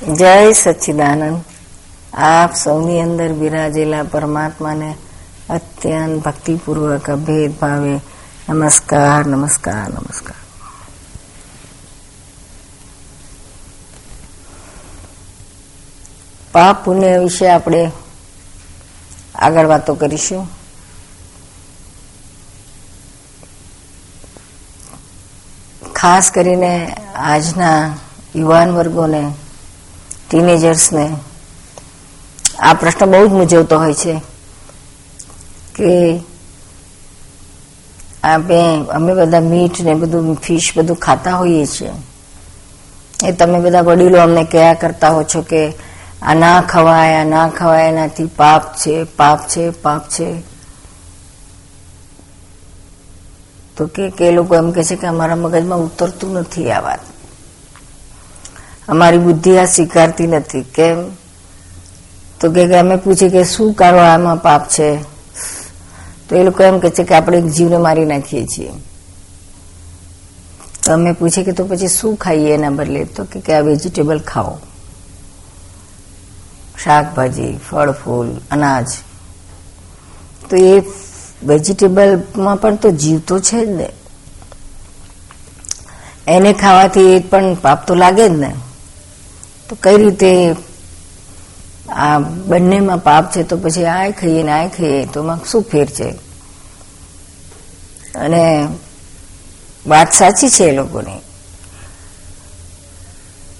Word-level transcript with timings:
જય 0.00 0.52
સચ્ચિદાનંદ. 0.52 1.44
આપ 2.14 2.54
સૌની 2.54 3.00
અંદર 3.00 3.32
બિરાજેલા 3.32 4.02
પરમાત્માને 4.02 4.94
અત્યંત 5.50 6.24
ભક્તિપૂર્વક 6.24 7.10
અભેદ 7.10 7.52
ભાવે 7.60 8.00
નમસ્કાર 8.48 9.26
નમસ્કાર 9.26 9.88
નમસ્કાર. 9.88 10.36
પાપ 16.52 16.84
પુણ્ય 16.84 17.18
વિશે 17.18 17.48
આપણે 17.48 17.90
આગળ 19.34 19.66
વાતો 19.66 19.94
કરીશું. 19.94 20.48
ખાસ 25.92 26.30
કરીને 26.30 26.96
આજના 27.14 27.96
યુવાન 28.36 28.70
વર્ગોને 28.70 29.32
ટીનેજર્સને 30.30 31.16
આ 32.60 32.74
પ્રશ્ન 32.74 33.10
બહુ 33.10 33.28
જ 33.28 33.30
મૂંઝવતો 33.30 33.78
હોય 33.78 33.94
છે 33.94 34.20
કે 35.74 36.20
આપણે, 38.22 38.84
અમે 38.90 39.14
બધા 39.14 39.40
મીઠ 39.40 39.80
ને 39.80 39.94
બધું 39.94 40.36
ફિશ 40.36 40.72
બધું 40.76 40.96
ખાતા 40.96 41.30
હોઈએ 41.30 41.66
છીએ. 41.66 41.92
એ 43.24 43.32
તમે 43.32 43.60
બધા 43.60 43.80
વડીલો 43.80 44.18
અમને 44.20 44.44
કયા 44.44 44.74
કરતા 44.74 45.08
હો 45.08 45.22
છો 45.22 45.42
કે 45.42 45.72
આ 46.22 46.34
ના 46.34 46.60
ખવાય, 46.60 47.14
આ 47.16 47.24
ના 47.24 47.48
ખવાય, 47.48 47.88
એનાથી 47.88 48.24
પાપ 48.24 48.76
છે 48.76 49.04
પાપ 49.04 49.48
છે 49.48 49.70
પાપ 49.70 50.08
છે. 50.08 50.42
તો 53.76 53.86
કે 53.86 54.30
લોકો 54.30 54.54
એમ 54.54 54.72
કે 54.72 54.84
છે 54.84 54.96
કે 54.96 55.06
અમારા 55.06 55.36
મગજમાં 55.36 55.78
ઉતરતું 55.78 56.34
નથી 56.34 56.70
આ 56.70 56.80
વાત. 56.80 57.09
અમારી 58.90 59.18
બુદ્ધિ 59.18 59.58
આ 59.58 59.64
સ્વીકારતી 59.64 60.26
નથી. 60.26 60.62
કેમ? 60.62 61.10
તો 62.40 62.50
કે 62.50 62.78
અમે 62.78 62.96
પૂછીએ 62.96 63.28
કે 63.28 63.44
શું 63.44 63.74
કરો 63.74 63.98
આમાં 63.98 64.36
પાપ 64.36 64.68
છે? 64.68 65.02
તો 66.28 66.36
એ 66.36 66.44
લોકો 66.44 66.62
એમ 66.62 66.78
કે 66.78 66.90
છે 66.90 67.04
કે 67.04 67.14
આપણે 67.14 67.40
જીવને 67.40 67.76
મારી 67.76 68.04
નાખીએ 68.04 68.46
છીએ. 68.46 68.72
તો 70.84 70.92
અમે 70.92 71.12
પૂછીએ 71.12 71.44
કે 71.44 71.52
તો 71.52 71.64
પછી 71.64 71.88
શું 71.88 72.16
ખાઈએ 72.16 72.54
એના 72.54 72.70
બદલે? 72.70 73.04
તો 73.04 73.24
કે 73.24 73.52
આ 73.52 73.60
વેજીટેબલ 73.60 74.20
ખાઓ. 74.20 74.58
શાકભાજી, 76.84 77.58
ફળ, 77.70 77.90
ફૂલ, 77.90 78.30
અનાજ. 78.50 78.86
તો 80.50 80.56
એ 80.56 80.82
વેજીટેબલમાં 81.46 82.56
પણ 82.56 82.76
તો 82.76 82.90
જીવ 82.90 83.18
તો 83.18 83.38
છે 83.38 83.66
જ 83.66 83.68
ને. 83.68 83.90
એને 86.26 86.52
ખાવાથી 86.52 87.16
એ 87.16 87.18
પણ 87.18 87.54
પાપ 87.54 87.86
તો 87.86 87.94
લાગે 87.94 88.28
જ 88.28 88.32
ને. 88.32 88.56
તો 89.70 89.76
કઈ 89.82 89.96
રીતે 89.96 90.56
આ 91.88 92.18
બંનેમાં 92.18 92.98
પાપ 92.98 93.32
છે 93.32 93.42
તો 93.42 93.56
પછી 93.56 93.84
આ 93.84 94.10
ખાઈએ 94.10 94.42
ને 94.42 94.52
આ 94.52 94.68
ખાઈએ, 94.68 95.06
તો 95.06 95.36
શું 95.50 95.62
ફેર 95.62 95.86
છે? 95.86 96.10
અને 98.14 98.68
વાત 99.86 100.12
સાચી 100.12 100.48
છે 100.48 100.64
એ 100.64 100.72
લોકોની. 100.72 101.20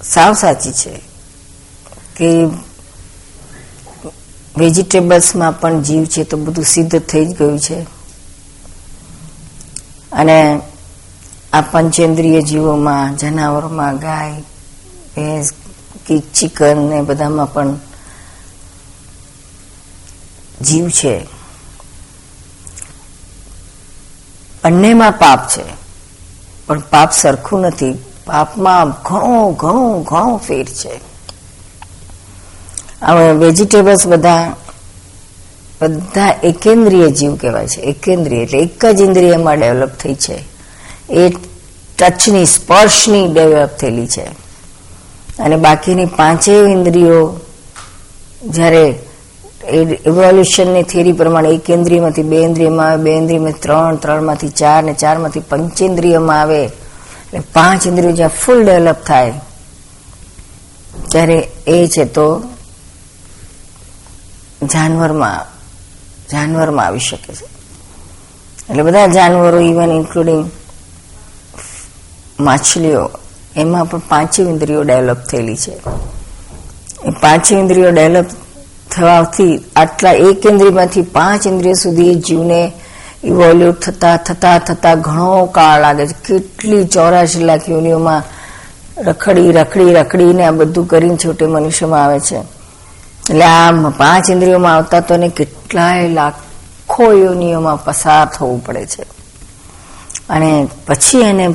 સાવ 0.05 0.33
સાચી 0.35 0.73
છે 0.73 1.01
કે 2.17 2.45
વેજીટેબલ્સમાં 4.59 5.61
પણ 5.61 5.83
જીવ 5.83 6.05
છે 6.05 6.25
તો 6.25 6.37
બધું 6.37 6.65
સિદ્ધ 6.65 6.99
થઈ 6.99 7.27
જ 7.27 7.37
ગયું 7.37 7.59
છે. 7.59 7.83
અને 10.13 10.61
આ 11.53 11.61
પંચેન્દ્રિય 11.61 12.41
જીવોમાં, 12.41 13.17
જનાવરોમાં 13.17 13.97
ગાય, 13.97 14.41
ભેંસ 15.17 15.51
કે 16.11 16.19
ચિકન 16.19 16.77
ને 16.77 17.03
બધામાં 17.03 17.53
પણ 17.53 17.75
જીવ 20.63 20.89
છે. 20.89 21.25
બંનેમાં 24.65 25.13
પાપ 25.13 25.49
છે. 25.49 25.63
પણ 26.67 26.81
પાપ 26.81 27.13
સરખું 27.13 27.61
નથી. 27.61 27.99
પાપમાં 28.27 28.91
ઘણો 28.91 29.51
ઘણો 29.51 30.03
ઘણો 30.03 30.37
ફેર 30.37 30.65
છે. 30.65 31.01
હવે 33.03 33.33
વેજીટેબલ્સ 33.33 34.07
બધા 34.07 34.57
બધા 35.83 36.41
એકેન્દ્રિય 36.43 37.11
જીવ 37.11 37.37
કહેવાય 37.37 37.69
છે. 37.69 37.81
એકેન્દ્રિય 37.81 38.43
એટલે 38.43 38.59
એક 38.59 38.87
જ 38.87 39.01
ઇન્દ્રિયમાં 39.01 39.61
ડેવલપ 39.61 39.91
થઈ 39.91 40.15
છે. 40.15 40.45
એ 41.11 41.29
ટચની, 41.99 42.47
સ્પર્શની 42.47 43.29
ડેવલપ 43.33 43.69
થયેલી 43.69 44.07
છે. 44.07 44.50
અને 45.41 45.57
બાકીની 45.57 46.07
પાંચેય 46.07 46.59
ઇન્દ્રિયો 46.59 47.41
જ્યારે 48.45 48.85
ઇવોલ્યુશનની 50.07 50.83
થિયરી 50.83 51.13
પ્રમાણે 51.13 51.49
એક 51.49 51.71
ઇન્દ્રિયમાંથી 51.71 52.23
બે 52.23 52.37
ઇન્દ્રિયમાં 52.37 52.87
આવે, 52.87 53.03
બે 53.03 53.11
ઇન્દ્રિયમાંથી 53.11 53.61
ત્રણ, 53.61 53.97
ત્રણમાંથી 53.97 54.49
ચાર 54.49 54.83
ને 54.83 54.93
ચારમાંથી 54.93 55.41
પંચેન્દ્રિયમાં 55.41 56.41
આવે, 56.41 56.65
એટલે 56.65 57.41
પાંચ 57.41 57.87
ઇન્દ્રિયો 57.87 58.13
જ્યાં 58.13 58.31
ફૂલ 58.31 58.65
ડેવલપ 58.65 58.97
થાય, 59.07 59.33
ત્યારે 61.11 61.39
એ 61.67 61.87
છે 61.87 62.05
તો 62.05 62.43
જાનવરમાં 64.63 65.47
જાનવરમાં 66.29 66.87
આવી 66.87 66.99
શકે 66.99 67.35
છે. 67.35 67.47
એટલે 68.71 68.83
બધા 68.83 69.07
જાનવરો 69.07 69.61
ઇવન 69.61 69.91
ઇન્ક્લુડિંગ 69.91 70.51
માછલીઓ 72.41 73.11
એમાં 73.57 73.85
પણ 73.85 73.99
પાંચે 73.99 74.43
ઇન્દ્રિયો 74.43 74.83
ડેવલપ 74.83 75.17
થયેલી 75.17 75.57
છે. 75.57 75.73
એ 77.05 77.11
પાંચે 77.11 77.57
ઇન્દ્રિયો 77.57 77.91
ડેવલપ 77.91 78.27
થવાથી 78.91 79.65
આટલા 79.77 80.13
એક 80.13 80.47
ઇન્દ્રિયમાંથી 80.51 81.03
પાંચ 81.03 81.47
ઇન્દ્રિય 81.47 81.75
સુધી 81.75 82.15
જીવને 82.15 82.73
ઇવોલ્યુટ 83.25 83.81
થતા 83.81 84.17
થતા 84.17 84.59
થતા 84.59 84.95
ઘણો 84.95 85.45
કાળ 85.45 85.81
લાગે 85.81 86.07
છે. 86.07 86.13
કેટલી 86.27 86.85
ચોરાશી 86.85 87.45
લાખ 87.45 87.69
યોનિઓમાં 87.69 88.23
રખડી 88.99 89.53
રખડી, 89.53 89.93
રખડીને 89.95 90.45
આ 90.45 90.51
બધું 90.51 90.89
કરીને 90.89 91.17
છોટે 91.17 91.47
મનુષ્યમાં 91.47 92.05
આવે 92.05 92.21
છે. 92.21 92.37
એટલે 93.31 93.45
આ 93.45 93.73
પાંચ 93.73 94.31
ઇન્દ્રિયોમાં 94.31 94.77
આવતા 94.77 95.01
તો 95.01 95.15
એને 95.15 95.29
કેટલાય 95.29 96.09
લાખો 96.09 97.13
યોનિઓમાં 97.13 97.85
પસાર 97.85 98.27
થવું 98.27 98.65
પડે 98.65 98.87
છે. 98.87 99.03
અને 100.29 100.69
પછી 100.87 101.21
એને 101.21 101.55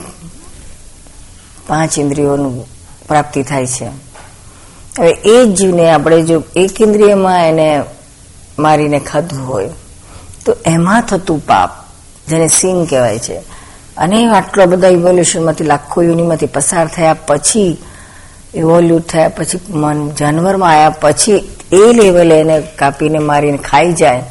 પાંચ 1.68 2.00
ઇન્દ્રિયોનું 2.00 2.56
પ્રાપ્તિ 3.08 3.44
થાય 3.44 3.68
છે. 3.68 3.88
હવે 5.00 5.12
એ 5.26 5.46
જ 5.46 5.56
જીવને 5.58 5.90
આપણે 5.92 6.22
જો 6.22 6.44
એક 6.56 6.81
ઇન્દ્રિયમાં 6.81 7.48
એને 7.50 7.84
મારીને 8.59 9.00
ખાધું 9.00 9.48
હોય, 9.48 9.70
તો 10.46 10.52
એમાં 10.66 11.02
થતું 11.02 11.40
પાપ, 11.48 11.72
જેને 12.28 12.48
સીન 12.48 12.86
કહેવાય 12.86 13.20
છે, 13.20 13.38
અને 13.98 14.18
આટલા 14.28 14.66
બધા 14.66 14.88
ઇવોલ્યુશનમાંથી 14.88 15.64
લાખો 15.64 16.02
યુનિમાંથી 16.02 16.46
પસાર 16.46 16.88
થયા 16.88 17.14
પછી 17.28 17.78
ઇવોલ્યુટ 18.56 19.08
થયા 19.08 19.30
પછી, 19.30 19.59
મન 19.70 20.09
જાનવરમાં 20.12 20.72
આવ્યા 20.72 20.90
પછી 20.90 21.42
એ 21.72 21.94
લેવલે 21.94 22.40
એને 22.40 22.62
કાપીને 22.80 23.20
મારીને 23.20 23.58
ખાઈ 23.58 23.94
જાય, 23.94 24.24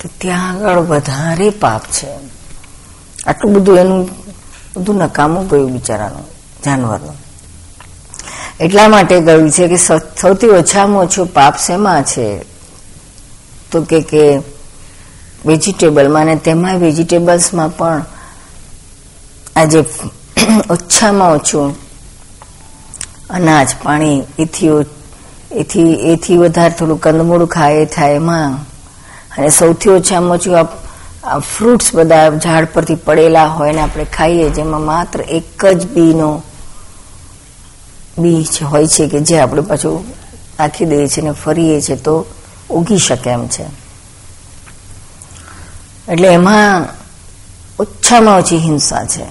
તો 0.00 0.08
ત્યાં 0.18 0.50
આગળ 0.50 0.80
વધારે 0.80 1.50
પાપ 1.50 1.82
છે. 1.92 2.08
આટલું 3.26 3.52
બધું 3.52 3.78
એનું 3.78 4.23
બધું 4.76 4.96
નકામું 4.96 5.48
ગયું 5.48 5.72
બિચારાનું, 5.72 6.26
જાનવરનું. 6.64 7.16
એટલા 8.60 8.88
માટે 8.88 9.20
ગયું 9.20 9.50
છે 9.50 9.68
કે 9.68 9.76
સૌથી 10.20 10.46
ઓછામાં 10.46 11.02
ઓછું 11.02 11.26
પાપ 11.26 11.56
શેમાં 11.56 12.02
છે? 12.02 12.42
તો 13.70 13.82
કે 13.82 14.00
કે 14.00 14.38
વેજીટેબલમાં 15.46 16.22
અને 16.22 16.36
તેમાં 16.36 16.78
વેજીટેબલ્સમાં 16.78 17.76
પણ 17.76 18.04
આજે 19.56 19.84
ઓછામાં 20.70 21.32
ઓછું 21.32 21.74
અનાજ, 23.30 23.68
પાણી, 23.82 24.22
એથી 24.38 24.68
એથી 25.52 25.94
એથી 26.12 26.36
વધારે 26.36 26.74
થોડું 26.78 27.00
કંદમૂળ 27.00 27.46
ખાય, 27.46 27.84
થાય 27.84 28.12
એમાં. 28.12 28.54
અને 29.38 29.50
સૌથી 29.50 29.90
ઓછામાં 29.90 30.30
ઓછું 30.30 30.83
આ 31.24 31.38
ફ્રૂટ્સ 31.38 31.94
બધા 31.94 32.30
ઝાડ 32.30 32.64
પરથી 32.64 32.94
પડેલા 32.94 33.46
હોય 33.46 33.72
ને 33.72 33.80
આપણે 33.80 34.04
ખાઈએ, 34.04 34.50
જેમાં 34.50 34.80
માત્ર 34.80 35.20
એક 35.20 35.66
જ 35.66 35.86
બીનો 35.86 36.42
બી 38.18 38.46
હોય 38.62 38.86
છે 38.86 39.08
કે 39.08 39.20
જે 39.20 39.38
આપણે 39.38 39.60
પાછું 39.60 40.04
નાખી 40.58 40.84
દઈએ 40.84 41.08
છીએ 41.08 41.24
ને 41.24 41.32
ફરીએ 41.32 41.80
છીએ 41.80 41.96
તો 41.96 42.26
ઉગી 42.70 42.98
શકે 42.98 43.30
એમ 43.30 43.48
છે. 43.48 43.64
એટલે 46.08 46.28
એમાં 46.28 46.88
ઓછામાં 47.78 48.38
ઓછી 48.38 48.58
હિંસા 48.58 49.04
છે. 49.04 49.26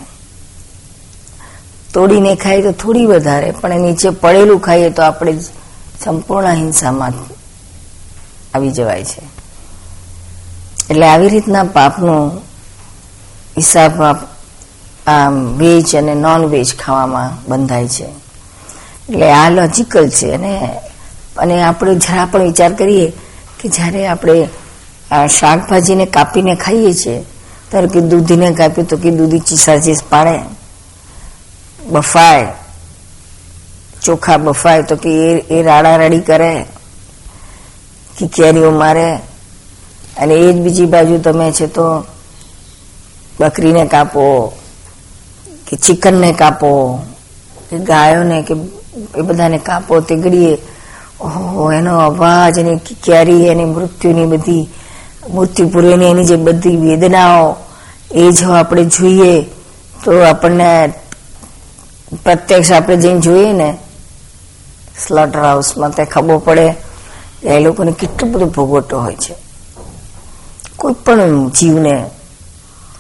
તોડીને 1.94 2.36
ખાઈએ 2.36 2.62
તો 2.62 2.72
થોડી 2.72 3.06
વધારે, 3.06 3.51
પણ 3.51 3.81
નીચે 3.81 4.10
પડેલું 4.10 4.62
ખાઈએ 4.62 4.90
તો 4.90 5.01
આપણે 5.01 5.40
સંપૂર્ણ 6.04 6.54
હિંસામાં 6.54 7.13
આવી 8.54 8.72
જવાય 8.72 9.04
છે. 9.04 9.32
એટલે 10.94 11.06
આવી 11.07 11.30
રીતના 11.30 11.63
પાપનો 11.63 12.16
હિસાબ 13.57 14.01
આ 15.07 15.30
વેજ 15.57 15.95
અને 15.95 16.13
નોન 16.16 16.42
વેજ 16.45 16.69
ખાવામાં 16.75 17.30
બંધાય 17.48 17.88
છે. 17.88 18.07
એટલે 19.10 19.28
આ 19.31 19.50
લોજિકલ 19.50 20.10
છે 20.10 20.28
અને 20.31 20.54
અને 21.38 21.56
આપણે 21.63 21.95
જરા 21.95 22.25
પણ 22.25 22.44
વિચાર 22.44 22.72
કરીએ 22.74 23.07
કે 23.60 23.69
જ્યારે 23.69 24.07
આપણે 24.07 24.38
શાકભાજીને 25.30 26.06
કાપીને 26.06 26.54
ખાઈએ 26.56 26.94
છીએ, 26.94 27.18
ત્યારે 27.69 27.88
કે 27.88 28.01
દૂધીને 28.01 28.48
કાપ્યું 28.54 28.88
તો 28.88 28.98
કે 28.98 29.10
દૂધી 29.12 29.40
ચીસાચીસ 29.40 30.01
પાડે, 30.10 30.38
બફાય, 31.92 32.48
ચોખા 34.04 34.38
બફાય 34.38 34.84
તો 34.84 34.95
કે 34.95 35.12
એ 35.50 35.63
રાડા 35.63 35.98
રાડી 35.98 36.19
કરે 36.19 36.54
કે 38.18 38.25
કેરીઓ 38.28 38.72
મારે 38.72 39.07
અને 40.18 40.33
એ 40.33 40.54
જ 40.54 40.60
બીજી 40.60 40.86
બાજુ 40.86 41.18
તમે 41.18 41.51
છે 41.51 41.68
તો 41.68 42.06
બકરીને 43.39 43.86
કાપો, 43.88 44.54
કે 45.65 45.75
ચિકનને 45.77 46.33
કાપો, 46.33 47.00
કે 47.69 47.77
ગાયોને, 47.80 48.44
કે 48.44 48.54
એ 49.15 49.21
બધાને 49.21 49.60
કાપો, 49.60 50.01
તે 50.01 50.15
ગળીએ 50.15 50.60
ઓહો, 51.19 51.71
એનો 51.71 52.00
અવાજ 52.00 52.60
અને 52.60 52.80
કેરી 53.01 53.48
એની 53.48 53.65
મૃત્યુની 53.65 54.25
બધી 54.25 54.69
મૃત્યુ 55.33 55.69
પૂર્વેની 55.69 56.06
એની 56.06 56.25
જે 56.25 56.38
બધી 56.38 56.77
વેદનાઓ, 56.77 57.57
એ 58.12 58.31
જો 58.31 58.51
આપણે 58.51 58.86
જોઈએ, 58.86 59.48
તો 60.04 60.12
આપણને 60.24 60.94
પ્રત્યક્ષ 62.24 62.71
આપણે 62.71 62.98
જઈને 62.98 63.19
જોઈએ 63.19 63.54
ને 63.54 63.77
સ્લોટર 64.98 65.39
હાઉસમાં 65.39 65.92
તે 65.92 66.06
ખબર 66.06 66.38
પડે, 66.38 66.75
એ 67.44 67.59
લોકોને 67.59 67.92
કેટલું 67.92 68.31
બધું 68.31 68.50
ભોગવટો 68.50 69.00
હોય 69.00 69.16
છે. 69.16 69.43
કોઈ 70.83 70.94
પણ 70.94 71.50
જીવને 71.50 72.09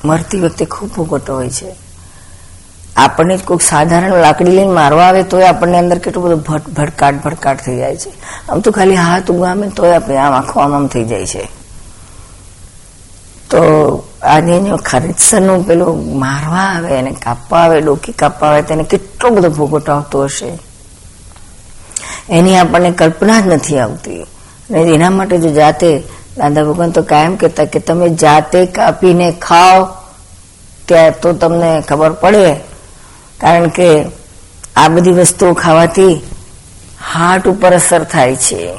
મરતી 0.05 0.39
વખતે 0.39 0.65
ખૂબ 0.65 0.89
ભોગવટો 0.89 1.35
હોય 1.35 1.49
છે. 1.49 1.75
આપણને 2.95 3.37
કોઈક 3.37 3.61
સાધારણ 3.61 4.21
લાકડી 4.21 4.51
લઈને 4.51 4.71
મારવા 4.71 5.05
આવે 5.05 5.23
તોય 5.23 5.43
આપણને 5.43 5.77
અંદર 5.77 5.97
કેટલું 5.97 6.23
બધું 6.23 6.39
ભટ, 6.39 6.69
ભડકાટ 6.69 7.23
ભડકાટ 7.23 7.65
થઈ 7.65 7.77
જાય 7.77 7.95
છે. 7.95 8.13
આમ 8.49 8.59
તો 8.59 8.71
ખાલી 8.71 8.95
હાથ 8.95 9.31
ઉગામે 9.31 9.67
તોય 9.67 9.95
આપણે 9.95 10.17
આમ 10.17 10.33
આખો 10.33 10.59
આમ 10.59 10.87
થઈ 10.87 11.03
જાય 11.03 11.25
છે. 11.25 11.43
તો 13.49 13.59
આજે 14.21 14.59
જો 14.59 14.77
ખરીદસરનું 14.77 15.67
પેલું 15.67 16.19
મારવા 16.19 16.57
આવે, 16.57 16.89
એને 16.89 17.11
કાપવા 17.11 17.59
આવે, 17.59 17.81
ડોકી 17.81 18.11
કાપવા 18.11 18.49
આવે, 18.49 18.61
તેને 18.61 18.83
કેટલો 18.83 19.29
બધો 19.29 19.49
ભોગવટો 19.49 19.91
આવતો 19.91 20.23
હશે? 20.23 20.59
એની 22.29 22.57
આપણને 22.57 22.91
કલ્પના 22.91 23.41
જ 23.41 23.47
નથી 23.47 23.79
આવતી. 23.79 24.23
અને 24.23 24.81
એના 24.81 25.09
માટે 25.09 25.37
જો 25.37 25.49
જાતે 25.49 26.03
દાદા 26.37 26.63
ભગવાન 26.63 26.91
તો 26.91 27.01
કાયમ 27.01 27.35
કહેતા 27.35 27.65
કે 27.65 27.79
તમે 27.79 28.09
જાતે 28.09 28.65
કાપીને 28.65 29.31
ખાઓ 29.31 29.85
ત્યાં 30.87 31.19
તો 31.21 31.33
તમને 31.33 31.81
ખબર 31.81 32.11
પડે. 32.11 32.53
કારણ 33.41 33.67
કે 33.67 34.05
આ 34.75 34.87
બધી 34.87 35.11
વસ્તુઓ 35.11 35.53
ખાવાથી 35.53 36.21
હાર્ટ 37.13 37.47
ઉપર 37.47 37.73
અસર 37.73 38.03
થાય 38.03 38.35
છે. 38.35 38.73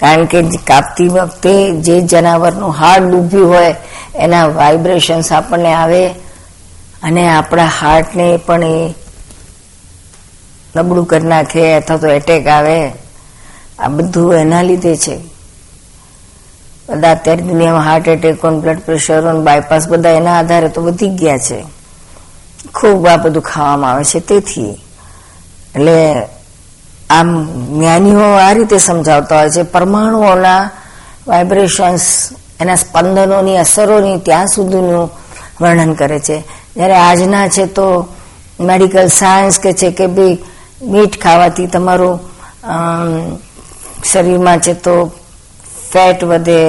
કારણ 0.00 0.24
કે 0.24 0.42
કાપતી 0.42 1.08
વખતે 1.08 1.80
જે 1.80 2.00
જનાવરનું 2.00 2.70
હાર્ટ 2.70 3.04
ડૂબ્યું 3.04 3.48
હોય, 3.48 3.74
એના 4.16 4.46
વાઇબ્રેશન્સ 4.46 5.32
આપણને 5.32 5.74
આવે 5.74 6.08
અને 7.02 7.28
આપણા 7.28 7.64
હાર્ટને 7.64 8.36
પણ 8.36 8.62
એ 8.62 8.94
નબળું 10.76 11.06
કરી 11.06 11.26
નાખે 11.26 11.74
અથવા 11.74 11.96
તો 11.96 12.06
એટેક 12.06 12.46
આવે. 12.46 12.92
આ 13.78 13.88
બધું 13.88 14.34
એના 14.34 14.62
લીધે 14.62 14.96
છે. 14.96 15.31
બધા 16.92 17.10
અત્યારે 17.10 17.42
દુનિયામાં 17.42 17.84
heart 17.84 18.08
attack 18.08 18.46
blood 18.46 18.78
pressure 18.78 19.20
bypass 19.40 19.88
બધા 19.88 20.10
એના 20.10 20.38
આધારે 20.38 20.68
તો 20.68 20.82
વધી 20.82 21.08
ગયા 21.08 21.38
છે. 21.38 21.64
ખૂબ 22.74 23.06
આ 23.06 23.16
બધું 23.16 23.42
ખાવામાં 23.42 23.90
આવે 23.90 24.04
છે. 24.04 24.20
તેથી 24.20 24.70
એટલે 25.74 26.22
આમ 27.10 27.28
જ્ઞાનીઓ 27.78 28.20
આ 28.20 28.52
રીતે 28.52 28.78
સમજાવતા 28.78 29.38
હોય 29.38 29.50
છે, 29.50 29.62
પરમાણુઓના 29.62 30.70
વાઇબ્રેશન્સ 31.26 32.28
એના 32.60 32.74
સ્પંદનોની, 32.74 33.56
અસરોની 33.56 34.18
ત્યાં 34.18 34.46
સુધીનું 34.46 35.10
વર્ણન 35.60 35.92
કરે 35.92 36.18
છે. 36.18 36.38
જ્યારે 36.76 36.94
આજના 36.94 37.48
છે 37.48 37.64
તો 37.66 38.08
મેડિકલ 38.60 39.06
સાયન્સ 39.06 39.58
કે 39.58 39.72
છે 39.72 39.90
કે 39.90 40.06
ભાઈ 40.06 40.38
મીઠ 40.82 41.18
ખાવાથી 41.22 41.66
તમારું 41.66 42.14
શરીરમાં 44.12 44.58
છે 44.58 44.72
તો 44.72 44.94
ફેટ 45.92 46.24
વધે, 46.24 46.60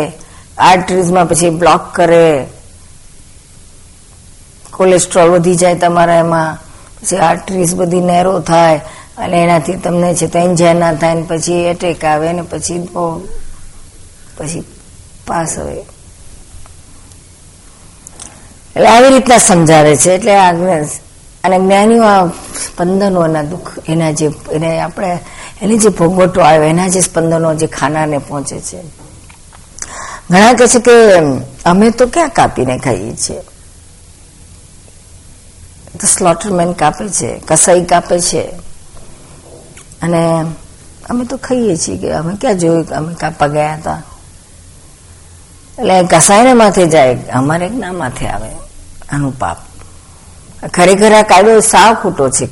આર્ટરીઝમાં 0.58 1.28
પછી 1.28 1.50
બ્લોક 1.50 1.84
કરે, 1.96 2.48
કોલેસ્ટ્રોલ 4.72 5.30
વધી 5.30 5.56
જાય 5.56 5.76
તમારા 5.76 6.20
એમાં, 6.20 6.58
પછી 6.98 7.18
આર્ટરીઝ 7.20 7.76
બધી 7.76 8.02
નેરો 8.02 8.34
થાય, 8.40 8.82
અને 9.18 9.38
એનાથી 9.44 9.78
તમને 9.78 10.16
છે 10.16 10.28
તો 10.28 10.40
એન્જાય 10.40 10.74
ના 10.74 10.94
થાય, 10.94 11.16
ને 11.16 11.26
પછી 11.30 11.66
એટેક 11.72 12.06
આવે, 12.06 12.34
ને 12.34 12.44
પછી 12.44 12.80
પછી 14.38 14.64
પાસ 15.28 15.58
હવે 15.60 15.76
એટલે 18.76 18.88
આવી 18.88 19.10
રીતના 19.10 19.40
સમજાવે 19.40 19.98
છે, 19.98 20.16
એટલે 20.16 20.34
અને 21.44 21.58
જ્ઞાનીઓ 21.60 22.04
આ 22.04 22.24
સ્પંદનોના 22.66 23.44
દુઃખ, 23.44 23.72
એના 23.88 24.12
જે, 24.12 24.28
એને 24.52 24.70
આપણે, 24.82 25.20
એની 25.62 25.78
જે 25.78 25.90
ભોગવટો 25.90 26.42
આવે 26.42 26.70
એના 26.70 26.90
જે 26.90 27.02
સ્પંદનો 27.02 27.56
જે 27.56 27.68
ખાનાને 27.68 28.18
પહોંચે 28.20 28.58
છે. 28.60 28.80
ઘણા 30.30 30.54
કહે 30.54 30.68
છે 30.68 30.80
કે 30.80 30.92
અમે 31.66 31.92
તો 31.92 32.08
ક્યાં 32.08 32.30
કાપીને 32.30 32.78
ખાઈએ 32.78 33.14
છીએ? 33.14 33.40
તો 36.02 36.08
સ્લોટરમેન 36.08 36.74
કાપે 36.74 37.08
છે, 37.08 37.42
કસાઈ 37.48 37.86
કાપે 37.86 38.20
છે. 38.20 38.42
અને 40.02 40.46
અમે 41.10 41.26
તો 41.26 41.38
ખાઈએ 41.38 41.78
છીએ 41.78 41.98
કે, 41.98 42.12
અમે 42.12 42.36
ક્યાં 42.42 42.58
જોયું 42.58 42.88
અમે 42.88 43.16
કાપવા 43.16 43.48
ગયા 43.48 43.76
હતા? 43.76 44.04
એટલે 45.80 46.04
કસાઈને 46.04 46.54
માથે 46.54 46.88
જાય, 46.88 47.18
અમારે 47.34 47.70
ના 47.70 47.92
માથે 47.92 48.28
આવે, 48.28 48.50
આનું 49.10 49.40
પાપ. 49.40 49.58
ખરેખર 50.74 51.14
આ 51.14 51.22
કાયદો 51.22 51.60
સાવ 51.60 51.96
ખોટો 51.96 52.30
છે. 52.30 52.50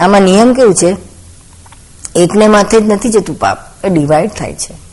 આમાં 0.00 0.22
નિયમ 0.22 0.54
કેવું 0.54 0.74
છે? 0.74 0.96
એકને 2.16 2.48
માથે 2.48 2.80
જ 2.80 2.84
નથી 2.84 3.10
જતું 3.10 3.38
પાપ, 3.38 3.58
એ 3.84 3.88
ડિવાઈડ 3.88 4.30
થાય 4.30 4.54
છે. 4.54 4.87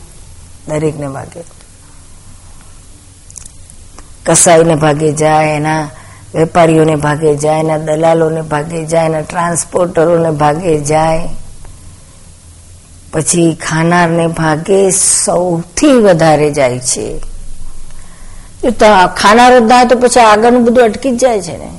દરેકને 0.68 1.08
ભાગે. 1.08 1.42
કસાઈને 4.26 4.74
ભાગે 4.74 5.12
જાય, 5.12 5.56
એના 5.56 5.88
વેપારીઓને 6.34 6.96
ભાગે 6.96 7.36
જાય, 7.36 7.60
એના 7.60 7.78
દલાલોને 7.78 8.42
ભાગે 8.42 8.84
જાય, 8.84 9.06
એના 9.06 9.20
ટ્રાન્સપોર્ટરોને 9.20 10.30
ભાગે 10.30 10.78
જાય. 10.80 11.28
પછી 13.12 13.54
ખાનારને 13.54 14.26
ભાગે 14.26 14.90
સૌથી 14.90 15.92
વધારે 15.92 16.50
જાય 16.50 16.78
છે. 16.78 17.20
ખાનારો 19.16 19.60
જ 19.60 19.62
ના 19.62 19.84
તો 19.84 19.98
પછી 19.98 20.20
આગળનું 20.20 20.64
બધું 20.64 20.84
અટકી 20.84 21.10
જ 21.10 21.20
જાય 21.20 21.40
છે 21.42 21.56
ને. 21.58 21.70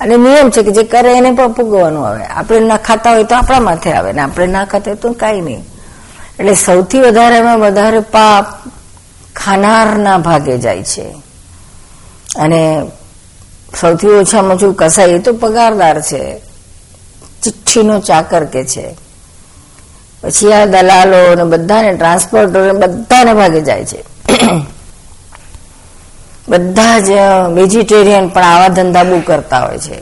અને 0.00 0.16
નિયમ 0.16 0.50
છે 0.50 0.62
કે 0.62 0.70
જે 0.70 0.82
કરે 0.82 1.16
એને 1.16 1.30
પણ 1.30 1.52
ભોગવવાનું 1.52 2.06
આવે. 2.06 2.24
આપણે 2.24 2.60
ના 2.60 2.76
ખાતા 2.76 3.12
હોય 3.12 3.24
તો 3.24 3.34
આપણા 3.36 3.60
માથે 3.60 3.92
આવે 3.92 4.12
ને 4.12 4.20
આપણે 4.20 4.46
ના 4.46 4.64
ખાતા 4.64 4.90
હોય 4.90 4.96
તો 4.96 5.12
કાંઈ 5.12 5.40
નહીં. 5.40 5.64
એટલે 6.38 6.54
સૌથી 6.54 7.00
વધારેમાં 7.00 7.58
વધારે 7.58 8.00
પાપ 8.00 8.46
ખાનારના 9.36 10.18
ભાગે 10.18 10.58
જાય 10.58 10.82
છે. 10.82 11.08
અને 12.38 12.86
સૌથી 13.80 14.06
ઓછામાં 14.06 14.56
ઓછું 14.56 14.74
કસાય 14.74 15.06
એ 15.06 15.18
તો 15.18 15.32
પગારદાર 15.32 16.00
છે. 16.00 16.38
ચિઠ્ઠીનો 17.42 18.00
ચાકર 18.00 18.44
કે 18.44 18.64
છે. 18.64 18.96
પછી 20.22 20.52
આ 20.52 20.64
દલાલો 20.64 21.34
ને 21.34 21.44
બધાને 21.44 21.94
ટ્રાન્સપોર્ટર 21.94 22.72
બધાને 22.72 23.34
ભાગે 23.34 23.60
જાય 23.60 23.84
છે. 23.84 24.04
બધા 26.48 26.98
જ 26.98 27.10
વેજીટેરિયન 27.54 28.28
પણ 28.28 28.42
આવા 28.42 28.68
ધંધા 28.68 29.04
બહુ 29.04 29.20
કરતા 29.20 29.58
હોય 29.58 29.78
છે. 29.78 30.00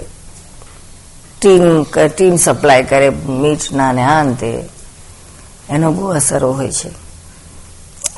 ટીમ 1.41 1.83
ટીમ 2.17 2.37
સપ્લાય 2.37 2.83
કરે 2.83 3.11
મીટના 3.11 3.93
ને 3.93 4.05
આ 4.05 4.25
તે. 4.25 4.74
એનો 5.71 5.93
બહુ 5.93 6.07
અસરો 6.07 6.53
હોય 6.53 6.73
છે. 6.73 6.89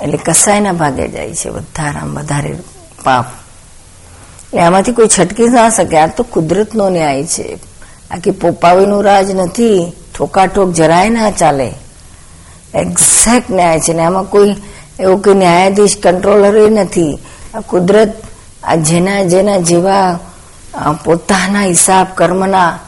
એટલે 0.02 0.16
કસાયના 0.16 0.72
ભાગે 0.72 1.08
જાય 1.08 1.34
છે 1.34 1.48
વધારે 1.48 2.06
વધારે 2.06 2.58
પાપ. 3.04 3.26
એટલે 4.44 4.60
આમાંથી 4.60 4.92
કોઈ 4.92 5.08
છટકી 5.18 5.48
ના 5.48 5.70
શકે. 5.70 5.98
આ 5.98 6.06
તો 6.06 6.22
કુદરતનો 6.22 6.90
ન્યાય 6.90 7.24
છે. 7.24 7.58
આ 8.10 8.16
કે 8.16 8.30
પોપાવીનું 8.30 9.04
રાજ 9.04 9.30
નથી. 9.30 9.92
ઠોકાઠોક 10.14 10.72
જરાય 10.72 11.08
ના 11.08 11.30
ચાલે. 11.30 11.74
એક્ઝેક્ટ 12.74 13.50
ન્યાય 13.50 13.80
છે 13.80 13.92
ને 13.92 14.02
આમાં 14.04 14.24
કોઈ 14.24 14.54
એવું 15.00 15.22
કોઈ 15.22 15.34
ન્યાયાધીશ 15.34 15.96
કંટ્રોલર 16.02 16.70
નથી. 16.70 17.18
આ 17.54 17.60
કુદરત 17.60 18.12
આ 18.64 18.74
જેના 18.74 19.22
જેના 19.22 19.58
જેવા 19.58 20.18
પોતાના 21.04 21.62
હિસાબ 21.62 22.06
કર્મના 22.14 22.78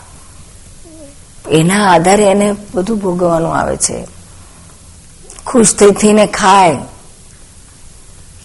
એના 1.50 1.92
આધારે 1.92 2.24
એને 2.24 2.56
બધું 2.74 2.98
ભોગવવાનું 2.98 3.56
આવે 3.56 3.76
છે. 3.76 4.17
ખુશ 5.48 5.74
થઈ 5.74 5.90
થઈને 5.90 6.26
ખાય, 6.26 6.76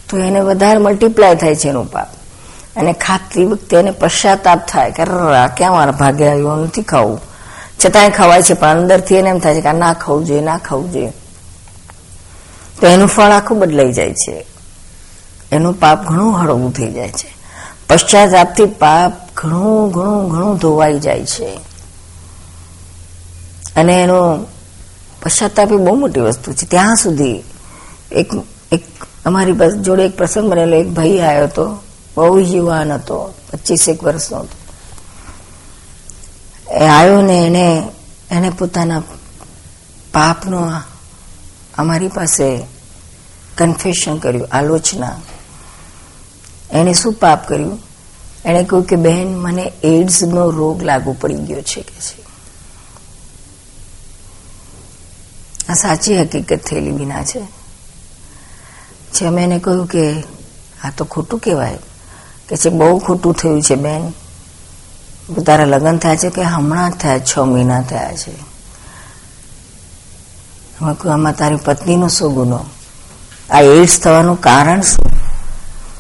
તો 0.10 0.18
એને 0.18 0.40
વધારે 0.40 0.78
મલ્ટીપ્લાય 0.78 1.36
થાય 1.36 1.56
છે 1.56 1.70
એનું 1.70 1.92
પાપ. 1.92 2.08
અને 2.76 2.94
ખાતી 2.94 3.46
વખતે 3.46 3.78
એને 3.78 3.92
પશ્ચાતાપ 3.92 4.68
થાય 4.68 4.92
કે 4.92 5.04
ક્યાં 5.58 5.72
મારા 5.72 5.92
ભાગે 5.92 6.28
આવ્યું? 6.28 6.64
નથી 6.64 6.82
ખાવું. 6.82 7.20
છતાંય 7.86 8.10
ખવાય 8.10 8.42
છે, 8.42 8.54
પણ 8.54 8.68
અંદરથી 8.68 9.16
એને 9.16 9.30
એમ 9.30 9.40
થાય 9.40 9.56
છે 9.56 9.62
કે 9.62 9.74
ના 9.74 9.94
ખાવું 9.94 10.26
જોઈએ, 10.26 10.42
ના 10.42 10.58
ખાવું 10.58 10.92
જોઈએ. 10.92 11.12
તો 12.82 12.88
એનું 12.88 13.08
ફળ 13.08 13.32
આખું 13.32 13.60
બદલાઈ 13.60 13.94
જાય 13.94 14.14
છે. 14.14 14.46
એનું 15.52 15.74
પાપ 15.80 16.06
ઘણું 16.06 16.34
હળવું 16.42 16.74
થઈ 16.74 16.92
જાય 16.92 17.10
છે. 17.10 17.30
પશ્ચાતાપથી 17.90 18.66
પાપ 18.66 19.14
ઘણું 19.36 19.92
ઘણું 19.92 20.30
ઘણું 20.30 20.58
ધોવાઈ 20.58 21.00
જાય 21.00 21.26
છે. 21.26 21.60
અને 23.76 23.94
એનો 24.04 24.46
પશ્ચાતાપ 25.24 25.72
એ 25.72 25.76
બહુ 25.76 25.96
મોટી 25.96 26.20
વસ્તુ 26.20 26.54
છે. 26.54 26.66
ત્યાં 26.66 26.96
સુધી 26.96 27.44
એક 28.12 28.32
એક 28.72 28.84
અમારી 29.26 29.54
જોડે 29.82 30.06
એક 30.06 30.18
પ્રસંગ 30.18 30.52
બનેલો, 30.52 30.78
એક 30.78 30.90
ભાઈ 30.90 31.20
આવ્યો 31.20 31.44
હતો, 31.44 31.84
બહુ 32.18 32.40
યુવાન 32.40 32.92
હતો 32.92 33.34
પચીસેક 33.52 34.04
વર્ષનો 34.04 34.40
હતો. 34.40 34.64
એ 36.74 36.88
આવ્યો 36.88 37.22
ને 37.22 37.46
એને 37.46 37.84
એને 38.32 38.50
પોતાના 38.50 39.00
પાપનો 40.14 40.72
અમારી 41.78 42.08
પાસે 42.08 42.66
કન્ફેશન 43.58 44.18
કર્યું, 44.18 44.48
આલોચના. 44.52 45.16
એને 46.72 46.94
શું 46.94 47.14
પાપ 47.14 47.48
કર્યું? 47.48 47.80
એણે 48.46 48.64
કહ્યું 48.64 48.84
કે, 48.84 48.96
બહેન, 48.96 49.38
મને 49.38 49.72
એડ્સનો 49.84 50.50
રોગ 50.50 50.84
લાગુ 50.84 51.16
પડી 51.22 51.36
ગયો 51.36 51.62
છે, 51.62 51.82
કે 51.82 52.00
છે. 52.00 52.23
આ 55.70 55.74
સાચી 55.74 56.22
હકીકત 56.22 56.60
થયેલી 56.66 56.92
વિના 56.92 57.24
છે. 57.24 57.42
છે 59.14 59.26
અમે 59.26 59.44
એને 59.44 59.60
કહ્યું 59.60 59.88
કે 59.88 60.24
આ 60.84 60.92
તો 60.98 61.06
ખોટું 61.06 61.40
કહેવાય, 61.40 61.78
કે 62.50 62.58
છે 62.58 62.70
બહુ 62.70 63.00
ખોટું 63.00 63.34
થયું 63.34 63.62
છે 63.62 63.76
બેન, 63.76 64.12
તારા 65.44 65.66
લગ્ન 65.66 65.98
થયા 65.98 66.16
છે 66.16 66.30
કે 66.30 66.42
હમણાં 66.42 66.92
જ 66.92 66.94
થયા, 66.94 67.20
છ 67.20 67.40
મહિના 67.40 67.82
થયા 67.82 68.14
છે. 68.14 68.54
આમાં 71.10 71.36
તારી 71.36 71.56
પત્નીનો 71.56 72.08
શું 72.08 72.34
ગુનો? 72.34 72.60
આ 73.50 73.62
એડ્સ 73.62 74.00
થવાનું 74.00 74.42
કારણ 74.42 74.82
શું? 74.82 75.08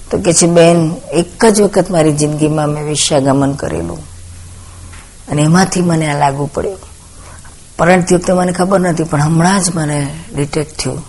તો 0.09 0.17
કે 0.17 0.33
છે, 0.33 0.47
બેન, 0.47 0.95
એક 1.13 1.45
જ 1.45 1.61
વખત 1.61 1.91
મારી 1.91 2.13
જિંદગીમાં 2.13 2.69
મેં 2.69 2.83
વિશ્યાગમન 2.83 3.53
કરેલું. 3.53 4.01
અને 5.27 5.41
એમાંથી 5.41 5.81
મને 5.81 6.11
આ 6.11 6.19
લાગુ 6.19 6.49
પડ્યું. 6.53 6.92
પરંતુ 7.77 8.15
વખતે 8.15 8.33
મને 8.33 8.51
ખબર 8.51 8.79
નથી, 8.79 9.03
પણ 9.03 9.21
હમણાં 9.21 9.61
જ 9.61 9.75
મને 9.75 10.07
ડિટેક્ટ 10.35 10.79
થયું. 10.79 11.03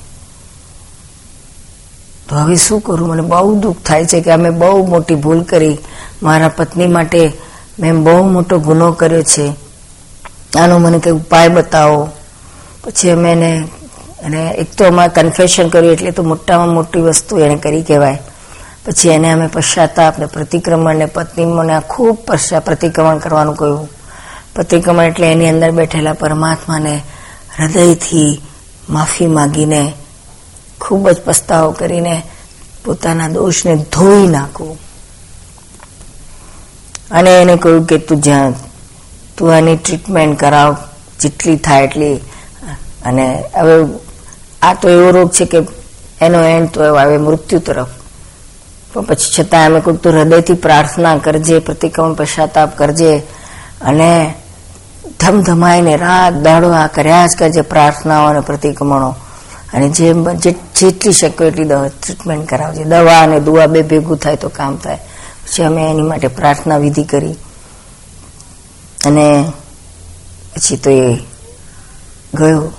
તો 2.29 2.37
હવે 2.37 2.57
શું 2.57 2.81
કરું? 2.81 3.09
મને 3.09 3.23
બહુ 3.23 3.61
દુઃખ 3.61 3.77
થાય 3.87 4.05
છે 4.05 4.21
કે 4.21 4.31
અમે 4.31 4.51
બહુ 4.51 4.87
મોટી 4.87 5.15
ભૂલ 5.15 5.43
કરી. 5.43 5.79
મારા 6.23 6.49
પત્ની 6.49 6.87
માટે 6.87 7.33
મેં 7.79 8.03
બહુ 8.03 8.29
મોટો 8.29 8.59
ગુનો 8.59 8.93
કર્યો 8.93 9.23
છે. 9.23 9.53
આનો 10.59 10.79
મને 10.79 10.99
કંઈ 10.99 11.13
ઉપાય 11.13 11.49
બતાવો? 11.49 12.09
પછી 12.85 13.11
અમે 13.11 13.33
એને 13.33 13.69
અને 14.25 14.51
એક 14.51 14.75
તો 14.75 14.85
અમારે 14.85 15.23
કન્ફેશન 15.23 15.69
કર્યું 15.69 15.93
એટલે 15.93 16.11
તો 16.11 16.23
મોટામાં 16.23 16.69
મોટી 16.69 17.01
વસ્તુ 17.01 17.39
એને 17.39 17.57
કરી 17.57 17.83
કહેવાય. 17.83 18.23
પછી 18.87 19.09
એને 19.09 19.33
અમે 19.33 19.47
પશ્ચાતાપ 19.47 20.19
ને 20.19 20.27
પ્રતિક્રમણ 20.27 20.97
ને 20.97 21.07
પત્નીઓને 21.07 21.81
ખૂબ 21.81 22.19
પશ્ચા, 22.27 22.61
પ્રતિક્રમણ 22.61 23.19
કરવાનું 23.19 23.55
કહ્યું. 23.55 23.89
પ્રતિક્રમણ 24.55 25.05
એટલે 25.05 25.33
એની 25.33 25.49
અંદર 25.49 25.71
બેઠેલા 25.71 26.13
પરમાત્માને 26.13 27.03
હૃદયથી 27.59 28.43
માફી 28.91 29.27
માગીને 29.27 29.93
ખૂબ 30.81 31.11
જ 31.11 31.21
પસ્તાવો 31.25 31.71
કરીને 31.71 32.23
પોતાના 32.85 33.29
દોષને 33.29 33.77
ધોઈ 33.77 34.27
નાખવું. 34.27 34.79
અને 37.11 37.31
એને 37.43 37.57
કહ્યું 37.57 37.87
કે 37.87 37.99
તું 37.99 38.23
જ્યાં 38.23 38.53
તું 39.37 39.57
આની 39.57 39.77
ટ્રીટમેન્ટ 39.77 40.41
કરાવ, 40.41 40.77
જેટલી 41.21 41.57
થાય 41.57 41.85
એટલી. 41.85 42.17
અને 43.05 43.45
હવે 43.55 43.95
આ 44.63 44.75
તો 44.75 44.89
એવો 44.89 45.11
રોગ 45.11 45.31
છે 45.31 45.45
કે 45.45 45.59
એનો 46.21 46.43
એન્ડ 46.43 46.71
તો 46.71 46.95
આવે 46.95 47.17
મૃત્યુ 47.19 47.59
તરફ. 47.59 47.87
પણ 48.93 49.03
પછી 49.03 49.43
છતાં 49.43 49.67
અમે 49.67 49.81
કહ્યું 49.81 50.03
તું 50.03 50.13
હૃદયથી 50.13 50.55
પ્રાર્થના 50.55 51.17
કરજે, 51.17 51.59
પ્રતિક્રમણ 51.59 52.15
પશ્ચાતાપ 52.15 52.79
કરજે. 52.79 53.23
અને 53.83 54.35
ધમધમાઈને 55.21 55.97
રાત 55.97 56.35
દાડો 56.35 56.73
આ 56.73 56.87
કર્યા 56.87 57.27
જ 57.27 57.37
કરજે 57.37 57.61
પ્રાર્થનાઓ 57.61 58.27
અને 58.27 58.41
પ્રતિક્રમણો. 58.41 59.15
અને 59.75 59.89
જેમ 59.89 60.33
જેટલી 60.35 61.13
શક્ય 61.13 61.45
એટલી 61.45 61.65
દવા 61.65 61.89
ટ્રીટમેન્ટ 61.89 62.49
કરાવજે. 62.49 62.85
દવા 62.85 63.21
અને 63.21 63.41
દુઆ 63.41 63.67
બે 63.67 63.83
ભેગું 63.83 64.17
થાય 64.17 64.37
તો 64.37 64.49
કામ 64.49 64.77
થાય. 64.77 64.97
પછી 64.97 65.63
અમે 65.63 65.91
એની 65.91 66.03
માટે 66.03 66.29
પ્રાર્થના 66.29 66.77
વિધિ 66.77 67.05
કરી. 67.05 67.33
અને 69.07 69.53
પછી 70.55 70.77
તો 70.77 70.91
એ 70.91 71.15
ગયો. 72.35 72.73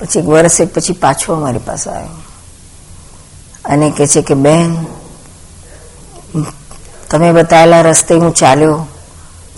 પછી 0.00 0.18
એક 0.18 0.24
વર્ષ 0.24 0.60
એક 0.60 0.74
પછી 0.74 0.92
પાછો 0.92 1.34
અમારી 1.34 1.58
પાસે 1.58 1.90
આવ્યો. 1.90 2.22
અને 3.64 3.92
કે 3.96 4.06
છે 4.06 4.22
કે, 4.22 4.34
બેન, 4.34 4.76
તમે 7.10 7.32
બતાવેલા 7.32 7.80
રસ્તે 7.80 8.14
હું 8.14 8.34
ચાલ્યો. 8.34 8.86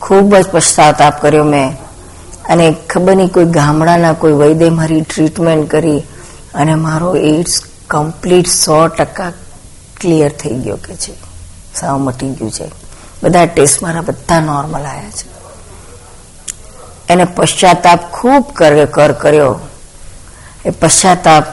ખૂબ 0.03 0.37
જ 0.37 0.49
પશ્ચાતાપ 0.49 1.23
કર્યો 1.23 1.45
મેં. 1.45 1.77
અને 2.49 2.77
ખબર 2.91 3.17
નહીં, 3.17 3.29
કોઈ 3.29 3.45
ગામડાના 3.45 4.13
કોઈ 4.13 4.33
વૈદ્ય 4.33 4.71
મારી 4.71 5.01
ટ્રીટમેન્ટ 5.01 5.71
કરી 5.71 6.03
અને 6.55 6.75
મારો 6.75 7.17
એડ્સ 7.17 7.63
કમ્પ્લીટ 7.89 8.47
સો 8.47 8.89
ટકા 8.89 9.33
ક્લિયર 10.01 10.31
થઈ 10.31 10.51
ગયો 10.51 10.77
કે 10.77 10.95
છે. 10.95 11.13
સાવ 11.81 11.99
મટી 11.99 12.29
ગયું 12.29 12.51
છે. 12.51 12.71
બધા 13.23 13.47
ટેસ્ટ 13.47 13.83
મારા 13.83 14.01
બધા 14.01 14.41
નોર્મલ 14.41 14.81
આવ્યા 14.81 15.11
છે. 15.11 15.39
એને 17.09 17.25
પશ્ચાતાપ 17.25 18.13
ખૂબ 18.13 18.45
કર 18.87 19.13
કર્યો. 19.13 19.61
એ 20.65 20.71
પશ્ચાતાપ 20.71 21.45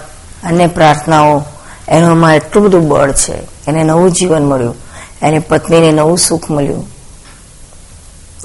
અને 0.43 0.67
પ્રાર્થનાઓ 0.67 1.43
એનામાં 1.87 2.35
એટલું 2.35 2.63
બધું 2.63 2.87
બળ 2.87 3.11
છે. 3.11 3.35
એને 3.67 3.83
નવું 3.83 4.11
જીવન 4.11 4.45
મળ્યું. 4.45 4.75
એની 5.21 5.39
પત્નીને 5.39 5.91
નવું 5.91 6.17
સુખ 6.17 6.51
મળ્યું. 6.51 6.94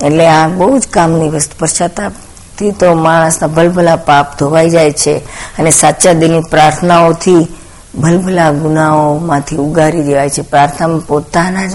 એટલે 0.04 0.26
આ 0.26 0.48
બહુ 0.48 0.78
જ 0.78 0.88
કામની 0.88 1.28
વસ્તુ. 1.28 1.56
પશ્ચાતાપથી 1.58 2.70
તો 2.70 2.94
માણસના 2.94 3.46
ભલભલા 3.46 3.96
પાપ 3.96 4.38
ધોવાઈ 4.38 4.70
જાય 4.70 4.92
છે 4.92 5.18
અને 5.58 5.70
સાચા 5.70 6.12
દિલની 6.12 6.40
પ્રાર્થનાઓથી 6.40 7.46
ભલભલા 7.98 8.52
ગુનાઓમાંથી 8.52 9.56
ઉગારી 9.56 10.02
દેવાય 10.02 10.30
છે. 10.30 10.42
પ્રાર્થનામાં 10.42 11.00
પોતાના 11.00 11.66
જ, 11.66 11.70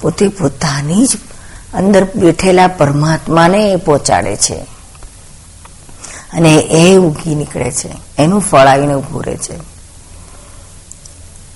પોતે 0.00 0.28
પોતાની 0.28 1.06
જ 1.06 1.10
અંદર 1.74 2.04
બેઠેલા 2.04 2.66
પરમાત્માને 2.66 3.72
એ 3.72 3.76
પહોંચાડે 3.76 4.36
છે. 4.36 4.66
અને 6.32 6.54
એ 6.56 6.96
ઉગી 6.96 7.34
નીકળે 7.34 7.70
છે. 7.70 7.90
એનું 8.18 8.40
ફળ 8.40 8.58
આવીને 8.58 8.94
ઉભું 8.94 9.24
રહે 9.24 9.36
છે. 9.36 9.74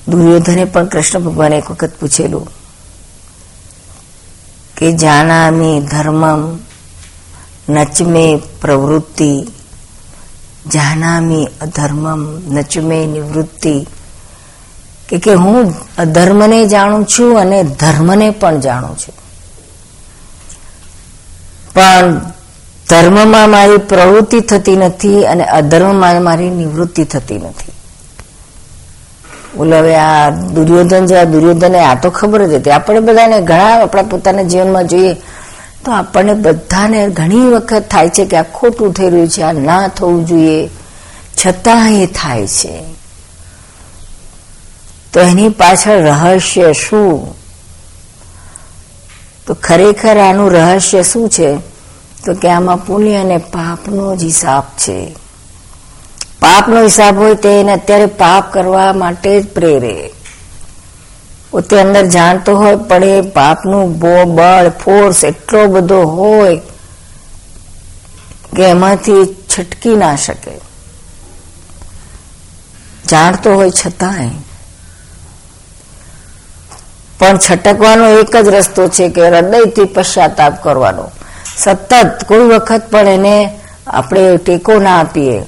દુર્યોધને 0.09 0.65
પણ 0.65 0.85
કૃષ્ણ 0.85 1.19
ભગવાને 1.19 1.57
એક 1.57 1.71
વખત 1.71 1.93
પૂછેલું 2.01 2.49
કે 4.79 4.93
જાણામી 4.93 5.81
ધર્મમ 5.81 6.59
નચમે 7.69 8.41
પ્રવૃત્તિ, 8.61 9.43
જાનામી 10.73 11.49
અધર્મમ 11.61 12.39
નચમે 12.55 13.07
નિવૃત્તિ. 13.07 13.87
કે 15.09 15.19
કે 15.19 15.35
હું 15.35 15.75
અધર્મને 15.99 16.67
જાણું 16.67 17.05
છું 17.05 17.41
અને 17.41 17.63
ધર્મને 17.63 18.31
પણ 18.31 18.61
જાણું 18.61 18.97
છું. 18.99 19.15
પણ 21.75 22.21
ધર્મમાં 22.89 23.51
મારી 23.51 23.77
પ્રવૃત્તિ 23.77 24.41
થતી 24.41 24.77
નથી 24.77 25.27
અને 25.27 25.45
અધર્મમાં 25.45 26.23
મારી 26.23 26.51
નિવૃત્તિ 26.51 27.05
થતી 27.05 27.39
નથી. 27.39 27.78
બોલે, 29.57 29.79
હવે 29.79 29.97
આ 29.97 30.31
દુર્યોધન 30.31 31.07
જેવા 31.07 31.25
દુર્યોધન 31.25 31.77
આ 31.77 31.95
તો 31.95 32.11
ખબર 32.11 32.47
જ 32.47 32.53
હતી. 32.53 32.71
આપણે 32.71 33.01
બધાને 33.01 33.41
ઘણા 33.41 33.83
આપણા 33.83 34.03
પોતાના 34.03 34.43
જીવનમાં 34.43 34.87
જોઈએ. 34.87 35.15
તો 35.85 35.93
આપણને 35.93 36.35
બધાને 36.35 37.09
ઘણી 37.09 37.41
વખત 37.41 37.85
થાય 37.91 38.09
છે 38.09 38.25
કે 38.25 38.37
આ 38.37 38.43
ખોટું 38.43 38.93
થઈ 38.93 39.11
રહ્યું 39.11 39.29
છે, 39.29 39.43
આ 39.43 39.53
ના 39.53 39.89
થવું 39.89 40.27
જોઈએ. 40.27 40.71
છતાં 41.47 41.93
એ 41.93 42.07
થાય 42.07 42.47
છે. 42.47 42.83
તો 45.13 45.21
એની 45.21 45.49
પાછળ 45.49 45.99
રહસ્ય 45.99 46.73
શું? 46.73 47.35
તો 49.47 49.55
ખરેખર 49.55 50.19
આનું 50.19 50.51
રહસ્ય 50.51 51.03
શું 51.03 51.29
છે? 51.29 51.57
તો 52.25 52.35
કે 52.35 52.49
આમાં 52.49 52.87
પુણ્ય 52.87 53.17
અને 53.17 53.37
પાપનો 53.37 54.17
જ 54.17 54.25
હિસાબ 54.25 54.63
છે. 54.63 55.28
પાપનો 56.49 56.83
હિસાબ 56.83 57.19
હોય 57.19 57.35
તે 57.35 57.61
એને 57.61 57.73
અત્યારે 57.73 58.07
પાપ 58.07 58.53
કરવા 58.53 58.93
માટે 58.93 59.43
જ 59.43 59.47
પ્રેરે. 59.47 60.11
પોતે 61.51 61.81
અંદર 61.81 62.07
જાણતો 62.07 62.57
હોય, 62.57 62.77
પણ 62.77 63.05
એ 63.05 63.21
પાપનું 63.21 63.99
બળ 64.35 64.69
ફોર્સ 64.69 65.25
એટલો 65.25 65.67
બધો 65.67 66.03
હોય 66.03 66.57
કે 68.57 68.63
એમાંથી 68.63 69.37
છટકી 69.59 69.97
ના 69.97 70.17
શકે. 70.17 70.51
જાણતો 73.09 73.55
હોય 73.55 73.71
છતાંય. 73.71 74.31
પણ 77.19 77.39
છટકવાનો 77.39 78.09
એક 78.09 78.37
જ 78.37 78.49
રસ્તો 78.49 78.89
છે 78.89 79.09
કે 79.09 79.29
હૃદયથી 79.29 79.85
પશ્ચાતાપ 79.85 80.63
કરવાનો. 80.63 81.11
સતત 81.57 82.25
કોઈ 82.27 82.39
વખત 82.39 82.83
પણ 82.91 83.09
એને 83.09 83.61
આપણે 83.87 84.37
ટેકો 84.37 84.79
ના 84.79 85.01
આપીએ. 85.01 85.43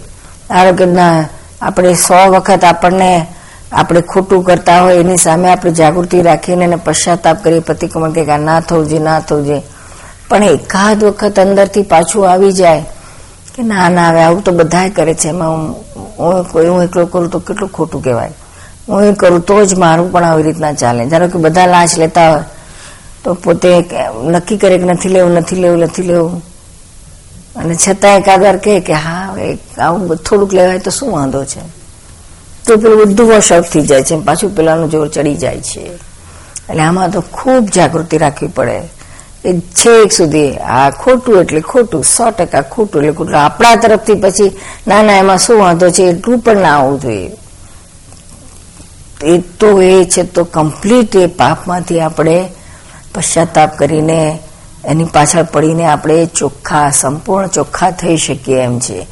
ધારો 0.50 0.72
કે 0.72 0.86
ના 0.86 1.24
આપણે 1.62 1.94
સો 1.94 2.14
વખત 2.30 2.64
આપણને 2.64 3.26
આપણે 3.72 4.00
ખોટું 4.00 4.44
કરતા 4.44 4.82
હોય 4.82 4.94
એની 4.94 5.16
સામે 5.16 5.50
આપણે 5.50 5.70
જાગૃતિ 5.70 6.22
રાખીને 6.22 6.64
એને 6.64 6.76
પશ્ચાતાપ 6.76 7.44
કરીએ 7.44 7.60
પ્રતિક્રમણ 7.60 8.12
કે 8.12 8.36
ના 8.38 8.60
થવું 8.60 8.88
જોઈએ 8.88 9.02
ના 9.02 9.20
થવું 9.20 9.46
જોઈએ 9.46 9.62
પણ 10.28 10.42
એકાદ 10.44 11.04
વખત 11.04 11.38
અંદરથી 11.38 11.82
પાછું 11.82 12.30
આવી 12.30 12.52
જાય 12.52 12.84
કે 13.54 13.62
ના 13.62 13.88
ના 13.88 14.08
આવે 14.08 14.20
આવું 14.22 14.44
તો 14.44 14.52
બધા 14.52 14.88
કરે 14.88 15.14
છે. 15.14 15.28
એમાં 15.28 15.74
હું 16.18 16.52
કોઈ, 16.52 16.66
હું 16.66 16.82
એકલો 16.82 17.06
કરું 17.06 17.30
તો 17.30 17.38
કેટલું 17.38 17.70
ખોટું 17.72 18.02
કહેવાય. 18.04 18.32
હું 18.88 19.04
એ 19.04 19.12
કરું 19.14 19.40
તો 19.40 19.64
જ 19.64 19.74
મારું 19.74 20.12
પણ 20.12 20.24
આવી 20.24 20.42
રીતના 20.42 20.72
ચાલે. 20.72 21.06
ધારો 21.06 21.28
કે 21.28 21.38
બધા 21.38 21.66
લાંચ 21.66 21.98
લેતા 21.98 22.30
હોય, 22.30 22.44
તો 23.24 23.34
પોતે 23.34 23.70
નક્કી 24.24 24.56
કરે 24.56 24.78
કે 24.78 24.84
નથી 24.84 25.08
લેવું 25.08 25.32
નથી 25.32 25.56
લેવું 25.56 25.78
નથી 25.78 26.02
લેવું. 26.02 26.42
અને 27.56 27.74
છતાં 27.74 28.16
એકાદર 28.16 28.56
કહે 28.56 28.80
કે, 28.80 28.92
હા 28.92 29.36
આવું 29.78 30.16
થોડુંક 30.16 30.52
લેવાય 30.52 30.78
તો 30.78 30.90
શું 30.90 31.12
વાંધો 31.12 31.44
છે? 31.44 31.60
તો 32.64 32.76
પેલું 32.76 33.08
બધું 33.08 33.26
વોશઅપ 33.26 33.64
થઈ 33.72 33.80
જાય 33.80 34.02
છે. 34.02 34.16
પાછું 34.16 34.56
પેલાનું 34.56 34.90
જોર 34.90 35.08
ચડી 35.08 35.34
જાય 35.34 35.60
છે. 35.60 35.80
એટલે 36.70 36.82
આમાં 36.82 37.10
તો 37.10 37.20
ખૂબ 37.20 37.68
જાગૃતિ 37.70 38.18
રાખવી 38.18 38.48
પડે. 38.48 38.80
એ 39.44 39.60
છેક 39.60 40.12
સુધી. 40.12 40.56
આ 40.56 40.90
ખોટું 40.90 41.40
એટલે 41.40 41.60
ખોટું. 41.60 42.04
સો 42.04 42.30
ટકા 42.30 42.62
ખોટું 42.62 43.02
એટલે 43.02 43.12
ખોટું. 43.12 43.36
આપણા 43.44 43.76
તરફથી 43.76 44.14
પછી, 44.14 44.60
ના 44.88 45.02
ના, 45.02 45.12
એમાં 45.12 45.38
શું 45.38 45.58
વાંધો 45.58 45.90
છે? 45.90 46.02
એટલું 46.02 46.38
પણ 46.38 46.56
ના 46.56 46.78
આવવું 46.78 47.00
જોઈએ. 47.00 47.30
એ 49.22 49.38
તો 49.38 49.82
એ 49.82 50.04
છે 50.04 50.22
તો 50.22 50.44
કમ્પ્લીટ 50.44 51.16
એ 51.16 51.26
પાપમાંથી 51.26 52.00
આપણે 52.00 52.48
પશ્ચાતાપ 53.14 53.78
કરીને 53.78 54.38
એની 54.84 55.04
પાછળ 55.04 55.42
પડીને 55.42 55.86
આપણે 55.86 56.26
ચોખ્ખા, 56.26 56.90
સંપૂર્ણ 56.90 57.46
ચોખ્ખા 57.46 57.90
થઈ 57.90 58.16
શકીએ 58.16 58.62
એમ 58.62 58.78
છે. 58.80 59.06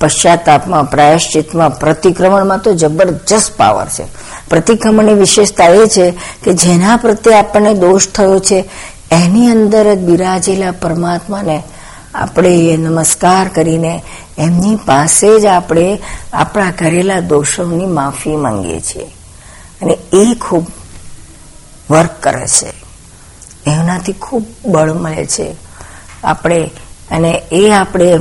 પશ્ચાતાપમાં, 0.00 0.84
પ્રાયશ્ચિતમાં, 0.84 1.78
પ્રતિક્રમણમાં 1.78 2.58
તો 2.58 2.74
જબરજસ્ત 2.74 3.56
પાવર 3.56 3.86
છે. 3.86 4.04
પ્રતિક્રમણની 4.50 5.14
વિશેષતા 5.14 5.64
એ 5.64 5.86
છે 5.86 6.14
કે 6.44 6.52
જેના 6.52 6.96
પ્રત્યે 6.96 7.34
આપણને 7.34 7.74
દોષ 7.74 8.08
થયો 8.08 8.38
છે, 8.38 8.64
એની 9.10 9.50
અંદર 9.50 9.94
જ 9.94 9.98
બિરાજેલા 9.98 10.70
પરમાત્માને 10.70 11.62
આપણે 12.14 12.76
નમસ્કાર 12.76 13.48
કરીને 13.48 14.02
એમની 14.38 14.76
પાસે 14.76 15.40
જ 15.40 15.46
આપણે 15.46 15.98
આપણા 16.32 16.70
કરેલા 16.70 17.20
દોષોની 17.20 17.86
માફી 17.86 18.36
માંગીએ 18.36 18.80
છીએ. 18.80 19.04
અને 19.82 19.98
એ 20.12 20.34
ખૂબ 20.34 20.66
વર્ક 21.90 22.10
કરે 22.20 22.46
છે. 22.46 22.85
એનાથી 23.66 24.12
ખૂબ 24.12 24.44
બળ 24.66 24.92
મળે 24.92 25.26
છે. 25.26 25.56
આપણે 26.24 26.70
અને 27.10 27.42
એ 27.52 27.70
આપણે 27.70 28.18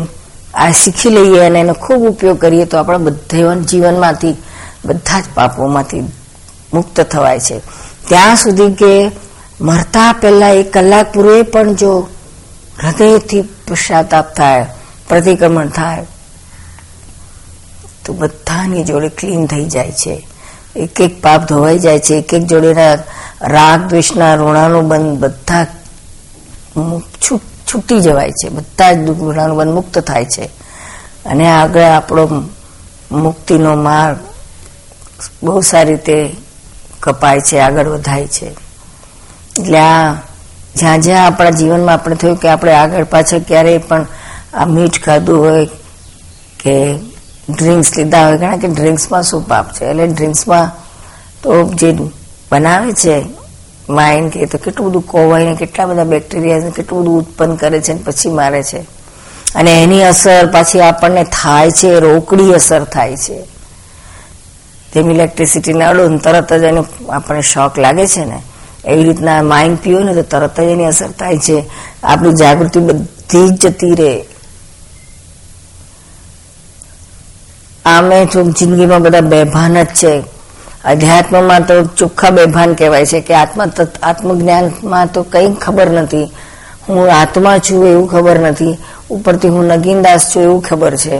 આ 0.53 0.71
શીખી 0.71 1.09
લઈએ 1.09 1.39
અને 1.39 1.59
એનો 1.59 1.73
ખૂબ 1.73 2.01
ઉપયોગ 2.01 2.39
કરીએ 2.39 2.65
તો 2.65 2.77
આપણા 2.77 2.97
બધા 2.97 3.55
જીવનમાંથી, 3.55 4.35
બધા 4.85 5.21
જ 5.21 5.23
પાપોમાંથી 5.35 6.01
મુક્ત 6.73 7.01
થવાય 7.01 7.39
છે. 7.39 7.59
ત્યાં 8.07 8.35
સુધી 8.35 8.73
કે 8.73 9.11
મરતા 9.61 10.15
પહેલા 10.21 10.49
એક 10.49 10.73
કલાક 10.73 11.13
પૂર્વે 11.13 11.41
પણ 11.41 11.73
જો 11.73 12.07
હૃદયથી 12.83 13.41
પશ્ચાતાપ 13.41 14.35
થાય, 14.35 14.65
પ્રતિક્રમણ 15.09 15.67
થાય, 15.67 16.05
તો 18.05 18.13
બધાની 18.13 18.83
જોડે 18.83 19.09
ક્લીન 19.09 19.45
થઈ 19.45 19.65
જાય 19.65 19.91
છે. 19.91 20.27
એક 20.75 21.01
એક 21.01 21.21
પાપ 21.21 21.47
ધોવાઈ 21.47 21.79
જાય 21.79 21.99
છે 21.99 22.13
એક 22.13 22.33
એક 22.33 22.43
જોડેના 22.43 22.93
રાગ, 23.41 23.81
દ્વેષના 23.89 24.35
ઋણાનું 24.35 24.87
બંધ 24.87 25.19
બધા 25.19 25.65
છૂટી 27.67 27.99
જવાય 27.99 28.31
છે. 28.31 28.49
બધા 28.49 28.93
જ 28.93 28.97
ઋણાનું 29.09 29.57
બંધ 29.57 29.73
મુક્ત 29.73 29.99
થાય 29.99 30.25
છે. 30.25 30.45
અને 31.25 31.51
આગળ 31.51 31.81
આપણો 31.81 32.43
મુક્તિનો 33.11 33.75
માર્ગ 33.75 34.17
બહુ 35.43 35.61
સારી 35.61 35.89
રીતે 35.89 36.35
કપાય 36.99 37.41
છે, 37.41 37.59
આગળ 37.59 37.87
વધાય 37.87 38.27
છે. 38.27 38.45
એટલે 39.59 39.79
આ 39.79 40.13
જ્યાં 40.75 41.01
જ્યાં 41.01 41.25
આપણા 41.25 41.49
જીવનમાં 41.49 41.93
આપણે 41.93 42.15
થયું 42.15 42.35
કે 42.35 42.47
આપણે 42.47 42.73
આગળ 42.73 43.03
પાછળ 43.03 43.39
ક્યારેય 43.39 43.77
પણ 43.77 44.05
આ 44.53 44.65
મીઠ 44.65 45.03
ખાધું 45.03 45.39
હોય 45.39 45.65
કે 46.63 46.95
ડ્રિંક્સ 47.49 47.97
લીધા 47.97 48.27
હોય 48.27 48.37
કારણ 48.37 48.57
કે 48.57 48.67
ડ્રિંક્સમાં 48.67 49.23
શું 49.23 49.47
પાપ 49.47 49.73
છે? 49.73 49.85
એટલે 49.85 50.07
ડ્રિંક્સમાં 50.07 50.71
તો 51.43 51.73
જે 51.73 51.97
બનાવે 52.51 52.91
છે 52.91 53.25
માઇન્ડ 53.89 54.31
કે 54.31 54.45
તો 54.45 54.57
કેટલું 54.57 54.89
બધું 54.89 55.01
કોવાઈને 55.01 55.55
કેટલા 55.55 55.85
બધા 55.85 56.03
બેક્ટેરિયા 56.03 56.59
કેટલું 56.59 57.01
બધું 57.01 57.17
ઉત્પન્ન 57.17 57.55
કરે 57.55 57.81
છે 57.81 58.03
પછી 58.03 58.29
મારે 58.29 58.63
છે. 58.63 58.77
અને 59.55 59.83
એની 59.83 60.03
અસર 60.03 60.45
પાછી 60.45 60.81
આપણને 60.81 61.23
થાય 61.23 61.71
છે, 61.71 61.99
રોકડી 61.99 62.53
અસર 62.53 62.83
થાય 62.83 63.17
છે. 63.17 63.41
જેમ 64.93 65.11
ઇલેક્ટ્રિસિટીને 65.11 65.85
અડો 65.85 66.17
તરત 66.17 66.53
જ 66.53 66.63
એનો 66.63 66.85
આપણને 67.09 67.41
શોક 67.41 67.79
લાગે 67.79 68.07
છે 68.07 68.25
ને. 68.25 68.41
એવી 68.85 69.03
રીતના 69.03 69.43
માઇન્ડ 69.43 69.77
પીઓ 69.77 69.99
ને 69.99 70.13
તો 70.13 70.21
તરત 70.21 70.61
જ 70.61 70.63
એની 70.63 70.85
અસર 70.85 71.11
થાય 71.11 71.37
છે. 71.37 71.63
આપણી 72.03 72.33
જાગૃતિ 72.33 72.79
બધી 72.79 73.49
જતી 73.49 73.95
રહે. 73.95 74.25
આમે 77.85 78.25
જિંદગીમાં 78.57 79.01
બધા 79.01 79.21
બેભાન 79.21 79.83
જ 79.83 79.85
છે. 79.85 80.13
અધ્યાત્મમાં 80.85 81.65
તો 81.67 81.75
ચોખ્ખા 81.97 82.29
બેભાન 82.29 82.73
કહેવાય 82.73 83.05
છે 83.05 83.19
કે 83.21 83.33
આત્મ 83.33 83.61
આત્મજ્ઞાનમાં 84.03 85.07
તો 85.07 85.23
કંઈ 85.23 85.53
ખબર 85.53 85.89
નથી. 85.89 86.27
હું 86.89 87.11
આત્મા 87.11 87.57
છું 87.57 87.87
એવું 87.87 88.07
ખબર 88.09 88.39
નથી. 88.39 88.77
ઉપરથી 89.09 89.47
હું 89.47 89.65
નગીનદાસ 89.65 90.35
છું 90.35 90.43
એવું 90.43 90.61
ખબર 90.61 90.95
છે. 90.95 91.17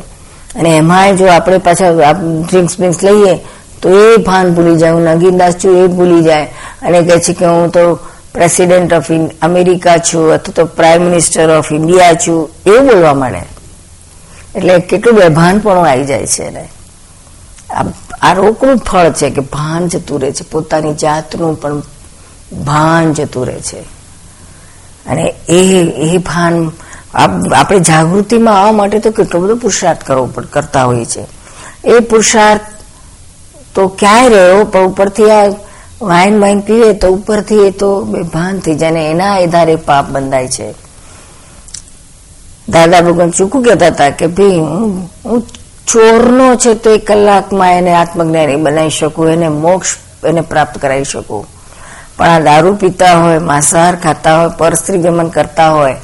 અને 0.56 0.70
એમાંય 0.78 1.16
જો 1.16 1.26
આપણે 1.28 1.58
પાછા 1.58 2.12
ડ્રિંક્સ 2.48 2.74
ડ્રિંક્સ 2.78 3.04
લઈએ, 3.04 3.34
તો 3.82 3.90
એ 3.90 4.18
ભાન 4.18 4.54
ભૂલી 4.54 4.76
જાય. 4.76 4.92
હું 4.92 5.04
નગીનદાસ 5.04 5.54
છું 5.54 5.84
એ 5.84 5.88
ભૂલી 5.88 6.24
જાય. 6.24 6.46
અને 6.82 7.02
કહે 7.02 7.20
છે 7.20 7.34
કે 7.34 7.46
હું 7.46 7.70
તો 7.72 8.00
પ્રેસિડેન્ટ 8.34 8.94
ઓફ 8.94 9.10
અમેરિકા 9.42 9.98
છું 9.98 10.34
અથવા 10.34 10.54
તો 10.56 10.66
પ્રાઇમ 10.66 11.02
મિનિસ્ટર 11.02 11.50
ઓફ 11.50 11.70
ઇન્ડિયા 11.72 12.14
છું 12.14 12.50
એવું 12.66 12.88
બોલવા 12.88 13.14
માંડે. 13.14 13.55
એટલે 14.56 14.80
કેટલું 14.92 15.16
બેભાન 15.16 15.60
પણ 15.60 15.88
આવી 15.88 16.06
જાય 16.06 16.28
છે 16.28 16.44
એને. 16.44 16.64
આ 18.22 18.34
રોગનું 18.34 18.78
ફળ 18.78 19.12
છે 19.12 19.30
કે 19.30 19.42
ભાન 19.54 19.88
જતું 19.88 20.22
રહે 20.22 20.32
છે. 20.32 20.44
પોતાની 20.52 20.94
જાતનું 20.94 21.62
પણ 21.62 21.82
ભાન 22.66 23.14
જતું 23.14 23.46
રહે 23.46 23.60
છે. 23.62 23.82
અને 25.06 25.26
એ 25.50 25.60
એ 26.08 26.18
ભાન 26.18 26.72
આપણે 27.16 27.80
જાગૃતિમાં 27.80 28.60
આવવા 28.60 28.72
માટે 28.72 29.00
તો 29.00 29.12
કેટલો 29.12 29.42
બધો 29.42 29.56
પુરુષાર્થ 29.56 30.04
કરવો 30.04 30.26
કરતા 30.54 30.84
હોઈએ 30.84 31.06
છે 31.06 31.24
એ 31.86 32.00
પુરુષાર્થ 32.00 32.68
તો 33.76 33.88
ક્યાંય 34.00 34.30
રહ્યો, 34.30 34.64
પણ 34.66 34.86
ઉપરથી 34.86 35.32
આ 35.32 35.46
વાઇન 36.02 36.40
વાઇન 36.42 36.60
પીવે 36.60 36.94
તો 36.94 37.08
ઉપરથી 37.10 37.68
એ 37.68 37.72
તો 37.72 37.90
બેભાન 38.06 38.60
થઈ 38.60 38.76
જાય 38.76 39.06
એના 39.12 39.34
આધારે 39.36 39.76
પાપ 39.76 40.06
બંધાય 40.10 40.48
છે. 40.48 40.68
દાદા 42.70 43.02
ભગવાન 43.02 43.32
ચૂકું 43.32 43.64
કહેતા 43.64 43.88
હતા 43.88 44.10
કે, 44.10 44.28
ભાઈ, 44.28 44.60
હું 45.26 45.48
ચોરનો 45.88 46.56
છે 46.56 46.74
તો 46.74 46.92
એક 46.92 47.08
કલાકમાં 47.08 47.74
એને 47.74 47.94
આત્મજ્ઞાની 47.94 48.56
બનાવી 48.56 48.90
શકું, 48.90 49.30
એને 49.30 49.48
મોક્ષ 49.48 49.90
એને 50.26 50.42
પ્રાપ્ત 50.42 50.78
કરાવી 50.78 51.04
શકું. 51.04 51.48
પણ 52.18 52.28
આ 52.28 52.40
દારૂ 52.40 52.76
પીતા 52.76 53.24
હોય, 53.24 53.38
માંસાહાર 53.38 53.96
ખાતા 53.96 54.42
હોય, 54.42 54.50
પરસ્ત્રી 54.58 54.98
ગમન 54.98 55.28
કરતા 55.28 55.70
હોય, 55.70 55.96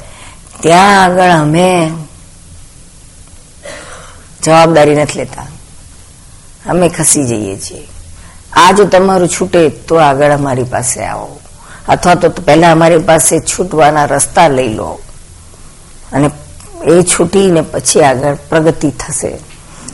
ત્યાં 0.60 1.04
આગળ 1.04 1.30
અમે 1.30 1.90
જવાબદારી 4.42 4.94
નથી 4.94 5.18
લેતા. 5.18 5.46
અમે 6.66 6.88
ખસી 6.88 7.24
જઈએ 7.24 7.56
છીએ. 7.56 7.88
આ 8.52 8.72
જો 8.72 8.84
તમારું 8.84 9.28
છૂટે 9.28 9.68
તો 9.68 9.96
આગળ 9.96 10.30
અમારી 10.30 10.64
પાસે 10.64 11.04
આવો. 11.04 11.40
અથવા 11.88 12.14
તો 12.14 12.28
પહેલા 12.28 12.72
અમારી 12.72 12.98
પાસે 12.98 13.40
છૂટવાના 13.40 14.04
રસ્તા 14.04 14.48
લઈ 14.48 14.74
લો. 14.74 14.98
અને 16.12 16.30
એ 16.84 17.02
છૂટીને 17.02 17.60
પછી 17.60 18.00
આગળ 18.00 18.34
પ્રગતિ 18.34 18.90
થશે. 18.90 19.38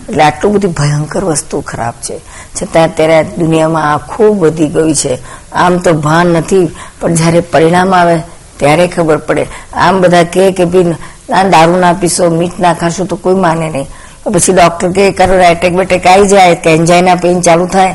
એટલે 0.09 0.25
આટલું 0.25 0.55
બધી 0.55 0.67
ભયંકર 0.67 1.25
વસ્તુ 1.25 1.61
ખરાબ 1.61 1.93
છે. 1.93 2.19
છતાં 2.63 2.85
અત્યારે 2.85 3.25
દુનિયામાં 3.25 3.95
આ 3.95 3.99
ખૂબ 3.99 4.39
વધી 4.39 4.69
ગયું 4.69 4.95
છે. 4.95 5.19
આમ 5.53 5.79
તો 5.79 5.93
ભાન 5.93 6.27
નથી, 6.27 6.77
પણ 7.01 7.15
જ્યારે 7.15 7.41
પરિણામ 7.41 7.95
આવે 7.95 8.19
ત્યારે 8.57 8.89
ખબર 8.89 9.17
પડે. 9.17 9.47
આમ 9.73 10.01
બધા 10.01 10.23
કહે 10.23 10.51
કે 10.53 10.65
ભાઈ, 10.65 10.85
ના, 11.31 11.43
દારૂ 11.43 11.77
ના 11.77 11.93
પીશો 11.93 12.31
મીઠ 12.31 12.53
ના 12.61 12.75
ખાશો 12.75 13.05
તો 13.05 13.17
કોઈ 13.17 13.35
માને 13.35 13.71
નહીં. 13.71 13.87
પછી 14.35 14.53
ડોક્ટર 14.53 14.93
કે 14.93 15.11
કરો 15.11 15.35
એટેક 15.35 15.75
બેટેક 15.75 16.07
આવી 16.07 16.29
જાય, 16.29 16.55
કે 16.55 16.75
એન્જાઇના 16.75 17.15
પેઇન 17.15 17.41
ચાલુ 17.41 17.67
થાય. 17.67 17.93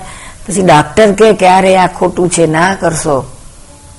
પછી 0.48 0.62
ડોક્ટર 0.62 1.12
કે, 1.12 1.48
અરે, 1.48 1.78
આ 1.78 1.88
ખોટું 1.88 2.30
છે, 2.30 2.48
ના 2.48 2.76
કરશો. 2.76 3.26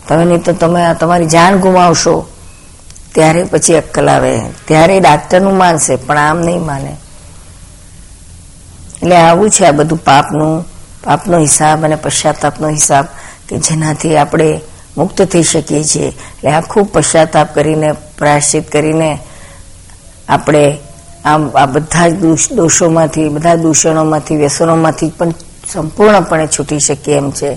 તમે 0.08 0.24
નહીં 0.24 0.42
તો 0.42 0.52
તમે 0.52 0.94
તમારી 1.00 1.26
જાન 1.26 1.56
ગુમાવશો. 1.56 2.28
ત્યારે 3.14 3.44
પછી 3.44 3.74
અક્કલ 3.74 4.10
આવે. 4.10 4.40
ત્યારે 4.64 5.00
ડાક્ટરનું 5.00 5.56
માનશે, 5.56 5.96
પણ 5.96 6.18
આમ 6.18 6.40
નહીં 6.40 6.66
માને. 6.66 6.96
એટલે 9.02 9.16
આવું 9.16 9.50
છે 9.50 9.64
આ 9.64 9.70
બધું 9.70 10.04
પાપનું, 10.04 10.64
પાપનો 11.04 11.38
હિસાબ 11.38 11.84
અને 11.84 11.94
પશ્ચાતાપનો 11.94 12.68
હિસાબ 12.68 13.04
કે 13.48 13.58
જેનાથી 13.58 14.16
આપણે 14.16 14.60
મુક્ત 14.98 15.22
થઈ 15.22 15.42
શકીએ 15.42 15.84
છીએ. 15.84 16.08
એટલે 16.08 16.50
આ 16.50 16.60
ખૂબ 16.60 16.92
પશ્ચાતાપ 16.92 17.54
કરીને, 17.54 17.92
પ્રાયશ્ચિત 17.92 18.72
કરીને 18.72 19.18
આપણે 20.28 20.78
આમ 21.24 21.50
આ 21.50 21.66
બધા 21.66 22.08
જ 22.08 22.12
દોષોમાંથી, 22.52 23.28
બધા 23.28 23.54
દૂષણોમાંથી, 23.54 24.36
વ્યસનોમાંથી 24.36 25.08
પણ 25.08 25.30
સંપૂર્ણપણે 25.72 26.46
છૂટી 26.46 26.78
શકીએ 26.78 27.16
એમ 27.16 27.30
છે. 27.30 27.52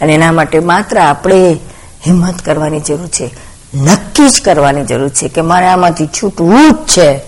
અને 0.00 0.14
એના 0.14 0.32
માટે 0.32 0.58
માત્ર 0.58 0.98
આપણે 0.98 1.52
હિંમત 2.06 2.42
કરવાની 2.44 2.80
જરૂર 2.80 3.06
છે. 3.06 3.47
નક્કી 3.74 4.28
જ 4.28 4.40
કરવાની 4.40 4.84
જરૂર 4.84 5.08
છે 5.08 5.28
કે 5.28 5.40
મારે 5.40 5.66
આમાંથી 5.66 6.06
છૂટવું 6.06 6.72
જ 6.72 6.76
છે. 6.76 7.20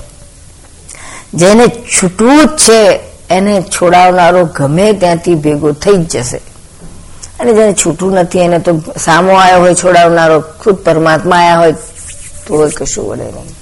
જેને 1.34 1.66
છૂટવું 1.68 2.46
જ 2.46 2.48
છે, 2.48 3.00
એને 3.30 3.62
છોડાવનારો 3.62 4.44
ગમે 4.44 4.92
ત્યાંથી 4.92 5.34
ભેગો 5.34 5.72
થઈ 5.72 5.92
જ 5.92 6.10
જશે. 6.10 6.40
અને 7.40 7.52
જેને 7.52 7.74
છૂટવું 7.74 8.12
નથી, 8.12 8.38
એને 8.38 8.58
તો 8.58 8.82
સામો 9.04 9.32
આવ્યો 9.32 9.60
હોય, 9.60 9.74
છોડાવનારો 9.74 10.40
ખુદ 10.40 10.74
પરમાત્મા 10.74 11.36
આવ્યા 11.36 11.58
હોય, 11.58 11.72
તોય 12.46 12.70
કશું 12.70 13.10
વળે 13.10 13.24
નહીં. 13.24 13.54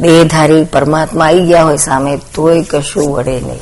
દેહધારી 0.00 0.64
પરમાત્મા 0.64 1.26
આવી 1.26 1.46
ગયા 1.46 1.64
હોય 1.64 1.76
સામે, 1.76 2.20
તોય 2.34 2.62
કશું 2.62 3.12
વળે 3.12 3.40
નહીં. 3.40 3.60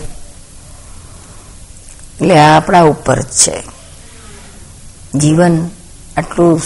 એટલે 2.20 2.38
આપણા 2.38 2.82
ઉપર 2.82 3.20
જ 3.20 3.26
છે. 3.26 3.62
જીવન 5.14 5.70
આટલું 6.16 6.62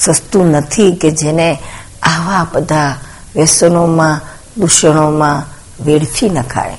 સસ્તું 0.00 0.46
નથી 0.46 0.92
કે 0.92 1.10
જેને 1.10 1.58
આવા 2.02 2.46
બધા 2.52 2.96
વ્યસનોમાં, 3.36 4.20
દૂષણોમાં 4.58 5.42
વેડફી 5.84 6.30
નખાય 6.30 6.78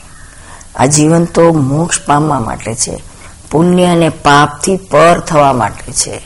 આ 0.76 0.86
જીવન 0.86 1.26
તો 1.26 1.54
મોક્ષ 1.54 2.02
પામવા 2.06 2.40
માટે 2.40 2.76
છે. 2.76 3.04
પુણ્ય 3.52 3.86
અને 3.86 4.10
પાપથી 4.10 4.78
પર 4.78 5.20
થવા 5.20 5.54
માટે 5.54 5.92
છે. 5.92 6.22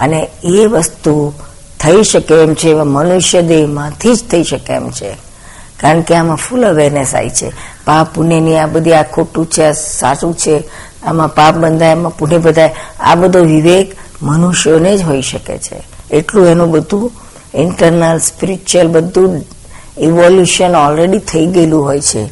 અને 0.00 0.28
એ 0.44 0.66
વસ્તુ 0.66 1.32
થઈ 1.80 2.02
શકે 2.02 2.34
એમ 2.34 2.54
છે 2.54 2.68
એવા 2.68 2.84
મનુષ્ય 2.84 3.42
દેહમાંથી 3.42 4.14
જ 4.14 4.24
થઈ 4.30 4.44
શકે 4.44 4.72
એમ 4.72 4.90
છે. 4.90 5.16
કારણ 5.80 6.00
કે 6.00 6.14
આમાં 6.14 6.36
ફૂલ 6.36 6.66
અવેરનેસ 6.66 7.14
આવી 7.14 7.30
છે. 7.30 7.52
પાપ 7.84 8.14
પુણ્યની 8.14 8.58
આ 8.58 8.66
બધી 8.66 8.92
આ 8.92 9.02
ખોટું 9.02 9.46
છે, 9.46 9.62
આ 9.62 9.72
સાચું 9.72 10.34
છે. 10.34 10.64
આમાં 11.06 11.28
પાપ 11.28 11.54
બંધાય, 11.54 11.92
આમાં 11.92 12.16
પુણ્ય 12.16 12.38
બધાય. 12.38 12.74
આ 13.00 13.14
બધો 13.14 13.44
વિવેક 13.44 13.96
મનુષ્યોને 14.22 14.98
જ 14.98 15.02
હોઈ 15.02 15.22
શકે 15.22 15.58
છે. 15.58 15.82
એટલું 16.10 16.46
એનું 16.46 16.70
બધું 16.70 17.12
ઇન્ટરનલ 17.54 18.18
સ્પિરિચ્યુઅલ 18.18 18.88
બધું 18.88 19.44
ઇવોલ્યુશન 19.98 20.76
ઓલરેડી 20.76 21.18
થઈ 21.18 21.46
ગયેલું 21.46 21.84
હોય 21.84 22.00
છે. 22.00 22.24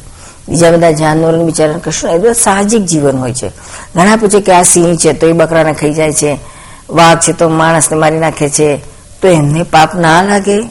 બીજા 0.49 0.71
બધા 0.71 0.91
જાનવરો 0.91 1.43
બિચારા 1.43 1.73
કશું 1.83 2.09
એ 2.09 2.33
સાહજિક 2.33 2.85
જીવન 2.85 3.17
હોય 3.17 3.33
છે. 3.33 3.49
ઘણા 3.95 4.15
પૂછે 4.15 4.39
કે 4.39 4.51
આ 4.51 4.61
સિંહ 4.61 4.95
છે 4.95 5.13
તો 5.13 5.27
એ 5.27 5.31
બકરાને 5.31 5.73
ખાઈ 5.73 5.93
જાય 5.93 6.13
છે. 6.13 6.37
વાઘ 6.89 7.19
છે 7.19 7.33
તો 7.33 7.49
માણસને 7.49 7.97
મારી 7.97 8.19
નાખે 8.19 8.49
છે. 8.49 8.77
તો 9.21 9.27
એમને 9.27 9.63
પાપ 9.63 9.95
ના 9.95 10.21
લાગે. 10.21 10.61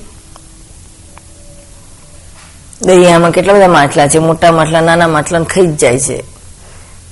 દરિયામાં 2.83 3.31
કેટલા 3.31 3.53
બધા 3.53 3.69
માટલા 3.69 4.09
છે, 4.09 4.19
મોટા 4.19 4.53
માટલા, 4.53 4.81
નાના 4.81 5.09
માટલાને 5.09 5.45
ખાઈ 5.45 5.67
જ 5.67 5.77
જાય 5.77 5.99
છે. 5.99 6.25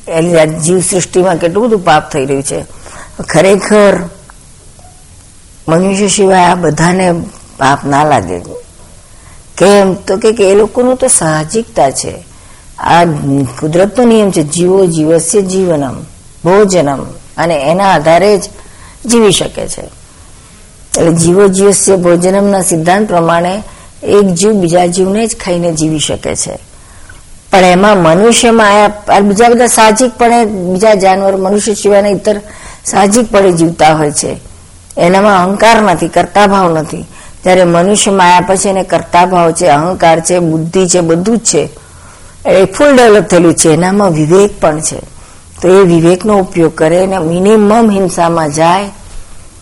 એટલે 0.09 0.47
જીવ 0.47 0.81
સૃષ્ટિમાં 0.81 1.37
કેટલું 1.37 1.67
બધું 1.67 1.85
પાપ 1.85 2.13
થઈ 2.13 2.27
રહ્યું 2.27 2.43
છે. 2.43 2.84
ખરેખર 3.23 4.09
મનુષ્ય 5.69 6.09
સિવાય 6.09 6.45
આ 6.45 6.55
બધાને 6.55 7.13
પાપ 7.59 7.87
ના 7.87 8.05
લાગે. 8.05 8.39
કેમ? 9.59 9.95
તો 9.95 10.17
કે 10.17 10.51
એ 10.51 10.55
લોકોનું 10.55 10.97
તો 10.97 11.09
સાહજિકતા 11.09 11.91
છે. 11.91 12.27
આ 12.79 13.05
કુદરતનો 13.61 14.05
નિયમ 14.05 14.31
છે, 14.31 14.43
જીવો 14.43 14.87
જીવસ્ય 14.87 15.43
જીવનમ, 15.43 16.03
ભોજનમ, 16.45 17.05
અને 17.37 17.55
એના 17.55 17.95
આધારે 17.95 18.39
જ 18.39 18.43
જીવી 19.07 19.33
શકે 19.33 19.69
છે. 19.69 19.81
એટલે 19.81 21.13
જીવો 21.13 21.49
જીવસ્ય 21.49 21.97
ભોજનમના 21.97 22.63
સિદ્ધાંત 22.63 23.09
પ્રમાણે 23.09 23.63
એક 24.03 24.27
જીવ 24.27 24.53
બીજા 24.53 24.87
જીવને 24.87 25.27
જ 25.27 25.37
ખાઈને 25.37 25.73
જીવી 25.73 25.99
શકે 25.99 26.37
છે. 26.37 26.59
પણ 27.53 27.59
એમાં 27.59 27.97
મનુષ્યમાં 27.99 28.69
આયા 28.69 29.21
બીજા 29.21 29.49
બધા 29.49 29.67
સાહજિકપણે 29.67 30.45
બીજા 30.45 30.95
જાનવર 30.95 31.37
મનુષ્ય 31.37 31.75
સિવાયના 31.75 32.09
ઇતર 32.09 32.41
સાહજિકપણે 32.85 33.53
જીવતા 33.53 33.95
હોય 33.95 34.11
છે. 34.11 34.37
એનામાં 34.99 35.45
અહંકાર 35.45 35.83
નથી, 35.83 36.09
કરતા 36.09 36.47
ભાવ 36.47 36.79
નથી. 36.79 37.03
જ્યારે 37.43 37.65
મનુષ્યમાં 37.65 38.19
માયા 38.19 38.41
પછી 38.41 38.69
એને 38.69 38.83
કરતા 38.83 39.27
ભાવ 39.27 39.53
છે, 39.53 39.67
અહંકાર 39.67 40.21
છે, 40.21 40.39
બુદ્ધિ 40.39 40.89
છે, 40.89 41.01
બધું 41.01 41.39
જ 41.39 41.41
છે. 41.41 41.71
એ 42.47 42.65
ફૂલ 42.65 42.97
ડેવલપ 42.97 43.25
થયેલું 43.25 43.55
છે. 43.55 43.69
એનામાં 43.71 44.11
વિવેક 44.11 44.61
પણ 44.61 44.81
છે. 44.81 45.15
તો 45.63 45.69
એ 45.69 45.83
વિવેકનો 45.83 46.39
ઉપયોગ 46.39 46.75
કરે 46.75 47.05
અને 47.05 47.19
મિનિમમ 47.19 47.91
હિંસામાં 47.91 48.51
જાય 48.51 48.85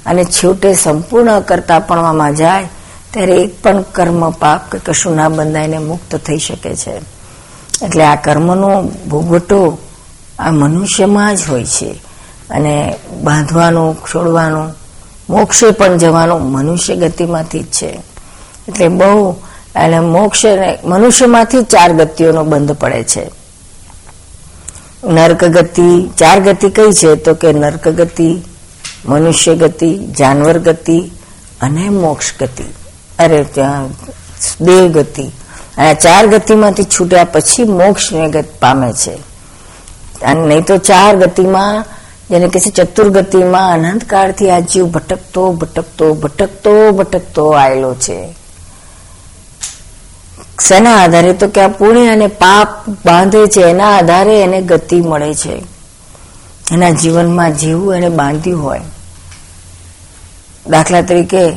અને 0.07 0.25
છેવટે 0.25 0.75
સંપૂર્ણ 0.75 1.41
કરતાપણમાં 1.41 2.35
જાય, 2.35 2.65
ત્યારે 3.11 3.33
એક 3.33 3.63
પણ 3.63 3.83
કર્મ 3.83 4.31
પાપ 4.31 4.73
કે 4.73 4.79
કશું 4.79 5.17
ના 5.17 5.29
બંધાઈને 5.29 5.79
મુક્ત 5.79 6.17
થઈ 6.17 6.39
શકે 6.39 6.77
છે. 6.77 6.91
એટલે 7.83 8.05
આ 8.05 8.15
કર્મનો 8.15 8.83
ભોગવટો 8.83 9.79
આ 10.39 10.51
મનુષ્યમાં 10.51 11.37
જ 11.37 11.41
હોય 11.49 11.65
છે. 11.65 12.12
અને 12.53 12.95
બાંધવાનું, 13.23 13.95
છોડવાનું, 13.95 14.75
મોક્ષે 15.31 15.71
પણ 15.71 15.99
જવાનું 15.99 16.43
મનુષ્ય 16.43 16.97
ગતિમાંથી 16.97 17.61
જ 17.61 17.67
છે. 17.67 18.03
એટલે 18.69 18.89
બહુ 18.89 19.33
અને 19.75 20.01
મોક્ષ 20.01 20.43
મનુષ્યમાંથી 20.85 21.63
ચાર 21.63 21.93
ગતિઓનો 21.93 22.45
બંધ 22.45 22.73
પડે 22.73 23.05
છે. 23.05 23.31
નર્ક 25.05 25.45
ગતિ, 25.45 26.11
ચાર 26.19 26.41
ગતિ 26.41 26.71
કઈ 26.71 26.93
છે? 26.93 27.15
તો 27.15 27.35
કે 27.35 27.53
નર્ક 27.53 27.89
ગતિ, 27.89 28.43
મનુષ્ય 29.07 29.55
ગતિ, 29.55 29.99
જાનવર 30.19 30.59
ગતિ 30.59 31.11
અને 31.61 31.89
મોક્ષ 31.89 32.33
ગતિ. 32.41 32.65
અરે, 33.19 33.45
ત્યાં 33.45 33.89
દેવ 34.61 34.89
ગતિ. 34.89 35.23
અને 35.79 35.95
ચાર 35.95 36.27
ગતિમાંથી 36.27 36.85
છૂટ્યા 36.85 37.25
પછી 37.25 37.63
મોક્ષને 37.63 38.29
ગત 38.29 38.45
પામે 38.61 38.93
છે. 38.93 39.15
અને 40.25 40.47
નહીં 40.47 40.65
તો 40.65 40.77
ચાર 40.77 41.17
ગતિમાં 41.17 41.85
જેને 42.33 42.49
કે 42.49 42.61
છે 42.61 42.71
ચતુર્ગતિમાં 42.71 43.73
અનંતકાળથી 43.73 44.51
આ 44.51 44.59
જીવ 44.59 44.87
ભટકતો 44.87 45.53
ભટકતો 45.53 46.15
ભટકતો 46.15 46.93
ભટકતો 46.93 47.51
આવેલો 47.51 47.95
છે. 47.95 48.35
શેના 50.61 51.03
આધારે? 51.05 51.33
તો 51.33 51.49
કે 51.49 51.61
આ 51.61 51.69
પુણ્ય 51.69 52.09
અને 52.09 52.27
પાપ 52.27 52.89
બાંધે 53.05 53.47
છે, 53.47 53.61
એના 53.61 53.99
આધારે 53.99 54.43
એને 54.43 54.63
ગતિ 54.63 55.01
મળે 55.01 55.35
છે. 55.35 55.63
એના 56.73 56.91
જીવનમાં 56.91 57.53
જીવું 57.53 57.95
એને 57.95 58.09
બાંધ્યું 58.09 58.63
હોય. 58.63 58.81
દાખલા 60.67 61.01
તરીકે 61.01 61.53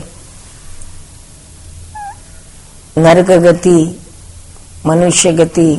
નર્ક 2.97 3.31
ગતિ 3.31 3.99
મનુષ્ય 4.85 5.31
ગતિ 5.31 5.77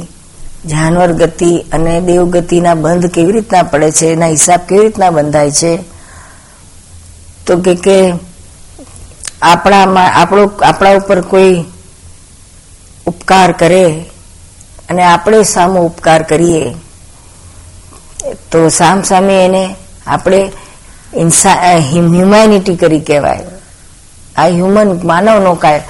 જાનવર 0.64 1.12
ગતિ 1.12 1.50
અને 1.72 2.00
દેવ 2.00 2.24
ગતિના 2.30 2.74
બંધ 2.74 3.06
કેવી 3.06 3.32
રીતના 3.32 3.62
પડે 3.62 3.90
છે, 3.90 4.06
એના 4.06 4.26
હિસાબ 4.26 4.60
કેવી 4.60 4.82
રીતના 4.82 5.10
બંધાય 5.10 5.50
છે? 5.50 5.72
તો 7.46 7.56
કે 7.56 7.74
કે 7.74 7.98
આપણામાં, 9.42 10.14
આપણો, 10.14 10.50
આપણા 10.62 10.96
ઉપર 10.96 11.20
કોઈ 11.20 11.64
ઉપકાર 13.06 13.52
કરે 13.52 13.84
અને 14.88 15.02
આપણે 15.02 15.42
સામો 15.42 15.80
ઉપકાર 15.82 16.22
કરીએ, 16.22 16.74
તો 18.50 18.68
સામ 18.68 19.02
સામે 19.02 19.44
એને 19.44 19.64
આપણે 20.06 20.40
હ્યુમેનિટી 21.92 22.76
કરી 22.76 23.00
કહેવાય. 23.00 23.40
આ 24.36 24.46
હ્યુમન 24.46 25.00
માનવનો 25.04 25.54
કાય 25.54 25.82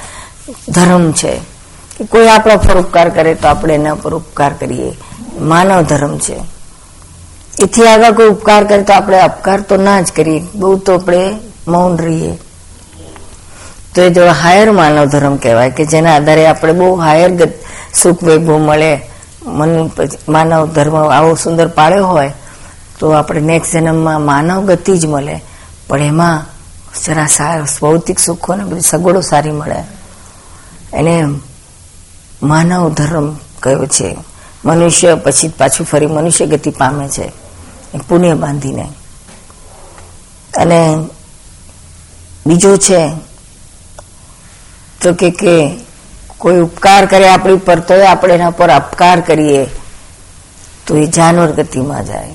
ધર્મ 0.68 1.12
છે. 1.12 1.55
કે 1.98 2.04
કોઈ 2.04 2.28
આપણો 2.28 2.56
પર 2.56 2.78
ઉપકાર 2.78 3.08
કરે 3.08 3.34
તો 3.34 3.48
આપણે 3.48 3.74
એના 3.74 3.94
પર 3.94 4.14
ઉપકાર 4.14 4.52
કરીએ. 4.52 4.92
માનવ 5.40 5.82
ધર્મ 5.82 6.18
છે. 6.18 6.36
એથી 7.62 7.86
આગળ 7.86 8.12
કોઈ 8.12 8.28
ઉપકાર 8.28 8.64
કરે 8.64 8.82
તો 8.82 8.92
આપણે 8.92 9.20
અપકાર 9.20 9.60
તો 9.60 9.76
ના 9.76 10.00
જ 10.00 10.12
કરીએ. 10.12 10.42
બહુ 10.54 10.76
તો 10.76 10.94
આપણે 10.94 11.38
મૌન 11.68 11.98
રહીએ. 11.98 12.38
તો 13.94 14.02
એ 14.02 14.10
જો 14.10 14.26
હાયર 14.26 14.70
માનવ 14.70 15.04
ધર્મ 15.04 15.36
કહેવાય 15.36 15.70
કે 15.70 15.84
જેના 15.84 16.16
આધારે 16.16 16.46
આપણે 16.46 16.72
બહુ 16.72 16.94
હાયર 16.94 17.30
સુખ 17.94 18.24
વૈભવ 18.24 18.58
મળે, 18.58 19.00
મન 19.46 19.90
માનવ 20.28 20.66
ધર્મ 20.66 20.96
આવો 20.96 21.34
સુંદર 21.34 21.68
પાડ્યો 21.68 22.06
હોય, 22.06 22.32
તો 22.98 23.10
આપણે 23.10 23.40
નેક્સ્ટ 23.40 23.72
જન્મમાં 23.72 24.20
માનવ 24.20 24.66
ગતિ 24.66 24.98
જ 24.98 25.06
મળે. 25.06 25.40
પણ 25.88 26.00
એમાં 26.00 26.46
જરા 27.06 27.26
સારા 27.26 27.64
ભૌતિક 27.80 28.18
સુખો 28.18 28.54
ને 28.54 28.64
બધી 28.64 28.80
સગવડો 28.80 29.20
સારી 29.20 29.50
મળે. 29.50 29.84
એને 30.96 31.24
માનવ 32.42 32.88
ધર્મ 32.88 33.36
કયો 33.62 33.86
છે? 33.86 34.16
મનુષ્ય 34.64 35.14
પછી 35.14 35.48
પાછું 35.48 35.86
ફરી 35.86 36.06
મનુષ્ય 36.06 36.46
ગતિ 36.46 36.70
પામે 36.70 37.08
છે 37.08 37.32
પુણ્ય 38.08 38.34
બાંધીને. 38.34 38.88
અને 40.56 40.96
બીજું 42.46 42.78
છે, 42.78 43.10
તો 45.00 45.14
કે 45.14 45.30
કે 45.30 45.70
કોઈ 46.38 46.60
ઉપકાર 46.60 47.06
કરે 47.06 47.28
આપણી 47.28 47.56
પર 47.56 47.78
તો 47.78 48.04
આપણે 48.04 48.34
એના 48.34 48.50
પર 48.50 48.70
અપકાર 48.70 49.20
કરીએ, 49.20 49.66
તો 50.86 50.96
એ 50.96 51.06
જાનવર 51.06 51.50
ગતિમાં 51.50 52.04
જાય. 52.04 52.34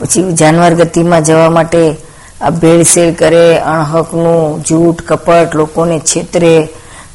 પછી 0.00 0.32
જાનવર 0.32 0.74
ગતિમાં 0.74 1.24
જવા 1.24 1.50
માટે 1.50 1.96
આ 2.40 2.50
ભેળસેળ 2.50 3.14
કરે, 3.14 3.58
અણહકનું 3.58 4.62
જૂઠ 4.62 5.02
કપટ 5.02 5.54
લોકોને 5.54 5.98
છેતરે 5.98 6.68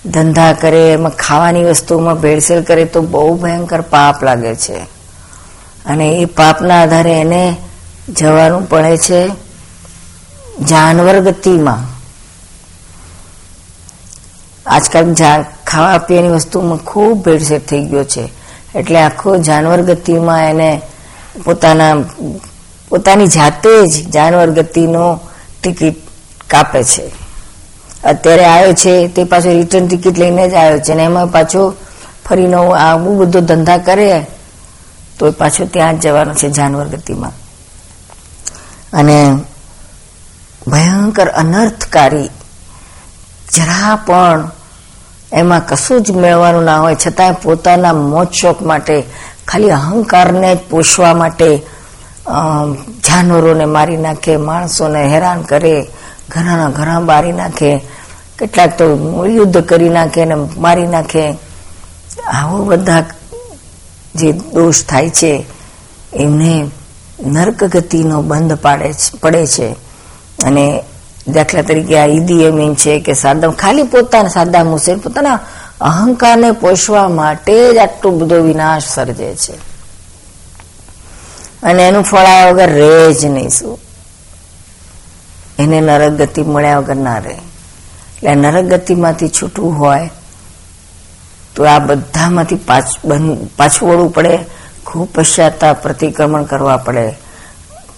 ધંધા 0.06 0.54
કરે, 0.54 0.94
એમાં 0.94 1.12
ખાવાની 1.12 1.64
વસ્તુમાં 1.64 2.22
ભેળસેળ 2.22 2.62
કરે 2.62 2.86
તો 2.86 3.02
બહુ 3.02 3.36
ભયંકર 3.36 3.82
પાપ 3.82 4.24
લાગે 4.24 4.56
છે. 4.56 4.78
અને 5.86 6.10
એ 6.10 6.26
પાપના 6.26 6.82
આધારે 6.82 7.22
એને 7.22 7.56
જવાનું 8.10 8.70
પડે 8.70 8.98
છે 8.98 9.30
જાનવર 10.64 11.20
ગતિમાં. 11.20 11.94
આજકાલ 14.66 15.14
ખાવા 15.68 15.98
પીવાની 15.98 16.28
વસ્તુમાં 16.28 16.78
ખૂબ 16.78 17.26
ભેળસેળ 17.26 17.60
થઈ 17.60 17.86
ગયો 17.86 18.04
છે. 18.04 18.30
એટલે 18.76 19.00
આખો 19.00 19.38
જાનવર 19.38 19.82
ગતિમાં 19.82 20.50
એને 20.50 20.82
પોતાના, 21.46 21.96
પોતાની 22.90 23.28
જાતે 23.28 23.88
જ 23.88 24.10
જાનવર 24.10 24.50
ગતિનો 24.50 25.20
ટિકિટ 25.62 25.96
કાપે 26.48 26.84
છે. 26.84 27.23
અત્યારે 28.04 28.46
આવ્યો 28.46 28.74
છે, 28.74 29.08
તે 29.08 29.24
પાછો 29.24 29.50
રિટર્ન 29.50 29.88
ટિકિટ 29.88 30.18
લઈને 30.18 30.50
જ 30.50 30.54
આવ્યો 30.54 30.80
છે 30.80 30.92
અને 30.92 31.04
એમાં 31.04 31.28
પાછો 31.28 31.62
ફરીનો 32.26 32.62
આવું 32.70 33.18
બધો 33.18 33.40
ધંધા 33.42 33.78
કરે, 33.78 34.26
તો 35.20 35.32
પાછો 35.32 35.64
ત્યાં 35.66 36.00
જ 36.00 36.04
જવાનો 36.04 36.34
છે 36.34 36.48
જાનવર 36.50 36.88
ગતિમાં. 36.88 37.34
અને 38.94 39.18
ભયંકર 40.68 41.28
અનર્થકારી 41.28 42.30
જરા 43.54 43.96
પણ 44.06 44.50
એમાં 45.34 45.64
કશું 45.68 46.02
જ 46.02 46.12
મેળવાનું 46.12 46.64
ના 46.64 46.80
હોય, 46.80 46.96
છતાંય 46.96 47.36
પોતાના 47.44 47.94
મોજ 47.94 48.30
શોખ 48.32 48.62
માટે, 48.62 49.04
ખાલી 49.48 49.72
અહંકારને 49.72 50.52
પોષવા 50.70 51.14
માટે 51.14 51.50
જાનવરોને 53.08 53.66
મારી 53.66 53.98
નાખે, 53.98 54.38
માણસોને 54.38 55.02
હેરાન 55.08 55.42
કરે 55.42 55.76
ઘણાના 56.34 56.70
ઘણા 56.70 57.00
બારી 57.00 57.32
નાખે. 57.32 57.82
કેટલાક 58.40 58.78
તો 58.78 58.86
યુદ્ધ 59.26 59.58
કરી 59.64 59.90
નાખે 59.90 60.26
ને 60.26 60.36
મારી 60.36 60.88
નાખે. 60.88 61.34
આવો 62.28 62.66
બધા 62.66 63.06
જે 64.16 64.32
દોષ 64.32 64.84
થાય 64.84 65.10
છે, 65.10 65.46
એમને 66.14 66.68
નર્ક 67.26 67.64
ગતિનો 67.64 68.22
બંધ 68.22 68.54
પાડે 68.54 68.94
પડે 69.22 69.48
છે. 69.48 69.70
અને 70.44 70.84
દાખલા 71.28 71.62
તરીકે 71.62 72.00
આ 72.00 72.06
ઈદી 72.06 72.46
અમીન 72.46 72.76
છે 72.76 73.00
કે 73.00 73.14
સાદમ 73.14 73.52
ખાલી 73.52 73.84
પોતાના 73.84 74.30
સાદા 74.30 74.62
હુસેન 74.62 74.98
પોતાના 74.98 75.40
અહંકારને 75.82 76.52
પોષવા 76.52 77.10
માટે 77.10 77.74
જ 77.74 77.78
આટલો 77.78 78.12
બધો 78.12 78.36
વિનાશ 78.36 78.84
સર્જે 78.88 79.36
છે. 79.36 79.54
અને 81.64 81.88
એનું 81.88 82.04
ફળ 82.04 82.52
વગર 82.52 82.70
રહે 82.70 83.14
જ 83.14 83.26
નહીં 83.26 83.50
શું? 83.50 83.80
એને 85.60 85.82
નરક 85.82 86.12
ગતિ 86.12 86.42
મળ્યા 86.44 86.80
વગર 86.80 86.96
ના 86.96 87.18
રહે. 87.18 87.34
એટલે 87.34 88.36
નરક 88.36 88.66
ગતિમાંથી 88.66 89.30
છૂટવું 89.30 89.80
હોય, 89.80 90.10
તો 91.56 91.64
આ 91.64 91.80
બધામાંથી 91.80 92.56
પાછું 93.58 93.90
વળવું 93.90 94.14
પડે. 94.14 94.38
ખૂબ 94.86 95.08
પશ્ચાતાપ, 95.16 95.84
પ્રતિક્રમણ 95.84 96.44
કરવા 96.44 96.78
પડે. 96.78 97.06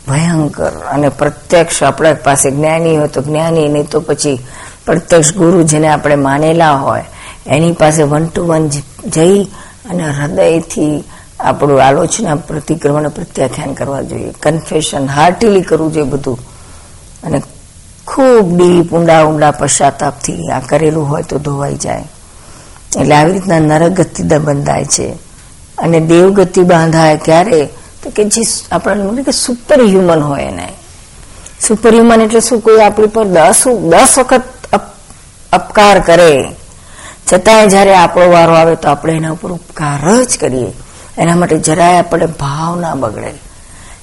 ભયંકર 0.07 0.73
અને 0.91 1.09
પ્રત્યક્ષ 1.09 1.83
આપણા 1.83 2.13
પાસે 2.13 2.51
જ્ઞાની 2.51 2.97
હોય 2.97 3.07
તો 3.07 3.21
જ્ઞાની, 3.21 3.67
નહીં 3.67 3.87
તો 3.89 3.99
પછી 3.99 4.39
પ્રત્યક્ષ 4.85 5.33
ગુરુ 5.33 5.63
જેને 5.63 5.87
આપણે 5.87 6.15
માનેલા 6.15 6.75
હોય, 6.75 7.05
એની 7.47 7.71
પાસે 7.71 8.03
વન 8.03 8.25
ટુ 8.27 8.47
વન 8.47 8.67
જઈ 9.09 9.43
અને 9.89 10.03
હૃદયથી 10.09 11.03
આપણું 11.39 11.81
આલોચના, 11.83 12.35
પ્રતિક્રમણ, 12.35 13.09
પ્રત્યાખ્યાન 13.09 13.73
કરવા 13.73 14.01
જોઈએ. 14.01 14.33
કન્ફેશન 14.43 15.05
હાર્ટીલી 15.07 15.61
કરવું 15.61 15.93
જોઈએ 15.93 16.09
બધું. 16.09 16.39
અને 17.25 17.41
ખૂબ 18.07 18.57
ડીપ, 18.57 18.93
ઊંડા 18.93 19.23
ઊંડા 19.23 19.51
પશ્ચાતાપથી 19.51 20.47
આ 20.47 20.59
કરેલું 20.59 21.09
હોય 21.09 21.23
તો 21.23 21.39
ધોવાઈ 21.39 21.75
જાય. 21.75 22.03
એટલે 22.97 23.15
આવી 23.15 23.33
રીતના 23.33 23.59
નરગતિ 23.59 24.23
બંધાય 24.23 24.85
છે. 24.85 25.09
અને 25.77 25.99
દેવગતિ 25.99 26.61
બાંધાય 26.61 27.17
ક્યારે? 27.17 27.69
તો 28.03 28.09
કે 28.09 28.23
જે 28.23 28.41
આપણને 28.71 29.23
કે 29.23 29.31
સુપર 29.31 29.81
હ્યુમન 29.81 30.19
હોય 30.19 30.43
એને. 30.43 30.69
સુપર 31.67 31.93
હ્યુમન 31.93 32.21
એટલે 32.21 32.39
શું? 32.39 32.59
કોઈ 32.59 32.79
આપણી 32.79 33.07
પર 33.07 33.23
દસ 33.23 33.67
દસ 33.67 34.15
વખત 34.17 34.43
અપકાર 35.51 35.99
કરે. 35.99 36.45
છતાંય 37.33 37.67
જ્યારે 37.67 37.95
આપણો 37.95 38.31
વારો 38.31 38.53
આવે 38.53 38.75
તો 38.75 38.89
આપણે 38.89 39.13
એના 39.13 39.31
ઉપર 39.31 39.51
ઉપકાર 39.51 40.23
જ 40.23 40.37
કરીએ. 40.37 40.73
એના 41.17 41.35
માટે 41.35 41.57
જરાય 41.57 41.99
આપણે 41.99 42.25
ભાવ 42.25 42.79
ના 42.79 42.95
બગડે. 42.95 43.33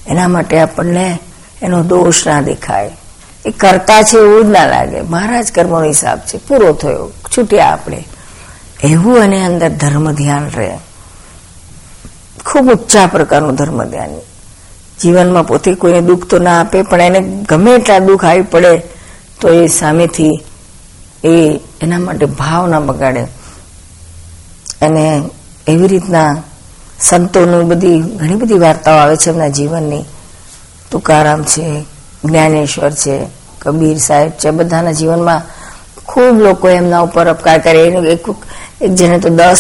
એના 0.07 0.29
માટે 0.29 0.59
આપણને 0.59 1.19
એનો 1.63 1.83
દોષ 1.83 2.27
ના 2.27 2.41
દેખાય. 2.41 2.97
એ 3.47 3.51
કરતા 3.51 4.03
છે 4.03 4.17
એવું 4.17 4.45
જ 4.45 4.51
ના 4.51 4.67
લાગે. 4.67 5.01
મારા 5.01 5.43
જ 5.43 5.53
કર્મનો 5.53 5.85
હિસાબ 5.85 6.19
છે. 6.19 6.39
પૂરો 6.39 6.73
થયો. 6.73 7.11
છૂટ્યા 7.37 7.67
આપણે. 7.67 8.09
એવું 8.85 9.23
અને 9.23 9.45
અંદર 9.45 9.69
ધર્મ 9.69 10.13
ધ્યાન 10.13 10.51
રહે. 10.57 10.79
ખૂબ 12.47 12.69
ઊંચા 12.69 13.07
પ્રકારનું 13.07 13.55
ધર્મ 13.55 13.85
ધ્યાન. 13.85 14.09
જીવનમાં 15.01 15.47
પોતે 15.47 15.75
કોઈને 15.75 16.01
દુઃખ 16.01 16.27
તો 16.27 16.39
ના 16.39 16.61
આપે, 16.61 16.83
પણ 16.83 17.01
એને 17.01 17.21
ગમે 17.49 17.73
એટલા 17.73 17.99
દુઃખ 17.99 18.25
આવી 18.25 18.43
પડે, 18.43 18.83
તો 19.41 19.49
એ 19.49 19.67
સામેથી 19.67 20.45
એ 21.25 21.61
એના 21.81 21.99
માટે 21.99 22.27
ભાવ 22.27 22.67
ના 22.67 22.81
બગાડે. 22.81 23.23
અને 24.83 25.23
એવી 25.69 25.89
રીતના 25.89 26.37
સંતોની 27.01 27.65
બધી 27.65 28.01
ઘણી 28.01 28.35
બધી 28.35 28.59
વાર્તાઓ 28.59 28.97
આવે 28.97 29.17
છે 29.17 29.31
એમના 29.31 29.49
જીવનની. 29.49 30.05
તુકારામ 30.91 31.43
છે 31.43 31.85
જ્ઞાનેશ્વર 32.25 32.91
છે, 32.91 33.27
કબીર 33.63 33.99
સાહેબ 33.99 34.31
છે, 34.31 34.51
બધાના 34.51 34.93
જીવનમાં 34.93 35.43
ખૂબ 36.07 36.41
લોકો 36.41 36.69
એમના 36.69 37.01
ઉપર 37.01 37.27
અપકાર 37.27 37.59
કરે. 37.59 37.87
એનું 37.87 38.07
એક 38.07 38.25
એક 38.81 38.91
જેને 38.91 39.19
તો 39.19 39.29
દસ 39.29 39.59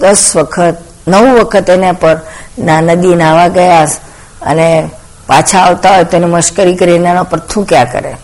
દસ 0.00 0.36
વખત, 0.36 0.76
નવ 1.08 1.38
વખત 1.40 1.70
એના 1.70 1.92
પર 1.92 2.20
ના 2.58 2.80
નદી 2.80 3.14
નાવા 3.14 3.48
ગયા 3.48 3.84
અને 4.42 4.90
પાછા 5.26 5.58
આવતા 5.58 5.94
હોય 5.94 6.04
તો 6.04 6.16
એને 6.16 6.26
મશ્કરી 6.26 6.76
કરી, 6.76 6.94
એના 6.94 7.22
પર 7.22 7.38
થૂંક્યા 7.38 7.84
કરે. 7.84 8.16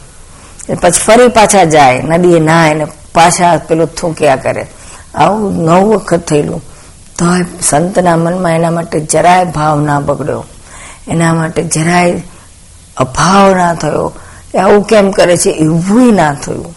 પછી 0.75 1.05
ફરી 1.05 1.29
પાછા 1.29 1.64
જાય, 1.64 2.03
નદીએ 2.03 2.40
ના 2.40 2.70
એને 2.70 2.87
પાછા 3.14 3.57
પેલું 3.57 3.94
થૂંક્યા 3.94 4.37
કરે. 4.37 4.66
આવું 5.14 5.64
નવ 5.64 5.85
વખત 5.85 6.20
થયેલું. 6.27 6.62
તો 7.18 7.25
સંતના 7.62 8.16
મનમાં 8.16 8.53
એના 8.53 8.70
માટે 8.70 9.01
જરાય 9.01 9.44
ભાવ 9.44 9.81
ના 9.81 10.01
બગડ્યો. 10.01 10.44
એના 11.09 11.35
માટે 11.35 11.62
જરાય 11.62 12.23
અભાવ 12.96 13.54
ના 13.54 13.74
થયો. 13.74 14.12
આવું 14.61 14.87
કેમ 14.87 15.11
કરે 15.11 15.37
છે? 15.37 15.50
એવું 15.50 16.14
ના 16.14 16.35
થયું. 16.35 16.74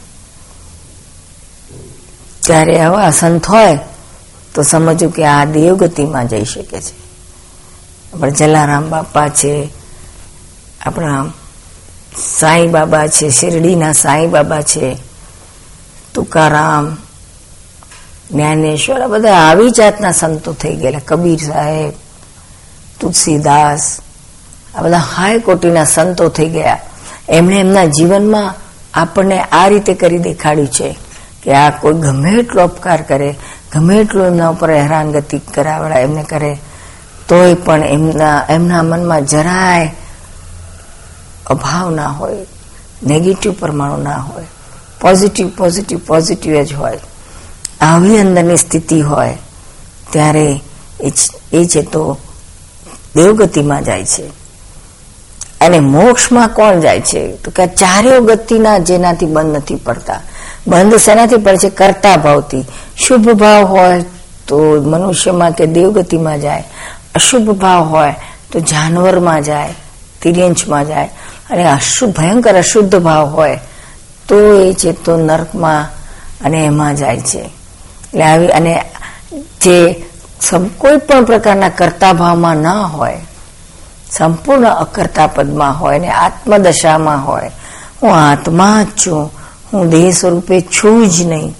ત્યારે 2.46 2.80
આવા 2.80 3.12
સંત 3.12 3.46
હોય 3.46 3.80
તો 4.54 4.64
સમજવું 4.64 5.12
કે 5.12 5.26
આ 5.26 5.46
દેવગતિમાં 5.46 6.28
જઈ 6.28 6.46
શકે 6.46 6.82
છે. 6.82 7.08
આપણે 8.14 8.32
જલારામ 8.32 8.90
બાપા 8.90 9.30
છે, 9.30 9.70
આપણા 10.82 11.26
સાંઈ 12.40 12.68
બાબા 12.68 13.08
છે, 13.08 13.30
શિરડીના 13.30 13.94
સાંઈ 13.94 14.28
બાબા 14.28 14.62
છે, 14.62 14.98
તુકારામ, 16.14 16.98
જ્ઞાનેશ્વર, 18.32 19.02
આ 19.02 19.08
બધા 19.08 19.34
આવી 19.34 19.70
જાતના 19.70 20.12
સંતો 20.12 20.54
થઈ 20.54 20.76
ગયેલા. 20.76 21.00
કબીર 21.06 21.40
સાહેબ, 21.40 21.94
તુલસીદાસ 23.00 23.98
આ 24.78 24.82
બધા 24.82 24.98
હાય 24.98 25.40
કોટીના 25.40 25.84
સંતો 25.86 26.30
થઈ 26.30 26.50
ગયા. 26.50 26.80
એમણે 27.30 27.60
એમના 27.60 27.86
જીવનમાં 27.86 28.56
આપણને 28.94 29.42
આ 29.42 29.68
રીતે 29.68 29.94
કરી 29.94 30.18
દેખાડ્યું 30.18 30.68
છે 30.68 30.98
કે 31.44 31.54
આ 31.54 31.70
કોઈ 31.70 31.94
ગમે 31.94 32.32
એટલો 32.32 32.64
અપકાર 32.64 33.02
કરે, 33.02 33.36
ગમે 33.74 33.96
એટલું 33.96 34.26
એમના 34.26 34.50
ઉપર 34.50 34.72
હેરાનગતિ 34.72 35.38
કરાવડા 35.54 36.00
એમને 36.00 36.24
કરે, 36.24 36.58
તોય 37.28 37.54
પણ 37.54 37.84
એમના 37.84 38.46
એમના 38.50 38.84
મનમાં 38.84 39.26
જરાય 39.26 39.94
અભાવ 41.48 41.90
ના 41.96 42.08
હોય 42.08 42.46
નેગેટિવ 43.04 43.54
પરમાણુ 43.60 43.98
ના 43.98 44.18
હોય 44.18 44.46
પોઝિટિવ 45.02 45.50
પોઝિટિવ 45.58 46.00
પોઝિટિવ 46.08 46.64
જ 46.64 46.74
હોય. 46.74 47.00
આવી 47.82 48.18
અંદરની 48.18 48.58
સ્થિતિ 48.58 49.02
હોય, 49.02 49.38
ત્યારે 50.12 50.62
એ 51.54 51.66
છે 51.66 51.82
તો 51.82 52.18
દેવગતિમાં 53.16 53.84
જાય 53.84 54.06
છે. 54.06 54.47
અને 55.68 55.80
મોક્ષમાં 55.80 56.48
કોણ 56.50 56.80
જાય 56.80 57.02
છે? 57.02 57.36
તો 57.36 57.52
કે 57.52 57.68
ચારેય 57.68 58.20
ગતિના 58.20 58.78
જેનાથી 58.80 59.26
બંધ 59.26 59.56
નથી 59.56 59.76
પડતા. 59.76 60.22
બંધ 60.68 60.96
શેનાથી 60.96 61.38
પડે 61.38 61.58
છે? 61.58 61.70
કરતા 61.70 62.18
ભાવથી. 62.18 62.66
શુભ 62.98 63.30
ભાવ 63.30 63.66
હોય 63.66 64.06
તો 64.48 64.58
મનુષ્યમાં 64.82 65.52
કે 65.52 65.66
દેવગતિમાં 65.66 66.40
જાય. 66.40 66.64
અશુભ 67.16 67.50
ભાવ 67.58 67.84
હોય 67.84 68.16
તો 68.52 68.60
જાનવરમાં 68.60 69.42
જાય 69.44 69.74
તિર્યંશમાં 70.22 70.86
જાય. 70.86 71.10
અને 71.52 71.64
અશુભ, 71.72 72.12
ભયંકર 72.16 72.56
અશુદ્ધ 72.58 72.96
ભાવ 73.00 73.26
હોય 73.28 73.60
તો 74.28 74.36
એ 74.62 74.74
છે 74.74 74.92
તો 74.92 75.18
નર્કમાં 75.18 75.90
અને 76.42 76.66
એમાં 76.66 76.96
જાય 76.96 77.20
છે. 77.20 77.40
એટલે 77.40 78.24
આવી, 78.24 78.48
અને 78.48 78.74
જે 79.62 80.06
કોઈ 80.78 80.98
પણ 80.98 81.24
પ્રકારના 81.24 81.70
કરતા 81.70 82.14
ભાવમાં 82.14 82.58
ના 82.58 82.82
હોય 82.86 83.18
સંપૂર્ણ 84.12 84.70
અકર્તા 84.70 85.28
પદમાં 85.28 85.80
હોય 85.80 86.00
ને 86.00 86.10
આત્મદશામાં 86.10 87.26
હોય. 87.26 87.52
હું 88.04 88.16
આત્મા 88.16 88.84
જ 88.84 88.88
છું. 89.08 89.32
હું 89.74 89.90
દેહ 89.90 90.12
સ્વરૂપે 90.12 90.62
છું 90.62 91.10
જ 91.10 91.22
નહીં. 91.22 91.58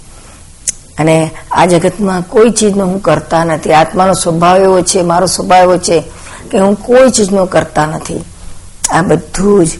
અને 0.98 1.30
આ 1.52 1.66
જગતમાં 1.66 2.22
કોઈ 2.22 2.50
ચીજનો 2.50 2.86
હું 2.86 3.02
કરતા 3.02 3.44
નથી. 3.44 3.72
આત્માનો 3.72 4.12
સ્વભાવ 4.12 4.56
એવો 4.56 4.80
છે, 4.80 5.02
મારો 5.02 5.26
સ્વભાવ 5.26 5.62
એવો 5.62 5.78
છે 5.78 6.02
કે 6.50 6.58
હું 6.58 6.74
કોઈ 6.74 7.10
ચીજનો 7.10 7.46
કરતા 7.46 7.86
નથી. 7.86 8.24
આ 8.90 9.02
બધું 9.02 9.66
જ 9.66 9.70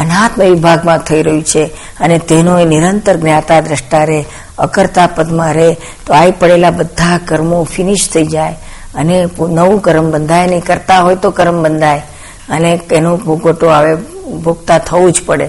અનાત્મ 0.00 0.42
વિભાગમાં 0.42 0.98
થઈ 0.98 1.22
રહ્યું 1.22 1.42
છે 1.42 1.64
અને 2.00 2.18
તેનો 2.18 2.58
એ 2.58 2.64
નિરંતર 2.64 3.16
જ્ઞાતા 3.16 3.60
દ્રષ્ટા 3.60 4.04
રહે 4.04 4.24
અકર્તા 4.58 5.06
પદમાં 5.06 5.54
રહે 5.54 5.76
તો 6.06 6.14
આવી 6.14 6.30
પડેલા 6.30 6.70
બધા 6.70 7.18
કર્મો 7.18 7.64
ફિનિશ 7.64 8.08
થઈ 8.12 8.26
જાય. 8.26 8.52
અને 8.94 9.26
નવું 9.40 9.82
કર્મ 9.82 10.10
બંધાય 10.10 10.46
નહીં. 10.46 10.64
કરતા 10.64 11.00
હોય 11.00 11.16
તો 11.16 11.30
કર્મ 11.30 11.62
બંધાય. 11.62 12.02
અને 12.48 12.80
એનો 12.92 13.16
ભોગવટો 13.16 13.66
આવે, 13.66 13.94
ભોગતા 14.36 14.78
થવું 14.78 15.12
જ 15.12 15.22
પડે. 15.26 15.46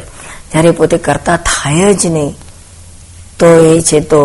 જ્યારે 0.52 0.72
પોતે 0.72 0.98
કરતા 0.98 1.38
થાય 1.38 1.94
જ 1.94 2.06
નહીં, 2.08 2.32
તો 3.40 3.48
એ 3.66 3.82
છે 3.82 4.00
તો 4.00 4.22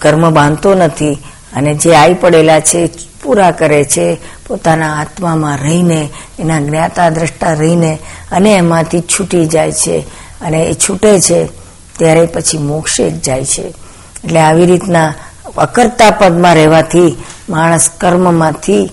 કર્મ 0.00 0.30
બાંધતો 0.30 0.74
નથી. 0.74 1.12
અને 1.52 1.74
જે 1.74 1.94
આવી 1.94 2.14
પડેલા 2.14 2.60
છે, 2.60 2.80
પૂરા 3.22 3.50
કરે 3.50 3.84
છે, 3.84 4.06
પોતાના 4.46 4.96
આત્મામાં 5.00 5.58
રહીને, 5.58 6.08
એના 6.38 6.60
જ્ઞાતા 6.60 7.08
દ્રષ્ટા 7.08 7.52
રહીને, 7.52 7.98
અને 8.32 8.54
એમાંથી 8.54 9.00
છૂટી 9.00 9.46
જાય 9.46 9.72
છે. 9.72 9.98
અને 10.40 10.58
એ 10.62 10.74
છૂટે 10.74 11.20
છે, 11.20 11.46
ત્યારે 11.98 12.26
પછી 12.26 12.58
મોક્ષે 12.58 13.10
જ 13.10 13.20
જાય 13.20 13.44
છે. 13.44 13.62
એટલે 14.24 14.40
આવી 14.40 14.66
રીતના 14.66 15.14
અકર્તા 15.56 16.10
પદમાં 16.10 16.54
રહેવાથી, 16.54 17.16
માણસ 17.48 17.90
કર્મમાંથી 18.00 18.90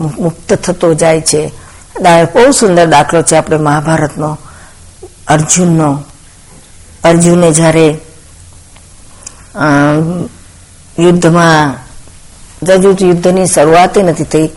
મુક્ત 0.00 0.52
થતો 0.54 0.94
જાય 0.94 1.20
છે. 1.20 1.42
બહુ 2.02 2.50
સુંદર 2.50 2.86
દાખલો 2.86 3.22
છે 3.22 3.36
આપણે 3.36 3.56
મહાભારતનો, 3.56 4.38
અર્જુનનો. 5.28 6.04
અર્જુને 7.04 7.52
જ્યારે 7.52 7.98
યુદ્ધમાં 10.98 11.74
હજુ 12.68 12.96
યુદ્ધની 13.00 13.46
શરૂઆત 13.46 13.98
નથી 13.98 14.24
થઈ, 14.24 14.48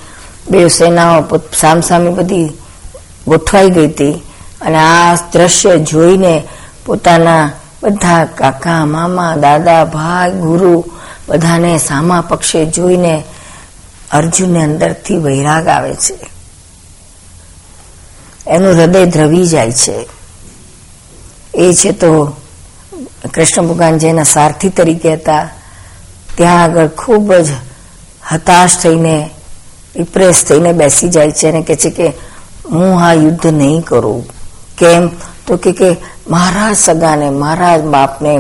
બે 0.52 0.68
સેનાઓ 0.68 1.40
સામસામે 1.60 2.10
બધી 2.10 2.50
ગોઠવાઈ 3.28 3.70
ગઈ 3.70 3.88
હતી 3.88 4.14
અને 4.62 4.78
આ 4.78 5.16
દ્રશ્ય 5.16 5.78
જોઈને 5.78 6.44
પોતાના 6.86 7.52
બધા 7.84 8.26
કાકા, 8.26 8.86
મામા, 8.86 9.36
દાદા, 9.36 9.86
ભાઈ, 9.86 10.32
ગુરુ 10.32 10.86
બધાને 11.28 11.78
સામા 11.78 12.22
પક્ષે 12.22 12.66
જોઈને 12.66 13.24
અર્જુનને 14.12 14.64
અંદરથી 14.64 15.18
વૈરાગ 15.18 15.68
આવે 15.68 15.96
છે. 15.96 16.31
એનું 18.52 18.74
હૃદય 18.74 19.06
દ્રવી 19.06 19.48
જાય 19.48 19.72
છે. 19.72 19.98
એ 21.56 21.74
છે 21.74 21.92
તો 21.92 22.38
કૃષ્ણ 23.34 23.68
ભગવાન 23.68 23.98
જેના 23.98 24.24
સારથી 24.24 24.70
તરીકે 24.70 25.14
હતા, 25.14 25.50
ત્યાં 26.36 26.64
આગળ 26.64 26.88
ખૂબ 26.88 27.34
જ 27.34 27.50
હતાશ 28.34 28.78
થઈને 28.84 29.30
ડિપ્રેસ 29.96 30.46
થઈને 30.46 30.72
બેસી 30.74 31.10
જાય 31.10 31.32
છે 31.32 31.48
અને 31.48 31.62
કે 31.62 31.76
છે 31.76 31.90
કે, 31.90 32.08
હું 32.72 33.02
આ 33.04 33.14
યુદ્ધ 33.14 33.48
નહીં 33.48 33.82
કરું. 33.82 34.28
કેમ? 34.78 35.10
તો 35.48 35.58
કે 35.58 35.96
મારા 36.30 36.74
સગાને 36.74 37.30
મારા 37.30 37.78
બાપને 37.78 38.40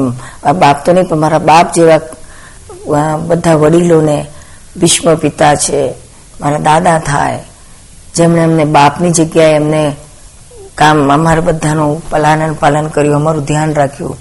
બાપ 0.59 0.85
તો 0.85 0.93
નહીં, 0.93 1.07
પણ 1.09 1.17
મારા 1.17 1.39
બાપ 1.39 1.73
જેવા 1.73 3.17
બધા 3.17 3.55
વડીલોને 3.55 4.25
ભીષ્મ 4.77 5.15
પિતા 5.15 5.55
છે, 5.55 5.93
મારા 6.41 6.57
દાદા 6.57 6.99
થાય 6.99 7.39
જેમણે 8.15 8.41
એમને 8.41 8.65
બાપની 8.65 9.11
જગ્યાએ 9.11 9.55
એમને 9.55 9.95
કામ 10.75 11.13
અમારા 11.13 11.41
બધાનું 11.41 12.09
પલાનન 12.09 12.53
પાલન 12.53 12.87
કર્યું, 12.87 13.15
અમારું 13.15 13.45
ધ્યાન 13.45 13.73
રાખ્યું. 13.73 14.17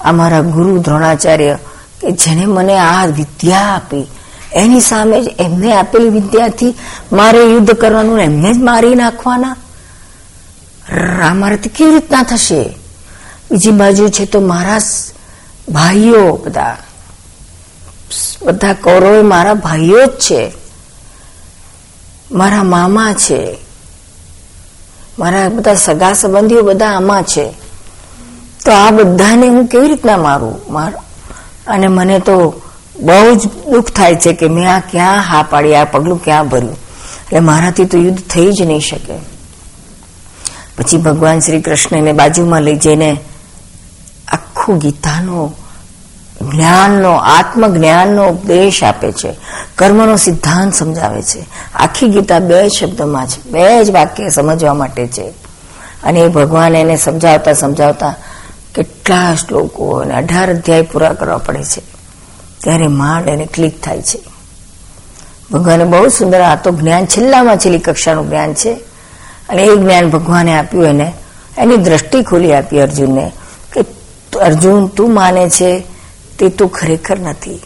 અમારા 0.00 0.40
ગુરુ 0.40 0.78
દ્રોણાચાર્ય 0.78 1.58
કે 2.00 2.10
જેને 2.10 2.46
મને 2.46 2.78
આ 2.78 3.06
વિદ્યા 3.06 3.60
આપી, 3.60 4.06
એની 4.52 4.80
સામે 4.80 5.24
જ 5.24 5.34
એમને 5.38 5.72
આપેલી 5.72 6.08
વિદ્યાથી 6.08 6.74
મારે 7.12 7.38
યુદ્ધ 7.38 7.70
કરવાનું, 7.70 8.20
એમને 8.20 8.54
જ 8.54 8.56
મારી 8.56 8.94
નાખવાના. 8.94 9.56
અમારાથી 11.30 11.68
કેવી 11.68 11.90
રીતના 11.90 12.22
થશે? 12.22 12.62
બીજી 13.50 13.70
બાજુ 13.70 14.08
છે 14.08 14.24
તો 14.24 14.40
મારા 14.40 14.78
ભાઈઓ 15.68 16.36
બધા. 16.36 16.76
બધા 18.42 18.72
કૌરવ 18.72 19.22
મારા 19.22 19.54
ભાઈઓ 19.54 20.06
જ 20.06 20.10
છે. 20.10 20.63
મારા 22.32 22.62
મામા 22.62 23.12
છે. 23.12 23.56
મારા 25.18 25.48
બધા 25.48 25.74
સગા 25.74 26.12
સંબંધીઓ 26.12 26.62
બધા 26.62 26.86
આમાં 26.86 27.22
છે. 27.22 27.52
તો 28.64 28.72
આ 28.72 28.90
બધાને 28.90 29.48
હું 29.48 29.66
કેવી 29.66 29.88
રીતના 29.88 30.16
મારું? 30.16 30.74
અને 31.66 31.86
મને 31.86 32.18
તો 32.18 32.60
બહુ 33.00 33.34
જ 33.34 33.46
દુઃખ 33.46 33.90
થાય 33.90 34.14
છે 34.14 34.32
કે 34.32 34.48
મેં 34.48 34.74
આ 34.76 34.80
ક્યાં 34.80 35.22
હા 35.22 35.42
પાડી, 35.42 35.74
આ 35.74 35.84
પગલું 35.84 36.24
ક્યાં 36.24 36.48
ભર્યું? 36.48 36.72
એટલે 36.72 37.40
મારાથી 37.40 37.84
તો 37.84 37.98
યુદ્ધ 37.98 38.18
થઈ 38.20 38.52
જ 38.52 38.62
નહીં 38.62 38.80
શકે. 38.80 39.18
પછી 40.78 40.96
ભગવાન 40.96 41.40
શ્રી 41.40 41.62
કૃષ્ણને 41.62 42.12
બાજુમાં 42.12 42.62
લઈ 42.62 42.76
જઈને 42.76 43.16
આખું 44.28 44.78
ગીતાનો 44.78 45.52
જ્ઞાનનો, 46.42 47.12
આત્મજ્ઞાનનો 47.12 48.28
ઉપદેશ 48.28 48.84
આપે 48.84 49.12
છે. 49.12 49.34
કર્મનો 49.76 50.16
સિદ્ધાંત 50.16 50.74
સમજાવે 50.74 51.22
છે. 51.22 51.46
આખી 51.74 52.08
ગીતા 52.08 52.38
બે 52.38 52.68
શબ્દમાં 52.68 53.26
છે. 53.26 53.50
બે 53.50 53.84
જ 53.84 53.90
વાક્ય 53.90 54.28
સમજવા 54.28 54.74
માટે 54.74 55.06
છે. 55.06 55.28
અને 56.02 56.20
એ 56.20 56.28
ભગવાન 56.28 56.74
એને 56.74 56.96
સમજાવતા 56.96 57.52
સમજાવતા 57.52 58.14
કેટલા 58.74 59.34
શ્લોકો 59.34 59.90
અને 59.90 60.14
અઢાર 60.14 60.50
અધ્યાય 60.50 60.82
પૂરા 60.82 61.12
કરવા 61.12 61.38
પડે 61.38 61.64
છે. 61.64 61.82
ત્યારે 62.64 62.86
માંડ 62.86 63.28
એને 63.28 63.46
ક્લિક 63.46 63.82
થાય 63.82 64.02
છે. 64.02 64.20
ભગવાને 65.52 65.84
બહુ 65.84 66.08
સુંદર 66.08 66.40
આ 66.40 66.54
તો 66.54 66.70
જ્ઞાન 66.70 67.06
છેલ્લામાં 67.06 67.58
છેલ્લી 67.58 67.78
કક્ષાનું 67.78 68.28
જ્ઞાન 68.28 68.54
છે. 68.54 68.72
અને 69.48 69.62
એ 69.62 69.76
જ્ઞાન 69.76 70.10
ભગવાને 70.10 70.58
આપ્યું 70.58 70.84
એને. 70.84 71.12
એની 71.58 71.76
દ્રષ્ટિ 71.76 72.22
ખોલી 72.22 72.52
આપી 72.52 72.80
અર્જુનને 72.80 73.32
કે 73.72 73.80
અર્જુન 74.38 74.86
તું 74.86 75.14
માને 75.14 75.48
છે? 75.48 75.93
તે 76.38 76.48
તું 76.48 76.68
ખરેખર 76.68 77.18
નથી. 77.18 77.60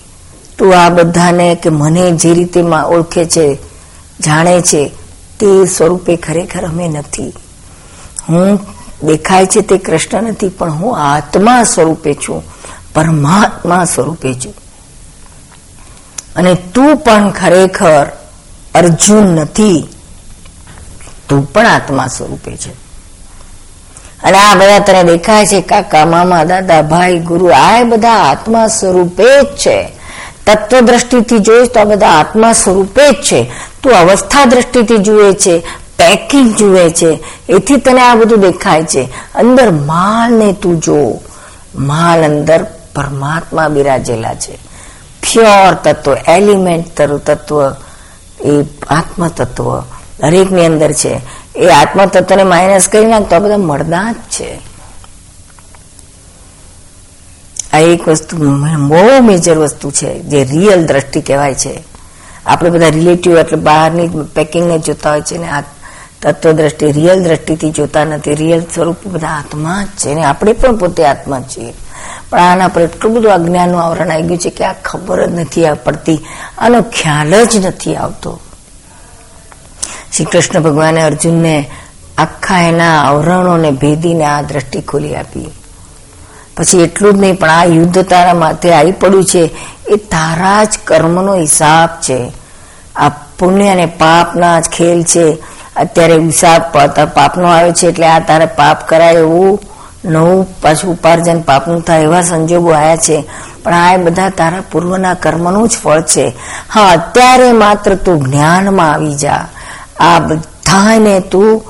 તું 0.58 0.84
આ 0.84 0.88
બધાને 0.88 1.54
કે 1.62 1.70
મને 1.70 2.10
જે 2.10 2.34
રીતે 2.34 2.60
ઓળખે 2.62 3.24
છે, 3.24 3.58
જાણે 4.20 4.60
છે, 4.60 4.88
તે 5.40 5.66
સ્વરૂપે 5.66 6.16
ખરેખર 6.16 6.64
અમે 6.64 6.88
નથી. 6.88 7.32
હું 8.28 8.60
દેખાય 9.02 9.46
છે 9.46 9.60
તે 9.60 9.78
કૃષ્ણ 9.78 10.22
નથી, 10.22 10.48
પણ 10.48 10.72
હું 10.72 10.98
આત્મા 10.98 11.62
સ્વરૂપે 11.62 12.14
છું, 12.14 12.42
પરમાત્મા 12.94 13.84
સ્વરૂપે 13.84 14.34
છું. 14.34 14.54
અને 16.36 16.54
તું 16.54 16.96
પણ 16.96 17.30
ખરેખર 17.30 18.06
અર્જુન 18.74 19.26
નથી. 19.26 19.88
તું 21.28 21.52
પણ 21.52 21.66
આત્મા 21.66 22.06
સ્વરૂપે 22.06 22.56
છે. 22.56 22.87
અને 24.22 24.38
આ 24.38 24.54
બધા 24.54 24.78
તને 24.78 25.04
દેખાય 25.04 25.46
છે, 25.46 25.60
કાકા, 25.60 26.04
મામા, 26.04 26.44
દાદા, 26.44 26.82
ભાઈ, 26.82 27.18
ગુરુ, 27.18 27.46
આ 27.46 27.82
બધા 27.82 28.12
આત્મા 28.12 28.66
સ્વરૂપે 28.66 29.42
જ 29.42 29.44
છે. 29.44 29.88
તત્વ 30.46 30.80
દ્રષ્ટિથી 30.80 31.38
જોઈશ 31.38 31.68
તો 31.68 31.80
આ 31.80 31.84
બધા 31.84 32.08
આત્મા 32.08 32.52
સ્વરૂપે 32.52 33.10
જ 33.10 33.14
છે. 33.14 33.52
તું 33.82 33.92
અવસ્થા 33.92 34.44
દ્રષ્ટિથી 34.44 34.96
જુએ 34.96 35.32
છે, 35.32 35.58
પેકિંગ 35.98 36.54
જુએ 36.54 36.90
છે, 36.90 37.18
એથી 37.48 37.76
તને 37.76 38.00
આ 38.00 38.14
બધું 38.14 38.40
દેખાય 38.40 38.84
છે. 38.84 39.02
અંદર 39.34 39.70
માલ 39.70 40.34
ને 40.34 40.52
તું 40.52 40.80
જો. 40.80 41.20
માલ 41.74 42.24
અંદર 42.24 42.66
પરમાત્મા 42.94 43.68
બિરાજેલા 43.68 44.34
છે. 44.34 44.56
પ્યોર 45.20 45.74
તત્વ 45.74 46.16
એલિમેન્ટ 46.28 47.02
તત્વ, 47.02 47.70
એ 48.44 48.64
આત્મ 48.88 49.28
તત્વ 49.28 49.80
દરેકની 50.20 50.66
અંદર 50.66 50.92
છે. 50.92 51.20
એ 51.58 51.68
આત્મતત્વને 51.68 52.42
માઇનસ 52.42 52.88
કરી 52.88 53.06
નાખ 53.06 53.22
તો 53.22 53.36
આ 53.36 53.38
બધા 53.38 53.56
મળદા 53.56 54.12
જ 54.12 54.14
છે. 54.14 54.60
આ 57.72 57.78
એક 57.78 58.08
વસ્તુ 58.08 58.36
બહુ 58.88 59.22
મેજર 59.22 59.58
વસ્તુ 59.58 59.90
છે, 59.90 60.20
જે 60.20 60.44
રિયલ 60.44 60.86
દ્રષ્ટિ 60.86 61.20
કહેવાય 61.20 61.54
છે. 61.54 61.84
આપણે 62.46 62.70
બધા 62.70 62.88
રિલેટિવ 62.88 63.38
એટલે 63.38 63.56
બહારની 63.56 64.08
પેકિંગને 64.34 64.78
જોતા 64.78 65.10
હોય 65.10 65.20
છે 65.20 65.38
ને 65.38 65.48
આ 65.48 65.62
તત્વ 66.22 66.52
દ્રષ્ટિ 66.52 66.92
રિયલ 66.92 67.24
દ્રષ્ટિથી 67.24 67.70
જોતા 67.70 68.04
નથી. 68.04 68.34
રિયલ 68.34 68.60
સ્વરૂપ 68.74 68.96
બધા 69.06 69.28
આત્મા 69.28 69.84
જ 69.84 69.86
છે 69.86 70.14
ને 70.14 70.24
આપણે 70.24 70.52
પણ 70.52 70.76
પોતે 70.76 71.04
આત્મા 71.04 71.40
છીએ. 71.40 71.74
પણ 72.30 72.38
આના 72.38 72.68
પર 72.68 72.80
એટલું 72.80 73.14
બધું 73.14 73.32
અજ્ઞાનનું 73.32 73.82
આવરણ 73.82 74.10
આવી 74.10 74.22
ગયું 74.22 74.38
છે 74.38 74.50
કે 74.50 74.64
આ 74.64 74.74
ખબર 74.84 75.26
જ 75.26 75.40
નથી 75.40 75.64
પડતી. 75.84 76.18
આનો 76.58 76.82
ખ્યાલ 76.82 77.44
જ 77.44 77.66
નથી 77.66 77.96
આવતો. 77.96 78.40
શ્રી 80.16 80.24
કૃષ્ણ 80.24 80.62
ભગવાને 80.62 81.02
અર્જુનને 81.02 81.70
આખા 82.18 82.58
એના 82.58 83.02
અવરણોને 83.02 83.70
ભેદીને 83.70 84.24
આ 84.24 84.42
દ્રષ્ટિ 84.42 84.80
ખોલી 84.80 85.16
આપી. 85.16 85.48
પછી 86.56 86.82
એટલું 86.82 87.14
જ 87.14 87.20
નહીં, 87.20 87.38
પણ 87.38 87.50
આ 87.50 87.64
યુદ્ધ 87.64 87.98
તારા 87.98 88.34
માથે 88.34 88.72
આવી 88.72 88.92
પડ્યું 88.92 89.24
છે, 89.24 89.50
એ 89.88 89.96
તારા 89.96 90.64
જ 90.64 90.78
કર્મનો 90.84 91.34
હિસાબ 91.34 91.88
છે. 91.88 92.32
આ 92.96 93.08
પુણ્ય 93.08 93.68
અને 93.68 93.86
પાપના 93.86 94.60
જ 94.60 94.68
ખેલ 94.68 95.02
છે. 95.02 95.38
અત્યારે 95.76 96.14
હિસાબ 96.14 96.62
પાપનો 97.14 97.46
આવ્યો 97.48 97.72
છે, 97.72 97.86
એટલે 97.86 98.06
આ 98.06 98.18
તારે 98.18 98.46
પાપ 98.46 98.88
કરાય 98.88 99.12
એવું 99.12 99.60
નવું 100.04 100.60
પાછું 100.60 100.92
ઉપાર્જન 100.92 101.40
પાપનું 101.40 101.80
થાય 101.82 102.02
એવા 102.02 102.22
સંજોગો 102.22 102.70
આવ્યા 102.70 102.96
છે. 102.96 103.24
પણ 103.62 103.74
આ 103.74 103.96
બધા 103.96 104.28
તારા 104.28 104.62
પૂર્વના 104.72 105.14
કર્મનું 105.14 105.68
જ 105.68 105.76
ફળ 105.84 106.00
છે. 106.00 106.32
હા, 106.70 106.88
અત્યારે 106.88 107.52
માત્ર 107.52 107.94
તું 107.94 108.24
જ્ઞાનમાં 108.24 108.92
આવી 108.92 109.14
જા. 109.14 109.48
આ 109.98 110.18
બધાને 110.18 111.20
તું 111.20 111.62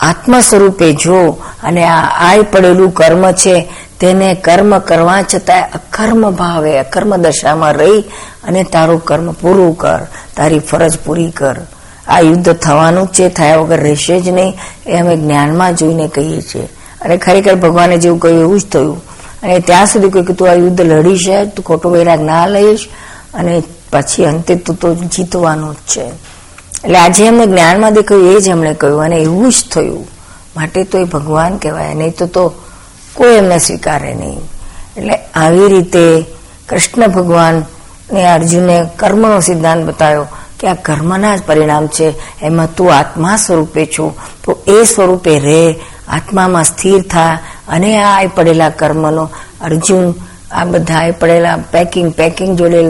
આત્મ 0.00 0.40
સ્વરૂપે 0.40 0.92
જો 0.92 1.38
અને 1.62 1.84
આ 1.84 2.28
આય 2.28 2.42
પડેલું 2.42 2.94
કર્મ 2.94 3.30
છે, 3.32 3.68
તેને 4.00 4.34
કર્મ 4.34 4.78
કરવા 4.78 5.22
છતાં 5.22 5.68
અકર્મ 5.74 6.30
ભાવે, 6.30 6.78
અકર્મ 6.78 7.16
દશામાં 7.16 7.72
રહી 7.72 8.00
અને 8.44 8.64
તારું 8.64 9.04
કર્મ 9.04 9.32
પૂરું 9.32 9.78
કર, 9.78 10.00
તારી 10.36 10.58
ફરજ 10.58 10.98
પૂરી 11.04 11.30
કર. 11.30 11.56
આ 12.08 12.20
યુદ્ધ 12.20 12.52
થવાનું 12.52 13.06
છે, 13.06 13.28
થયા 13.28 13.56
વગર 13.56 13.80
રહેશે 13.80 14.20
જ 14.20 14.28
નહીં, 14.28 14.58
એ 14.86 14.98
અમે 14.98 15.16
જ્ઞાનમાં 15.16 15.74
જોઈને 15.74 16.08
કહીએ 16.08 16.42
છીએ. 16.42 16.68
અને 17.00 17.16
ખરેખર 17.16 17.54
ભગવાને 17.54 17.98
જેવું 17.98 18.20
કહ્યું, 18.20 18.40
એવું 18.40 18.60
જ 18.60 18.66
થયું. 18.72 19.02
અને 19.42 19.58
ત્યાં 19.58 19.86
સુધી 19.86 20.10
કહ્યું 20.10 20.26
કે 20.26 20.32
તું 20.32 20.50
આ 20.50 20.54
યુદ્ધ 20.54 20.80
લડીશ 20.80 21.28
તું 21.56 21.64
ખોટો 21.64 21.90
વૈરાગ 21.90 22.20
ના 22.20 22.46
લઈશ, 22.46 22.88
અને 23.34 23.62
પછી 23.92 24.24
અંતે 24.24 24.56
તું 24.56 24.76
તો 24.76 24.94
જીતવાનું 24.94 25.74
જ 25.74 25.76
છે. 25.76 26.37
એટલે 26.84 26.98
આજે 26.98 27.26
એમને 27.26 27.46
જ્ઞાનમાં 27.46 27.94
દેખાયું 27.94 28.36
એ 28.36 28.40
જ 28.40 28.48
એમણે 28.48 28.74
કહ્યું 28.74 29.02
અને 29.02 29.16
એવું 29.16 29.50
જ 29.50 29.56
થયું. 29.70 30.06
માટે 30.56 30.84
તો 30.84 30.98
એ 30.98 31.04
ભગવાન 31.04 31.56
કહેવાય, 31.56 31.94
નહીં 31.94 32.16
તો 32.18 32.26
તો 32.26 32.52
કોઈ 33.14 33.36
એમને 33.36 33.58
સ્વીકારે 33.58 34.14
નહીં. 34.14 34.40
એટલે 34.96 35.14
આવી 35.34 35.68
રીતે 35.68 36.24
કૃષ્ણ 36.68 37.08
ભગવાન 37.08 37.64
ને 38.12 38.26
અર્જુને 38.26 38.86
કર્મનો 38.96 39.40
સિદ્ધાંત 39.40 39.84
બતાવ્યો 39.86 40.26
કે 40.60 40.68
આ 40.68 40.74
કર્મના 40.74 41.36
જ 41.36 41.42
પરિણામ 41.46 41.86
છે. 41.86 42.14
એમાં 42.42 42.74
તું 42.74 42.94
આત્મા 42.94 43.36
સ્વરૂપે 43.36 43.86
છું. 43.86 44.10
તો 44.44 44.50
એ 44.66 44.84
સ્વરૂપે 44.84 45.38
રહે 45.38 45.74
આત્મામાં 46.08 46.64
સ્થિર 46.64 47.02
થા 47.02 47.38
અને 47.68 47.90
આ 47.98 48.16
આઈ 48.16 48.26
પડેલા 48.26 48.70
કર્મનો. 48.70 49.24
અર્જુન 49.60 50.14
આ 50.52 50.64
બધા 50.64 51.04
એ 51.04 51.10
પડેલા 51.10 51.58
પેકિંગ 51.72 52.10
પેકિંગ 52.12 52.58
જોડેલ 52.58 52.88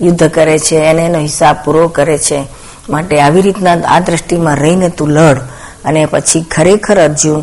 યુદ્ધ 0.00 0.30
કરે 0.30 0.58
છે, 0.58 0.76
એને 0.76 1.02
એનો 1.06 1.18
હિસાબ 1.18 1.56
પૂરો 1.64 1.88
કરે 1.88 2.18
છે. 2.18 2.40
માટે 2.88 3.20
આવી 3.20 3.40
રીતના 3.40 3.76
આ 3.88 4.00
દ્રષ્ટિમાં 4.00 4.56
રહીને 4.56 4.88
તું 4.88 5.10
લડ 5.10 5.38
અને 5.84 6.02
પછી 6.06 6.42
ખરેખર 6.50 6.98
અર્જુન 7.00 7.40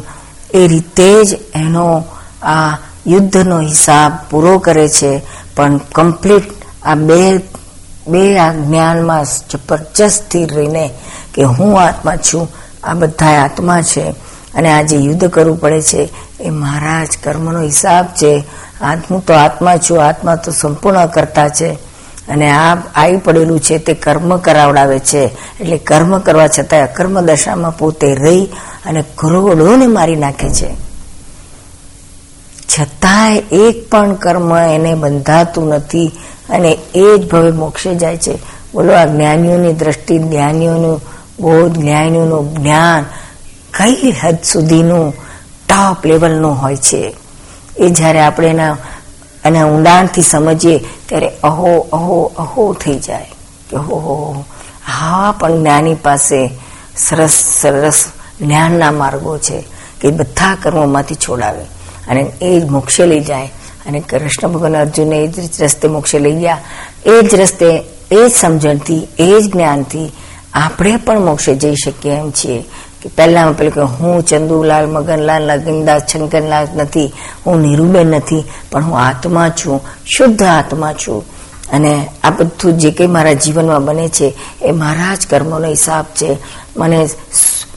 એ 0.53 0.67
રીતે 0.67 1.09
જ 1.23 1.39
એનો 1.55 2.03
આ 2.43 2.77
યુદ્ધનો 3.07 3.57
હિસાબ 3.59 4.11
પૂરો 4.29 4.59
કરે 4.59 4.87
છે. 4.89 5.11
પણ 5.55 5.77
કમ્પ્લીટ 5.77 6.47
આ 6.85 6.95
બે 6.95 7.19
બે 8.07 8.23
આ 8.37 8.51
જ્ઞાનમાં 8.53 9.25
જબરજસ્ત 9.49 10.01
સ્થિર 10.01 10.49
રહીને 10.53 10.85
કે 11.33 11.43
હું 11.43 11.81
આત્મા 11.81 12.15
છું, 12.15 12.45
આ 12.83 12.93
બધા 12.93 13.43
આત્મા 13.43 13.81
છે 13.81 14.05
અને 14.55 14.69
આ 14.73 14.81
જે 14.81 14.97
યુદ્ધ 14.97 15.25
કરવું 15.29 15.59
પડે 15.59 15.81
છે 15.81 16.01
એ 16.39 16.49
મારા 16.49 17.03
જ 17.05 17.17
કર્મનો 17.23 17.61
હિસાબ 17.61 18.05
છે. 18.05 18.33
હું 19.09 19.25
તો 19.25 19.33
આત્મા 19.33 19.77
છું, 19.77 20.03
આત્મા 20.07 20.35
તો 20.35 20.51
સંપૂર્ણ 20.51 21.05
કરતા 21.05 21.49
છે. 21.49 21.69
અને 22.29 22.51
આ 22.51 22.75
આવી 22.75 23.17
પડેલું 23.17 23.59
છે 23.59 23.77
તે 23.77 23.93
કર્મ 23.93 24.37
કરાવડાવે 24.37 24.99
છે. 24.99 25.29
એટલે 25.59 25.77
કર્મ 25.77 26.19
કરવા 26.19 26.47
છતાં 26.47 26.81
અકર્મ 26.81 27.21
દશામાં 27.21 27.77
પોતે 27.77 28.15
રહી 28.15 28.45
અને 28.85 29.03
કરોડોને 29.15 29.87
મારી 29.87 30.15
નાખે 30.15 30.49
છે. 30.49 30.73
છતાંય 32.79 33.37
એક 33.37 33.89
પણ 33.89 34.13
કર્મ 34.13 34.57
એને 34.57 34.95
બંધાતું 34.95 35.67
નથી 35.67 36.11
અને 36.49 36.77
એ 36.95 37.17
જ 37.17 37.29
ભવે 37.29 37.51
મોક્ષે 37.51 37.95
જાય 37.95 38.17
છે. 38.17 38.35
બોલો, 38.73 38.93
આ 38.93 39.05
જ્ઞાનીઓની 39.05 39.73
દ્રષ્ટિ, 39.73 40.19
જ્ઞાનીઓનું 40.19 41.01
બોધ, 41.39 41.77
જ્ઞાનીઓનું 41.77 42.55
જ્ઞાન 42.55 43.05
કઈ 43.77 44.11
હદ 44.11 44.37
સુધીનું 44.43 45.13
ટોપ 45.69 46.05
લેવલનું 46.05 46.61
હોય 46.61 46.75
છે? 46.75 47.15
એ 47.77 47.89
જ્યારે 47.89 48.19
આપણે 48.19 48.47
એના 48.47 48.77
અને 49.45 49.63
ઊંડાણથી 49.63 50.21
સમજીએ 50.21 50.85
ત્યારે 51.05 51.31
અહો 51.43 51.87
અહો 51.93 52.31
અહો 52.37 52.73
થઈ 52.73 52.99
જાય 52.99 53.25
કે 53.69 53.77
હો. 53.77 54.45
હા, 54.87 55.35
પણ 55.39 55.59
જ્ઞાની 55.59 55.93
પાસે 55.93 56.49
સરસ 56.97 57.43
સરસ 57.61 58.05
જ્ઞાનના 58.41 58.91
માર્ગો 58.91 59.37
છે 59.37 59.63
કે 60.01 60.11
બધા 60.11 60.55
કર્મોમાંથી 60.55 61.15
છોડાવે. 61.15 61.63
અને 62.07 62.31
એ 62.41 62.59
જ 62.59 62.65
મોક્ષે 62.65 63.05
લઈ 63.05 63.19
જાય. 63.19 63.51
અને 63.85 63.99
કૃષ્ણ 63.99 64.47
ભગવાન 64.47 64.77
અર્જુનને 64.77 65.17
એ 65.17 65.27
જ 65.27 65.61
રસ્તે 65.61 65.87
મોક્ષે 65.87 66.19
લઈ 66.19 66.35
ગયા. 66.35 66.57
એ 67.05 67.21
જ 67.21 67.35
રસ્તે, 67.35 67.83
એ 68.11 68.29
જ 68.29 68.31
સમજણથી, 68.31 69.07
એ 69.19 69.41
જ 69.41 69.51
જ્ઞાનથી 69.51 70.11
આપણે 70.53 70.95
પણ 70.95 71.19
મોક્ષે 71.19 71.55
જઈ 71.55 71.75
શકીએ 71.75 72.11
એમ 72.11 72.31
છીએ. 72.31 72.63
કે 73.05 73.11
પહેલામાં 73.17 73.53
પેલું 73.53 73.73
કે 73.73 73.81
હું 73.81 74.25
ચંદુલાલ, 74.25 74.85
મગનલાલ 74.85 75.43
લગનદાસ 75.43 76.01
શંકરલાલ 76.01 76.67
નથી, 76.75 77.13
હું 77.45 77.61
નીરુબેન 77.61 78.07
નથી, 78.07 78.43
પણ 78.71 78.83
હું 78.83 78.99
આત્મા 78.99 79.49
છું, 79.49 79.81
શુદ્ધ 80.05 80.43
આત્મા 80.43 80.93
છું. 80.93 81.23
અને 81.73 82.07
આ 82.23 82.29
બધું 82.29 82.73
જે 82.73 82.91
કંઈ 82.91 83.07
મારા 83.07 83.33
જીવનમાં 83.33 83.85
બને 83.85 84.09
છે, 84.09 84.33
એ 84.61 84.71
મારા 84.71 85.15
જ 85.15 85.27
કર્મોનો 85.27 85.67
હિસાબ 85.67 86.05
છે. 86.05 86.37
મને 86.77 87.09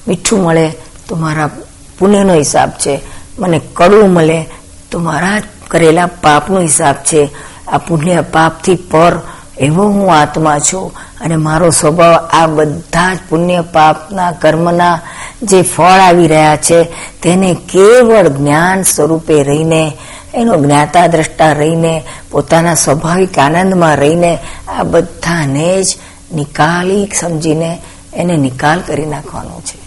મીઠું 0.08 0.42
મળે 0.42 0.72
તો 1.08 1.16
મારા 1.16 1.50
પુણ્યનો 1.98 2.34
હિસાબ 2.34 2.70
છે. 2.70 3.00
મને 3.38 3.60
કડવું 3.74 4.10
મળે 4.10 4.48
તો 4.90 4.98
મારા 4.98 5.42
કરેલા 5.68 6.06
પાપનો 6.06 6.60
હિસાબ 6.60 6.94
છે. 6.94 7.28
આ 7.68 7.78
પુણ્ય 7.78 8.24
પાપથી 8.32 8.74
પર 8.74 9.20
એવો 9.58 9.84
હું 9.88 10.14
આત્મા 10.14 10.58
છું. 10.58 10.92
અને 11.20 11.36
મારો 11.36 11.70
સ્વભાવ 11.70 12.14
આ 12.14 12.46
બધા 12.46 13.14
જ 13.14 13.18
પુણ્ય 13.28 13.64
પાપના 13.72 14.32
કર્મના 14.32 15.00
જે 15.42 15.62
ફળ 15.62 15.84
આવી 15.84 16.26
રહ્યા 16.26 16.56
છે, 16.56 16.84
તેને 17.22 17.56
કેવળ 17.72 18.28
જ્ઞાન 18.28 18.82
સ્વરૂપે 18.82 19.42
રહીને, 19.42 19.92
એનો 20.34 20.56
જ્ઞાતા 20.56 21.06
દ્રષ્ટા 21.06 21.52
રહીને, 21.52 22.04
પોતાના 22.30 22.74
સ્વાભાવિક 22.74 23.38
આનંદમાં 23.38 23.96
રહીને, 23.96 24.38
આ 24.68 24.82
બધાને 24.82 25.82
જ 25.82 25.96
નિકાલી 26.34 27.10
સમજીને 27.14 27.78
એને 28.14 28.36
નિકાલ 28.36 28.80
કરી 28.80 29.06
નાખવાનો 29.06 29.60
છે. 29.60 29.78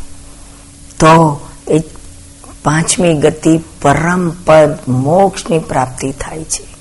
તો 1.00 1.42
એ 1.68 1.80
પાંચમી 2.64 3.14
ગતિ 3.14 3.58
પરમ 3.82 4.30
પદ 4.30 4.78
મોક્ષની 4.88 5.60
પ્રાપ્તિ 5.60 6.12
થાય 6.12 6.44
છે. 6.44 6.72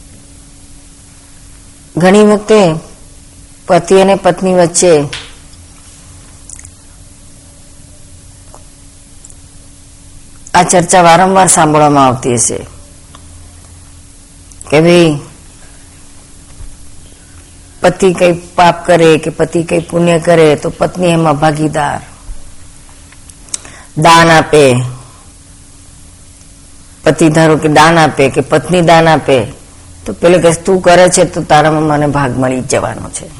ઘણી 1.96 2.24
વખતે 2.24 2.74
પતિ 3.66 4.00
અને 4.00 4.14
પત્ની 4.14 4.54
વચ્ચે 4.54 5.02
આ 10.54 10.62
ચર્ચા 10.62 11.02
વારંવાર 11.02 11.46
સાંભળવામાં 11.46 12.06
આવતી 12.06 12.34
હશે. 12.34 12.66
કે 14.70 14.80
ભાઈ, 14.80 15.20
પતિ 17.80 18.12
કઈ 18.12 18.32
પાપ 18.32 18.86
કરે 18.86 19.18
કે 19.18 19.30
પતિ 19.30 19.62
કઈ 19.62 19.78
પુણ્ય 19.78 20.18
કરે 20.18 20.56
તો 20.56 20.70
પત્ની 20.70 21.06
એમાં 21.06 21.40
ભાગીદાર. 21.40 22.00
દાન 23.98 24.30
આપે. 24.30 24.74
પતિ 27.04 27.28
ધારો 27.28 27.56
કે 27.56 27.68
દાન 27.68 27.98
આપે 27.98 28.30
કે 28.30 28.40
પત્ની 28.40 28.82
દાન 28.82 29.08
આપે, 29.08 29.46
તો 30.06 30.12
પેલે 30.12 30.38
કે 30.38 30.52
તું 30.52 30.80
કરે 30.80 31.08
છે 31.08 31.24
તો 31.24 31.42
તારામાં 31.42 31.82
મને 31.82 32.06
ભાગ 32.06 32.38
મળી 32.38 32.60
જવાનો 32.60 33.10
છે. 33.10 33.30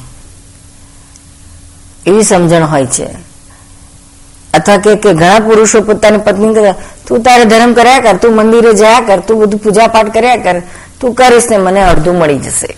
એવી 2.06 2.22
સમજણ 2.22 2.64
હોય 2.64 2.86
છે. 2.86 3.30
અથવા 4.54 4.76
કે 4.76 4.94
ઘણા 4.94 5.38
પુરુષો 5.38 5.80
પોતાની 5.80 6.18
પત્ની 6.18 6.54
તું 7.10 7.22
તારે 7.22 7.44
ધર્મ 7.44 7.72
કર્યા 7.74 8.00
કર, 8.00 8.16
તું 8.22 8.36
મંદિરે 8.38 8.72
જયા 8.72 9.00
કર, 9.00 9.20
તું 9.20 9.36
બધું 9.40 9.60
પૂજા 9.60 9.86
પાઠ 9.86 10.10
કર્યા 10.14 10.36
કર, 10.36 10.62
તું 11.00 11.14
કરીશ 11.14 11.48
ને 11.50 11.56
મને 11.58 11.80
અડધું 11.82 12.14
મળી 12.18 12.38
જશે. 12.38 12.70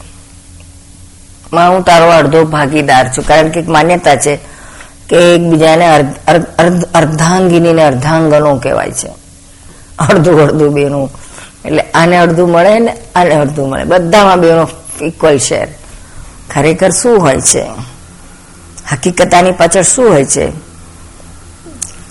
હું 1.52 1.82
તારો 1.84 2.08
અડધો 2.10 2.44
ભાગીદાર 2.44 3.04
છું, 3.12 3.24
કારણ 3.26 3.48
કે 3.48 3.60
એક 3.60 3.68
માન્યતા 3.68 4.16
છે 4.16 4.34
કે 5.08 5.16
એકબીજાને 5.34 5.86
અર્ધાંગીની 6.94 7.82
અર્ધાંગનો 7.82 8.56
કહેવાય 8.56 8.92
છે. 9.00 9.10
અડધું 9.98 10.42
અડધું 10.42 10.70
બેનું. 10.74 11.06
એટલે 11.64 11.82
આને 11.94 12.16
અડધું 12.16 12.48
મળે 12.50 12.72
ને 12.78 12.92
આને 13.14 13.34
અડધું 13.34 13.66
મળે. 13.70 13.84
બધામાં 13.84 14.40
બેનો 14.40 14.64
ઇક્વલ 15.02 15.38
શેર 15.38 15.68
ખરેખર 16.50 16.90
શું 16.90 17.16
હોય 17.20 17.40
છે? 17.40 17.64
હકીકતાની 18.92 19.52
પાછળ 19.52 19.82
શું 19.84 20.06
હોય 20.12 20.24
છે? 20.24 20.71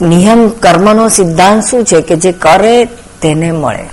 નિયમ 0.02 0.50
કર્મનો 0.50 1.10
સિદ્ધાંત 1.10 1.64
શું 1.64 1.86
છે 1.86 2.02
કે 2.02 2.16
જે 2.16 2.32
કરે 2.32 2.86
તેને 3.22 3.52
મળે? 3.52 3.90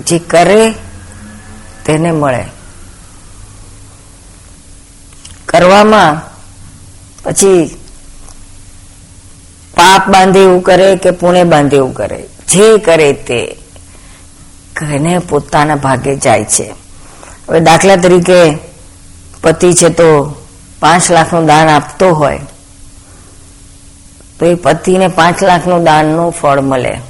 જે 0.00 0.18
કરે 0.18 0.74
તેને 1.86 2.12
મળે. 2.12 2.44
કરવામાં 5.48 6.22
પછી 7.24 7.76
પાપ 9.76 10.08
બાંધે 10.08 10.40
એવું 10.40 10.62
કરે 10.62 10.96
કે 10.96 11.10
પુણે 11.10 11.44
બાંધે 11.44 11.76
એવું 11.76 11.94
કરે? 11.94 12.24
જે 12.48 12.78
કરે 12.78 13.12
તે 13.12 13.56
એને 14.82 15.18
પોતાના 15.18 15.76
ભાગે 15.76 16.16
જાય 16.16 16.44
છે. 16.44 16.70
હવે 17.48 17.60
દાખલા 17.60 17.96
તરીકે 17.96 18.58
પતિ 19.42 19.72
છે 19.72 19.88
તો 19.88 20.36
પાંચ 20.80 21.10
લાખનું 21.10 21.46
દાન 21.46 21.68
આપતો 21.68 22.10
હોય. 22.10 22.40
તો 24.38 24.46
એ 24.46 24.54
પતિને 24.54 25.08
પાંચ 25.08 25.42
લાખનું 25.42 25.84
દાનનું 25.84 26.32
ફળ 26.32 26.60
મળે. 26.60 27.00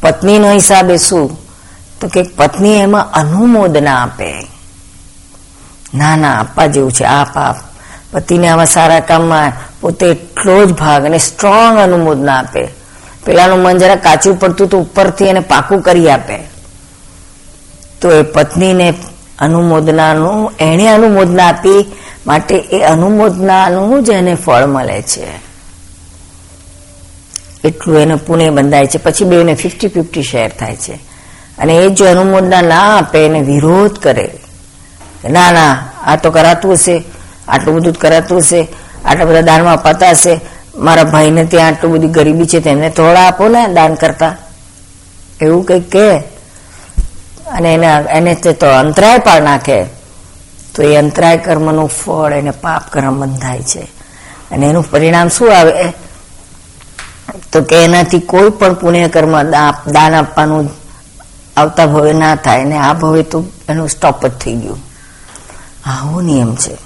પત્નીનો 0.00 0.52
હિસાબે 0.52 0.96
શું? 0.96 1.48
તો 2.00 2.08
કે 2.08 2.22
પત્ની 2.22 2.76
એમાં 2.76 3.12
અનુમોદના 3.12 4.02
આપે. 4.02 4.32
ના 5.94 6.16
ના, 6.16 6.40
આપવા 6.40 6.66
જેવું 6.66 6.92
છે. 6.92 7.04
આપ 7.04 7.36
આપ. 7.36 7.56
પતિને 8.12 8.48
આવા 8.48 8.64
સારા 8.64 9.00
કામમાં 9.00 9.52
પોતે 9.80 10.06
એટલો 10.06 10.66
જ 10.66 10.72
ભાગ 10.72 11.04
અને 11.04 11.18
સ્ટ્રોંગ 11.18 11.78
અનુમોદના 11.78 12.38
આપે. 12.38 12.68
પેલાનું 13.24 13.58
મન 13.58 13.78
જરા 13.78 13.96
કાચું 13.96 14.40
પડતું 14.40 14.68
તો, 14.68 14.78
ઉપરથી 14.78 15.24
એને 15.24 15.40
પાકું 15.40 15.80
કરી 15.80 16.10
આપે. 16.10 16.38
તો 18.00 18.12
એ 18.12 18.22
પત્નીને 18.22 18.94
અનુમોદનાનું 19.38 20.52
એણે 20.60 20.88
અનુમોદના 20.88 21.48
આપી, 21.48 21.92
માટે 22.26 22.56
એ 22.56 22.80
અનુમોદનાનું 22.80 24.04
જ 24.04 24.10
એને 24.10 24.34
ફળ 24.34 24.66
મળે 24.66 25.02
છે. 25.02 25.47
એટલું 27.64 27.98
એને 27.98 28.14
પુણે 28.14 28.50
બંધાય 28.50 28.86
છે. 28.86 28.98
પછી 28.98 29.24
બેને 29.24 29.54
ફિફ્ટી 29.54 29.88
ફિફ્ટી 29.88 30.22
શેર 30.22 30.48
થાય 30.48 30.76
છે. 30.76 30.92
અને 31.58 31.72
એ 31.72 31.88
જો 31.88 32.04
અનુમોદના 32.04 32.62
ના 32.62 32.96
આપે, 32.96 33.26
એને 33.26 33.40
વિરોધ 33.40 33.98
કરે. 33.98 34.30
ના 35.30 35.52
ના, 35.52 35.86
આ 36.04 36.16
તો 36.16 36.30
કરાતું 36.30 36.72
હશે, 36.72 37.04
આટલું 37.48 37.76
બધું 37.76 37.92
કરાતું 37.92 38.38
હશે, 38.38 38.68
આટલા 39.04 39.24
બધા 39.24 39.40
દાનમાં 39.40 39.74
અપાતા 39.74 40.10
હશે, 40.10 40.40
મારા 40.74 41.04
ભાઈને 41.04 41.44
ત્યાં 41.44 41.68
આટલું 41.68 41.92
બધી 41.92 42.08
ગરીબી 42.08 42.46
છે, 42.46 42.60
તેમને 42.60 42.90
થોડા 42.90 43.20
આપો 43.20 43.48
ને 43.48 43.68
દાન 43.68 43.94
કરતા. 43.94 44.36
એવું 45.40 45.64
કંઈક 45.64 45.90
કે 45.90 46.18
અને 47.48 47.74
એને 47.74 47.86
એને 48.10 48.34
તે 48.34 48.52
તો 48.52 48.66
અંતરાય 48.66 49.18
પણ 49.18 49.42
નાખે. 49.42 49.84
તો 50.74 50.82
એ 50.82 50.96
અંતરાય 50.96 51.36
કર્મનું 51.36 51.88
ફળ, 51.88 52.32
એને 52.32 52.50
પાપ 52.50 52.92
કર્મ 52.92 53.20
બંધાય 53.20 53.62
છે. 53.62 53.80
અને 54.50 54.66
એનું 54.66 54.90
પરિણામ 54.90 55.28
શું 55.28 55.58
આવે? 55.58 55.92
તો 57.52 57.62
કે 57.62 57.84
એનાથી 57.84 58.18
કોઈ 58.18 58.50
પણ 58.50 58.74
પુણ્ય 58.74 59.08
કર્મ 59.08 59.42
દાન 59.92 60.14
આપવાનું 60.14 60.70
આવતા 61.56 61.86
ભવે 61.86 62.12
ના 62.12 62.34
થાય 62.34 62.64
ને 62.64 62.76
આ 62.76 62.92
ભવે 62.92 63.22
તો 63.22 63.44
એનું 63.68 63.88
સ્ટોપ 63.88 64.26
જ 64.26 64.30
થઈ 64.30 64.54
ગયું. 64.54 64.78
આવો 65.86 66.20
નિયમ 66.20 66.54
છે. 66.56 66.76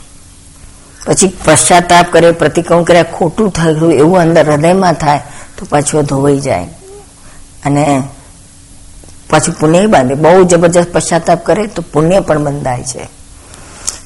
પછી 1.06 1.28
પશ્ચાતાપ 1.44 2.06
કરે 2.10 2.32
પ્રતિક્રમ 2.32 2.82
કરે 2.82 3.02
ખોટું 3.02 3.50
થયું 3.50 3.92
એવું 3.92 4.18
અંદર 4.18 4.50
હૃદયમાં 4.50 4.94
થાય, 4.94 5.20
તો 5.58 5.66
પાછું 5.70 6.04
ધોવાઈ 6.04 6.40
જાય. 6.40 6.64
અને 7.64 8.02
પાછું 9.30 9.54
પુણ્ય 9.54 9.86
બાંધે. 9.86 10.14
બહુ 10.14 10.42
જબરજસ્ત 10.42 10.92
પશ્ચાતાપ 10.92 11.46
કરે 11.46 11.66
તો 11.66 11.82
પુણ્ય 11.92 12.20
પણ 12.20 12.44
બંધાય 12.44 12.82
છે. 12.82 13.02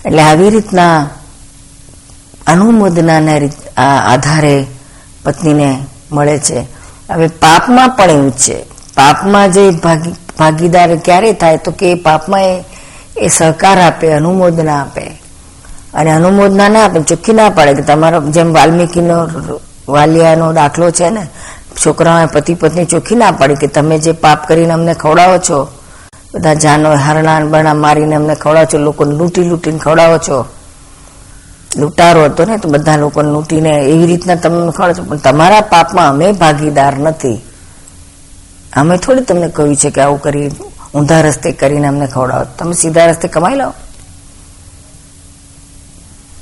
એટલે 0.07 0.23
આવી 0.23 0.51
રીતના 0.51 1.09
અનુમોદનાના 2.47 3.37
આધારે 4.07 4.67
પત્નીને 5.25 5.87
મળે 6.13 6.39
છે. 6.39 6.59
હવે 7.11 7.27
પાપમાં 7.27 7.89
પણ 7.89 8.11
એવું 8.11 8.31
છે. 8.31 8.63
પાપમાં 8.95 9.53
જે 9.53 9.71
ભાગીદાર 10.39 10.97
ક્યારે 10.97 11.33
થાય 11.33 11.57
તો 11.57 11.71
કે 11.71 11.95
પાપમાં 11.95 12.41
એ 12.41 12.65
એ 13.17 13.29
સહકાર 13.29 13.81
આપે, 13.81 14.13
અનુમોદના 14.13 14.81
આપે. 14.81 15.03
અને 15.95 16.11
અનુમોદના 16.11 16.69
ના 16.69 16.85
આપે, 16.85 17.01
ચોખ્ખી 17.01 17.33
ના 17.33 17.51
પાડે 17.51 17.75
કે 17.75 17.83
તમારો, 17.83 18.21
જેમ 18.21 18.55
વાલ્મીકીનો 18.55 19.29
વાલિયાનો 19.89 20.53
દાખલો 20.53 20.91
છે 20.91 21.11
ને, 21.11 21.27
છોકરાઓએ 21.87 22.27
પતિ 22.27 22.55
પત્ની 22.55 22.85
ચોખ્ખી 22.85 23.15
ના 23.15 23.31
પાડી 23.31 23.55
કે 23.55 23.67
તમે 23.67 23.99
જે 23.99 24.13
પાપ 24.13 24.49
કરીને 24.49 24.73
અમને 24.73 24.95
ખવડાવો 24.95 25.39
છો, 25.39 25.69
બધા 26.35 26.55
જાનો 26.55 26.97
હરણા 26.97 27.41
બરણા 27.41 27.75
મારીને 27.75 28.15
અમને 28.15 28.35
ખવડાવો 28.35 28.65
છો, 28.65 28.79
લોકોને 28.79 29.15
લૂંટી 29.15 29.45
લૂંટીને 29.45 29.79
ખવડાવો 29.79 30.19
છો 30.19 30.47
લૂંટારો 31.77 32.25
હતો 32.25 32.45
ને, 32.45 32.59
તો 32.59 32.69
બધા 32.69 32.97
લોકોને 32.97 33.31
લૂંટીને 33.31 33.69
એવી 33.69 34.07
રીતના 34.07 34.35
તમને 34.35 34.73
ખવડાવો 34.73 34.93
છે. 34.93 35.09
પણ 35.09 35.17
તમારા 35.17 35.61
પાપમાં 35.61 36.09
અમે 36.09 36.33
ભાગીદાર 36.33 36.99
નથી. 36.99 37.41
અમે 38.77 38.97
થોડી 38.97 39.25
તમને 39.25 39.49
કહ્યું 39.49 39.77
છે 39.77 39.91
કે 39.91 40.01
આવું 40.01 40.23
કરી, 40.23 40.51
ઊંધા 40.95 41.21
રસ્તે 41.21 41.53
કરીને 41.53 41.87
અમને 41.87 42.07
ખવડાવો. 42.07 42.45
તમે 42.59 42.73
સીધા 42.73 43.07
રસ્તે 43.07 43.29
કમાઈ 43.29 43.55
લો 43.55 43.75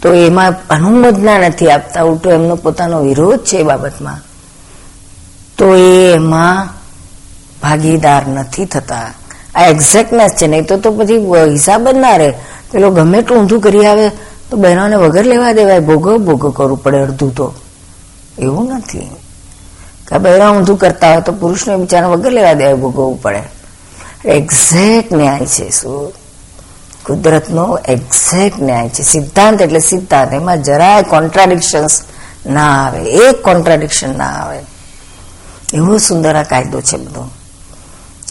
તો 0.03 0.13
એમાં 0.13 0.55
અનુમોદના 0.71 1.39
નથી 1.39 1.71
આપતા, 1.71 2.03
ઉલટો 2.03 2.31
એમનો 2.31 2.57
પોતાનો 2.57 3.01
વિરોધ 3.01 3.39
છે 3.39 3.57
એ 3.57 3.63
બાબતમાં. 3.63 4.21
તો 5.59 5.75
એ 5.75 6.13
એમાં 6.13 6.69
ભાગીદાર 7.63 8.29
નથી 8.29 8.65
થતા. 8.65 9.15
આ 9.55 9.67
એક્ઝેક્ટનેસ 9.67 10.33
છે, 10.33 10.47
નહીં 10.47 10.67
તો 10.67 10.77
તો 10.77 10.93
પછી 10.93 11.17
હિસાબ 11.51 11.89
જ 11.89 11.97
ના 11.97 12.17
રહે. 12.17 12.33
પેલો 12.73 12.91
ગમે 12.91 13.19
એટલું 13.19 13.39
ઊંધું 13.41 13.61
કરી 13.61 13.87
આવે 13.87 14.11
તો 14.55 14.61
બહેનોને 14.61 14.97
વગર 14.97 15.25
લેવા 15.25 15.53
દેવાય 15.53 15.81
ભોગવ 15.81 16.19
ભોગવ 16.19 16.51
કરવું 16.51 16.83
પડે 16.83 16.99
અડધું 16.99 17.35
તો. 17.35 17.55
એવું 18.39 18.69
નથી. 18.69 19.11
કે 20.09 20.19
બહેરા 20.19 20.51
ઊંધું 20.51 20.79
કરતા 20.79 21.13
હોય 21.13 21.21
તો 21.21 21.33
પુરુષને 21.33 21.77
બિચારા 21.77 22.09
વગર 22.09 22.31
લેવા 22.31 22.53
દેવાય, 22.53 22.75
ભોગવવું 22.75 23.23
પડે. 23.23 23.43
એક્ઝેક્ટ 24.25 25.13
ન્યાય 25.13 25.47
છે, 25.47 25.71
શું? 25.71 26.13
કુદરતનો 27.07 27.79
એક્ઝેક્ટ 27.89 28.63
ન્યાય 28.63 28.89
છે. 28.89 29.03
સિદ્ધાંત 29.03 29.63
એટલે 29.63 29.79
સિદ્ધાંત. 29.79 30.33
એમાં 30.33 30.63
જરાય 30.63 31.03
કોન્ટ્રાડિક્શન્સ 31.03 32.03
ના 32.47 32.87
આવે. 32.87 33.03
એક 33.03 33.43
કોન્ટ્રાડિક્શન 33.43 34.19
ના 34.19 34.27
આવે. 34.27 34.59
એવો 35.75 35.99
સુંદર 35.99 36.37
આ 36.37 36.43
કાયદો 36.43 36.81
છે 36.81 36.97
બધો. 36.97 37.31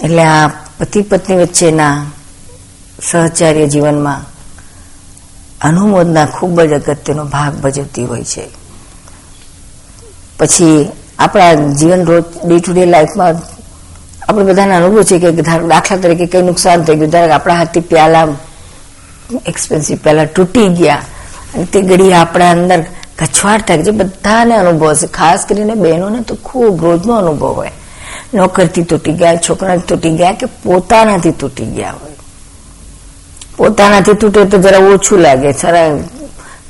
એટલે 0.04 0.24
આ 0.24 0.48
પતિ 0.80 1.02
પત્ની 1.02 1.36
વચ્ચેના 1.36 2.06
સહચાર્ય 3.12 3.68
જીવનમાં 3.68 4.33
અનુમોદના 5.64 6.26
ખૂબ 6.26 6.62
જ 6.62 6.74
અગત્યનો 6.74 7.26
ભાગ 7.26 7.54
ભજવતી 7.54 8.06
હોય 8.06 8.24
છે. 8.24 8.46
પછી 10.40 10.92
આપણા 11.20 11.54
જીવન 11.54 12.06
રોજ 12.06 12.24
ડે 12.46 12.60
ટુ 12.60 12.74
ડે 12.74 12.86
લાઈફમાં 12.86 13.36
આપણે 14.30 14.44
બધાને 14.44 14.76
અનુભવ 14.76 15.04
છે 15.04 15.20
કે 15.20 15.32
દાખલા 15.32 15.98
તરીકે 15.98 16.26
કઈ 16.26 16.42
નુકસાન 16.42 16.84
થઈ 16.84 16.96
ગયું. 16.96 17.12
ધારો 17.12 17.34
આપણા 17.34 17.54
હાથથી 17.54 17.80
પ્યાલા 17.80 18.28
એક્સપેન્સિવ 19.48 19.98
પ્યાલા 19.98 20.26
તૂટી 20.26 20.68
ગયા 20.68 20.96
અને 21.54 21.66
તે 21.66 21.82
ઘડી 21.82 22.14
આપણા 22.14 22.52
અંદર 22.52 22.82
કછવાટ 23.20 23.68
થાય 23.68 23.84
છે. 23.84 23.92
બધાને 23.92 24.56
અનુભવ 24.56 24.90
હશે. 24.90 25.08
ખાસ 25.08 25.46
કરીને 25.50 25.74
બહેનોને 25.74 26.20
તો 26.20 26.36
ખૂબ 26.36 26.84
રોજનો 26.86 27.14
અનુભવ 27.14 27.48
હોય. 27.48 27.72
નોકરથી 28.34 28.84
તૂટી 28.84 29.14
ગયા, 29.14 29.36
છોકરાથી 29.36 29.88
તૂટી 29.88 30.12
ગયા 30.12 30.32
કે 30.32 30.46
પોતાનાથી 30.46 31.32
તૂટી 31.32 31.66
ગયા 31.66 31.92
હોય. 31.92 32.13
પોતાનાથી 33.58 34.14
તૂટે 34.14 34.46
તો 34.46 34.58
જરા 34.58 34.80
ઓછું 34.80 35.20
લાગે 35.20 35.52
સરા 35.52 35.98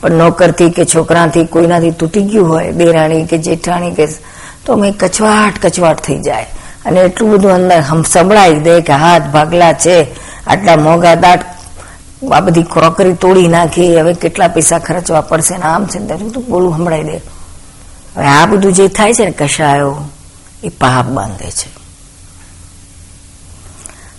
પણ 0.01 0.11
નોકરથી 0.11 0.69
કે 0.69 0.85
છોકરાથી 0.85 1.45
કોઈનાથી 1.45 1.91
તૂટી 1.91 2.21
ગયું 2.21 2.49
હોય 2.49 2.71
દેરાણી 2.71 3.25
કે 3.25 3.37
જેઠાણી 3.37 3.91
કે 3.91 4.07
તો 4.65 4.73
અમે 4.73 4.91
કચવાટ 4.91 5.65
કચવાટ 5.65 6.01
થઈ 6.01 6.19
જાય. 6.19 6.47
અને 6.85 6.99
એટલું 6.99 7.31
બધું 7.31 7.51
અંદર 7.51 8.03
સંભળાઈ 8.03 8.59
દે 8.59 8.81
કે 8.81 8.93
હાથ 8.93 9.21
ભાગલા 9.21 9.73
છે, 9.73 9.97
આટલા 10.47 10.75
મોંઘા 10.75 11.15
દાટ, 11.15 11.41
આ 12.31 12.39
બધી 12.39 12.63
ક્રોકરી 12.63 13.13
તોડી 13.13 13.47
નાખી, 13.47 13.99
હવે 13.99 14.13
કેટલા 14.13 14.47
પૈસા 14.47 14.79
ખર્ચવા 14.79 15.21
પડશે 15.21 15.57
ને 15.57 15.63
આમ 15.63 15.85
છે 15.85 15.99
ને 15.99 16.15
બધું 16.15 16.43
બોલું 16.49 16.77
સંભળાઈ 16.77 17.03
દે. 17.03 17.17
હવે 18.15 18.25
આ 18.25 18.45
બધું 18.45 18.73
જે 18.73 18.87
થાય 18.87 19.13
છે 19.13 19.25
ને 19.25 19.31
કશાયો, 19.31 20.09
એ 20.63 20.69
પાપ 20.69 21.05
બાંધે 21.05 21.51
છે. 21.51 21.69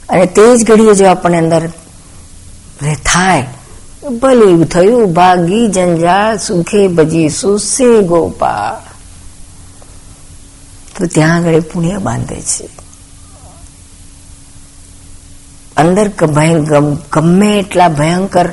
અને 0.08 0.26
તે 0.26 0.56
જ 0.56 0.64
ઘડીએ 0.64 0.94
જો 0.94 1.06
આપણને 1.06 1.38
અંદર 1.38 1.62
થાય. 3.04 3.46
ભલે 4.20 4.64
થયું, 4.64 5.12
ભાગી, 5.12 5.68
જંજાળ, 5.68 6.36
સુખે 6.38 6.88
ભજી 6.88 7.28
સુસે 7.28 8.02
ગોપાળ. 8.02 8.94
તો 10.98 11.06
ત્યાં 11.06 11.36
આગળ 11.36 11.60
પુણ્ય 11.60 11.98
બાંધે 11.98 12.40
છે. 12.40 12.68
અંદર 15.76 16.08
ગમે 17.10 17.58
એટલા 17.58 17.88
ભયંકર 17.88 18.48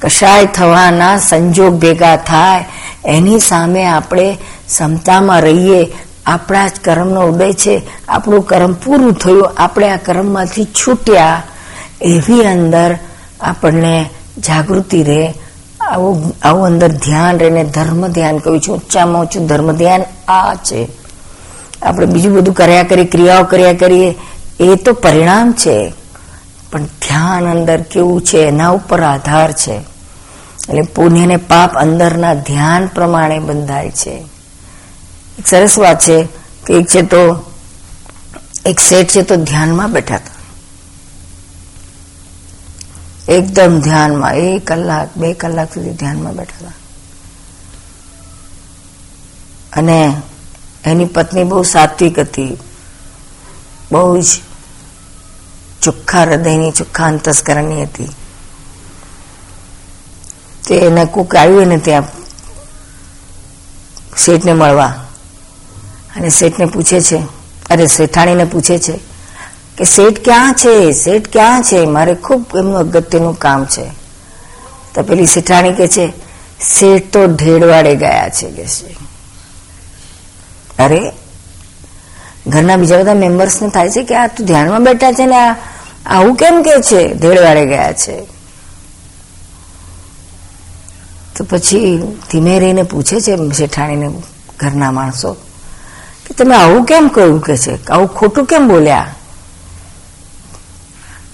કશાય 0.00 0.46
થવાના 0.46 1.18
સંજોગ 1.18 1.74
ભેગા 1.74 2.16
થાય, 2.16 2.64
એની 3.04 3.40
સામે 3.40 3.86
આપણે 3.86 4.38
ક્ષમતામાં 4.66 5.40
રહીએ, 5.40 5.92
આપણા 6.26 6.68
જ 6.68 6.72
કર્મનો 6.84 7.20
ઉદય 7.20 7.52
છે, 7.52 7.82
આપણું 8.08 8.46
કર્મ 8.46 8.72
પૂરું 8.72 9.12
થયું, 9.12 9.50
આપણે 9.56 9.90
આ 9.90 9.96
કર્મમાંથી 9.96 10.64
છૂટ્યા, 10.64 11.42
એવી 12.02 12.46
અંદર 12.46 12.98
આપણને 13.40 14.10
જાગૃતિ 14.38 15.02
રહે, 15.02 15.34
આવું 15.80 16.34
આવું 16.42 16.66
અંદર 16.66 16.88
ધ્યાન 16.88 17.38
રહીને 17.38 17.64
ધર્મ 17.64 18.08
ધ્યાન 18.08 18.38
કહ્યું 18.38 18.60
છું 18.60 18.74
ઊંચામાં 18.74 19.22
ઊંચું 19.22 19.46
ધર્મ 19.46 19.72
ધ્યાન 19.72 20.02
આ 20.28 20.54
છે. 20.54 20.88
આપણે 21.82 22.06
બીજું 22.06 22.34
બધું 22.34 22.54
કર્યા 22.54 22.82
કરીએ, 22.82 23.04
ક્રિયાઓ 23.04 23.44
કર્યા 23.44 23.72
કરીએ, 23.72 24.14
એ 24.60 24.74
તો 24.74 24.92
પરિણામ 24.92 25.52
છે. 25.52 25.92
પણ 26.72 26.84
ધ્યાન 26.84 27.44
અંદર 27.44 27.82
કેવું 27.82 28.22
છે, 28.22 28.38
એના 28.38 28.68
ઉપર 28.68 29.02
આધાર 29.02 29.52
છે. 29.52 29.76
એટલે 30.68 30.82
પુણ્ય 30.82 31.26
ને 31.26 31.36
પાપ 31.36 31.76
અંદરના 31.76 32.34
ધ્યાન 32.34 32.86
પ્રમાણે 32.86 33.38
બંધાય 33.38 33.90
છે. 33.90 34.24
એક 35.38 35.46
સરસ 35.46 35.78
વાત 35.78 36.00
છે 36.00 36.28
કે 36.66 36.74
એક 36.74 36.86
છે 36.86 37.02
તો, 37.02 37.52
એક 38.66 38.80
શેઠ 38.80 39.08
છે 39.08 39.22
તો 39.22 39.36
ધ્યાનમાં 39.36 39.92
બેઠા 39.92 40.14
હતા. 40.14 40.35
એકદમ 43.28 43.80
ધ્યાનમાં 43.80 44.34
એક 44.34 44.66
કલાક, 44.66 45.16
બે 45.16 45.32
કલાક 45.32 45.74
સુધી 45.74 45.90
ધ્યાનમાં 45.90 46.36
બેઠા 46.36 46.72
અને 49.72 50.22
એની 50.84 51.04
પત્ની 51.04 51.44
બહુ 51.44 51.62
સાત્વિક 51.62 52.18
હતી. 52.18 52.58
બહુ 53.92 54.20
જ 54.20 54.24
ચોખ્ખા 55.82 56.22
હૃદયની, 56.22 56.70
ચોખ્ખા 56.70 57.04
અંતસ્કરણની 57.04 57.82
હતી. 57.82 58.08
તે 60.68 60.74
એને 60.74 61.04
કુક 61.04 61.36
આવ્યું 61.36 61.66
ને 61.66 61.78
ત્યાં 61.78 62.02
શેઠને 64.16 64.52
મળવા. 64.52 64.86
અને 66.16 66.30
શેઠને 66.30 66.66
પૂછે 66.66 67.00
છે, 67.00 67.16
અરે 67.70 67.86
શેઠાણીને 67.86 68.44
પૂછે 68.44 68.78
છે 68.78 69.15
કે 69.78 69.84
શેઠ 69.84 70.24
ક્યાં 70.24 70.54
છે? 70.54 70.92
શેઠ 70.92 71.32
ક્યાં 71.32 71.62
છે? 71.62 71.84
મારે 71.84 72.14
ખૂબ 72.14 72.46
એમનું 72.56 72.78
અગત્યનું 72.78 73.38
કામ 73.38 73.64
છે. 73.64 73.84
તો 74.94 75.02
પેલી 75.02 75.26
શેઠાણી 75.26 75.72
કે 75.72 75.88
છે, 75.88 76.12
શેઠ 76.74 77.12
તો 77.12 77.26
ઢેડવાડે 77.26 77.96
ગયા 77.96 78.28
છે, 78.28 78.50
કે 78.50 78.66
છે. 78.66 78.96
અરે, 80.82 81.12
ઘરના 82.46 82.76
બીજા 82.76 82.98
બધા 82.98 83.14
મેમ્બર્સને 83.14 83.68
થાય 83.68 83.90
છે 83.90 84.02
કે 84.02 84.14
આ 84.14 84.26
તું 84.26 84.46
ધ્યાનમાં 84.46 84.84
બેઠા 84.84 85.12
છે 85.12 85.26
ને 85.26 85.54
આવું 86.06 86.36
કેમ 86.36 86.62
કે 86.62 86.82
છે? 86.82 87.14
ઢેડવાડે 87.14 87.66
ગયા 87.66 87.92
છે. 87.92 88.20
તો 91.36 91.44
પછી 91.50 91.98
ધીમે 92.30 92.60
રહીને 92.60 92.82
પૂછે 92.82 93.20
છે 93.20 93.36
શેઠાણીને 93.36 94.10
ઘરના 94.58 94.90
માણસો 94.90 95.32
કે, 96.26 96.34
તમે 96.34 96.56
આવું 96.56 96.84
કેમ 96.84 97.08
કહ્યું 97.08 97.40
કે 97.40 97.56
છે? 97.56 97.86
આવું 97.86 98.08
ખોટું 98.08 98.44
કેમ 98.44 98.68
બોલ્યા? 98.68 99.14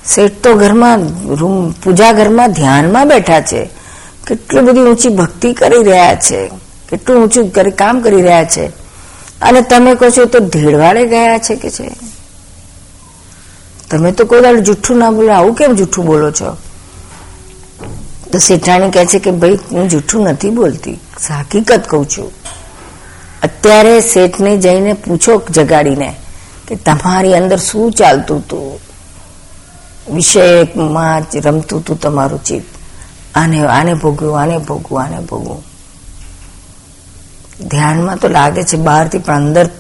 શેઠ 0.07 0.33
તો 0.43 0.55
ઘરમાં 0.55 0.99
રૂમ, 1.35 1.71
પૂજા 1.71 2.13
ઘરમાં 2.13 2.53
ધ્યાનમાં 2.53 3.09
બેઠા 3.09 3.41
છે. 3.41 3.69
કેટલી 4.27 4.61
બધી 4.61 4.81
ઊંચી 4.81 5.09
ભક્તિ 5.09 5.53
કરી 5.53 5.83
રહ્યા 5.83 6.15
છે. 6.15 6.51
કેટલું 6.89 7.23
ઊંચું 7.23 7.51
કામ 7.71 8.01
કરી 8.01 8.23
રહ્યા 8.23 8.45
છે. 8.45 8.67
અને 9.43 9.61
તમે 9.61 9.95
કહો 9.95 10.11
છો 10.11 10.25
તો 10.25 10.39
ધેડવાડે 10.39 11.07
ગયા 11.07 11.39
છે 11.39 11.57
કે 11.57 11.71
છે? 11.71 11.91
તમે 13.91 14.13
તો 14.13 14.25
કોઈ 14.25 14.41
દાડ 14.41 14.59
જૂઠું 14.59 14.99
ના 14.99 15.11
બોલો, 15.11 15.33
આવું 15.33 15.55
કેમ 15.55 15.73
જુઠ્ઠું 15.73 16.07
બોલો 16.07 16.31
છો? 16.31 16.57
તો 18.33 18.39
શેઠાણી 18.39 18.91
કહે 18.91 19.07
છે 19.07 19.19
કે 19.19 19.31
ભાઈ, 19.31 19.59
હું 19.73 19.89
જુઠ્ઠું 19.89 20.23
નથી 20.23 20.51
બોલતી. 20.51 21.01
હકીકત 21.41 21.83
કહું 21.89 22.09
છું. 22.09 22.33
અત્યારે 23.43 24.01
શેઠને 24.01 24.57
જઈને 24.57 24.93
પૂછો 24.93 25.43
જગાડીને 25.51 26.15
કે 26.69 26.77
તમારી 26.77 27.35
અંદર 27.35 27.57
શું 27.57 27.93
ચાલતું 27.93 28.39
હતું? 28.39 28.92
વિષયમાં 30.11 31.23
રમતું 31.45 31.81
હતું 31.81 32.01
તમારું 32.01 32.45
ચિત્ત. 32.45 32.65
આને 33.35 33.67
આને 33.67 33.95
ભોગવું 33.95 34.41
આને 34.41 34.59
ભોગવું 34.59 35.03
આને 35.03 35.21
ભોગવું. 35.21 35.63
ધ્યાનમાં 37.69 38.17
તો 38.17 38.29
લાગે 38.29 38.63
છે 38.63 38.77
બહારથી 38.77 39.19
પણ 39.19 39.35
અંદર 39.35 39.71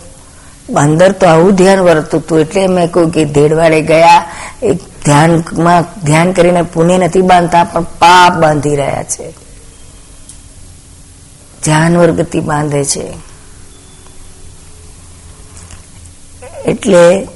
અંદર 0.76 1.12
તો 1.12 1.26
આવું 1.26 1.54
ધ્યાન 1.54 1.78
વર્તું 1.78 2.20
હતું. 2.20 2.40
એટલે 2.40 2.66
મેં 2.66 2.92
કહ્યું 2.92 3.10
કે 3.10 3.24
ધેડવાડે 3.24 3.82
ગયા, 3.82 4.24
એક 4.62 4.78
ધ્યાનમાં, 5.04 6.00
ધ્યાન 6.04 6.32
કરીને 6.32 6.62
પુણ્ય 6.62 6.98
નથી 6.98 7.22
બાંધતા, 7.22 7.64
પણ 7.64 7.82
પાપ 7.82 8.32
બાંધી 8.32 8.76
રહ્યા 8.76 9.02
છે. 9.02 9.32
જાનવર 11.66 12.10
ગતિ 12.10 12.40
બાંધે 12.40 12.84
છે. 12.84 13.12
એટલે 16.64 17.28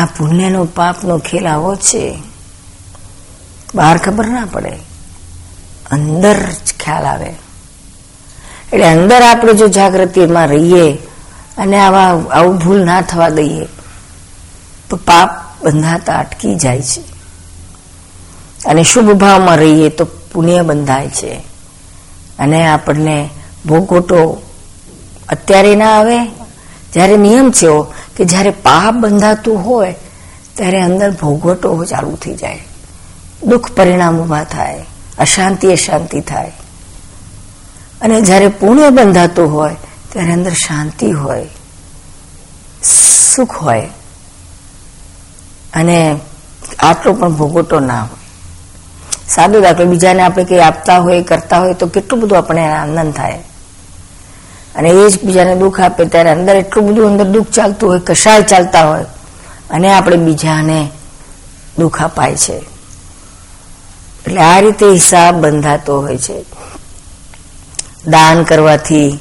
આ 0.00 0.04
પુણ્યનો 0.04 0.64
પાપનો 0.64 1.18
ખેલ 1.18 1.48
આવો 1.48 1.74
છે. 1.74 2.22
બહાર 3.74 3.98
ખબર 3.98 4.26
ના 4.26 4.46
પડે. 4.52 4.72
અંદર 5.90 6.36
જ 6.36 6.74
ખ્યાલ 6.80 7.04
આવે. 7.04 7.34
એટલે 8.72 8.84
અંદર 8.84 9.22
આપણે 9.22 9.54
જો 9.54 9.68
જાગૃતિમાં 9.68 10.48
રહીએ 10.48 10.98
અને 11.58 11.78
આવા, 11.78 12.06
આવું 12.32 12.58
ભૂલ 12.58 12.84
ના 12.84 13.00
થવા 13.00 13.28
દઈએ, 13.28 13.66
તો 14.90 14.96
પાપ 14.96 15.30
બંધાતા 15.64 16.18
અટકી 16.18 16.54
જાય 16.54 16.82
છે. 16.82 17.00
અને 18.64 18.82
શુભ 18.82 19.10
ભાવમાં 19.10 19.56
રહીએ 19.56 19.88
તો 19.88 20.04
પુણ્ય 20.04 20.62
બંધાય 20.62 21.08
છે. 21.08 21.34
અને 22.38 22.66
આપણને 22.66 23.30
ભોગોટો 23.66 24.42
અત્યારે 25.28 25.76
ના 25.76 25.98
આવે 25.98 26.39
જ્યારે 26.92 27.16
નિયમ 27.16 27.50
છે 27.50 27.66
કે 28.16 28.24
જ્યારે 28.24 28.50
પાપ 28.50 28.94
બંધાતું 28.94 29.66
હોય, 29.66 29.94
ત્યારે 30.54 30.80
અંદર 30.80 31.10
ભોગવટો 31.10 31.84
ચાલુ 31.84 32.16
થઈ 32.16 32.34
જાય. 32.34 32.64
દુઃખ 33.42 33.72
પરિણામ 33.72 34.20
ઊભા 34.20 34.44
થાય, 34.44 34.84
અશાંતિ 35.18 35.72
અશાંતિ 35.72 36.20
થાય. 36.20 36.52
અને 38.00 38.20
જ્યારે 38.20 38.48
પુણ્ય 38.48 38.90
બંધાતું 38.90 39.52
હોય, 39.52 39.76
ત્યારે 40.12 40.32
અંદર 40.32 40.52
શાંતિ 40.52 41.10
હોય, 41.10 41.46
સુખ 43.34 43.52
હોય. 43.52 43.90
અને 45.74 46.20
આટલો 46.78 47.12
પણ 47.12 47.32
ભોગવટો 47.32 47.80
ના 47.80 48.02
હોય. 48.02 48.18
સાદો 49.28 49.60
દાખલો, 49.60 49.86
બીજાને 49.86 50.22
આપણે 50.22 50.44
કંઈ 50.44 50.58
આપતા 50.58 50.98
હોય, 50.98 51.22
કરતા 51.22 51.58
હોય, 51.58 51.74
તો 51.74 51.86
કેટલું 51.86 52.20
બધું 52.20 52.38
આપણે 52.38 52.62
આનંદ 52.68 53.14
થાય. 53.14 53.44
અને 54.74 54.88
એ 54.88 55.08
જ 55.08 55.24
બીજાને 55.24 55.56
દુઃખ 55.56 55.80
આપે 55.80 56.04
ત્યારે 56.04 56.30
અંદર 56.30 56.56
એટલું 56.56 56.86
બધું 56.86 57.06
અંદર 57.06 57.24
દુઃખ 57.24 57.46
ચાલતું 57.46 57.90
હોય, 57.90 58.00
કશાય 58.00 58.42
ચાલતા 58.42 58.88
હોય, 58.88 59.04
અને 59.70 59.92
આપણે 59.92 60.16
બીજાને 60.16 60.90
દુઃખ 61.78 62.02
અપાય 62.02 62.36
છે. 62.36 62.56
એટલે 64.26 64.40
આ 64.40 64.60
રીતે 64.60 64.86
હિસાબ 64.86 65.40
બંધાતો 65.40 66.00
હોય 66.00 66.18
છે. 66.18 66.44
દાન 68.06 68.42
કરવાથી 68.42 69.18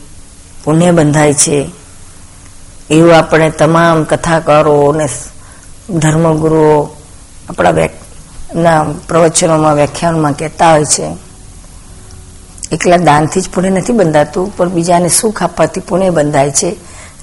પુણ્ય 0.63 0.91
બંધાય 0.91 1.33
છે. 1.33 1.69
એવું 2.89 3.17
આપણે 3.17 3.49
તમામ 3.49 4.03
કથાકારો 4.03 4.81
અને 4.81 5.07
ધર્મગુરુઓ 5.89 6.95
આપણા 7.49 8.85
પ્રવચનોમાં, 9.07 9.75
વ્યાખ્યાનમાં 9.75 10.33
કહેતા 10.33 10.71
હોય 10.71 10.85
છે. 10.85 11.28
એકલા 12.71 12.97
દાનથી 12.97 13.41
જ 13.41 13.49
પુણ્ય 13.49 13.69
નથી 13.69 13.93
બંધાતું, 13.93 14.57
પણ 14.57 14.69
બીજાને 14.69 15.09
સુખ 15.09 15.43
આપવાથી 15.43 15.79
પુણ્ય 15.79 16.09
બંધાય 16.09 16.51
છે 16.51 16.69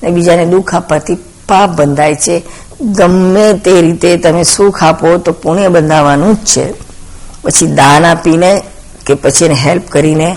અને 0.03 0.11
બીજાને 0.11 0.47
દુઃખ 0.47 0.75
આપવાથી 0.75 1.15
પાપ 1.49 1.71
બંધાય 1.71 2.15
છે. 2.15 2.43
ગમે 2.81 3.53
તે 3.53 3.81
રીતે 3.81 4.17
તમે 4.17 4.43
સુખ 4.43 4.83
આપો 4.83 5.17
તો 5.17 5.33
પુણ્ય 5.33 5.69
બંધાવાનું 5.69 6.35
જ 6.35 6.39
છે. 6.39 6.73
પછી 7.43 7.67
દાન 7.67 8.05
આપીને 8.05 8.63
કે 9.07 9.15
પછી 9.15 9.45
એને 9.45 9.55
હેલ્પ 9.55 9.89
કરીને 9.89 10.37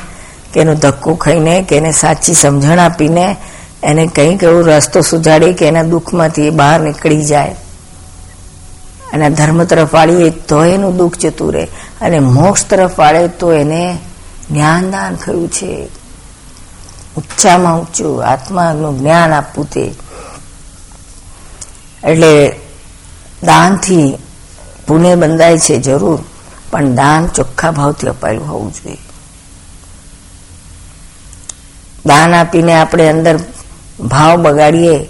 કે 0.54 0.60
એનો 0.60 0.74
ધક્કો 0.74 1.16
ખાઈને 1.16 1.66
કે 1.70 1.78
એને 1.78 1.92
સાચી 1.92 2.34
સમજણ 2.34 2.80
આપીને 2.80 3.36
એને 3.84 4.08
કંઈક 4.08 4.44
એવો 4.44 4.62
રસ્તો 4.62 5.02
સુજાડી 5.02 5.54
કે 5.54 5.68
એના 5.68 5.84
દુઃખમાંથી 5.84 6.48
એ 6.48 6.50
બહાર 6.50 6.80
નીકળી 6.80 7.26
જાય. 7.26 7.56
અને 9.14 9.30
ધર્મ 9.30 9.64
તરફ 9.64 9.94
વાળીએ 9.94 10.30
તો 10.30 10.64
એનું 10.66 10.98
દુઃખ 10.98 11.18
જતું 11.18 11.54
રહે. 11.54 11.68
અને 12.02 12.20
મોક્ષ 12.20 12.66
તરફ 12.66 13.00
વાળે 13.00 13.28
તો 13.28 13.54
એને 13.54 13.98
જ્ઞાનદાન 14.52 15.16
થયું 15.16 15.52
છે. 15.52 15.86
ઊંચામાં 17.18 17.80
ઊંચું 17.80 18.26
આત્માનું 18.26 19.00
જ્ઞાન 19.00 19.34
આપવું 19.34 19.70
તે. 19.70 19.94
એટલે 22.04 22.56
દાનથી 23.44 24.18
પુણે 24.88 25.16
બંધાય 25.16 25.58
છે 25.58 25.80
જરૂર, 25.80 26.20
પણ 26.72 26.96
દાન 26.96 27.28
ચોખ્ખા 27.28 27.72
ભાવથી 27.72 28.08
અપાયું 28.08 28.50
હોવું 28.50 28.74
જોઈએ. 28.74 28.98
દાન 32.06 32.34
આપીને 32.34 32.74
આપણે 32.74 33.10
અંદર 33.10 33.40
ભાવ 34.00 34.42
બગાડીએ 34.42 35.10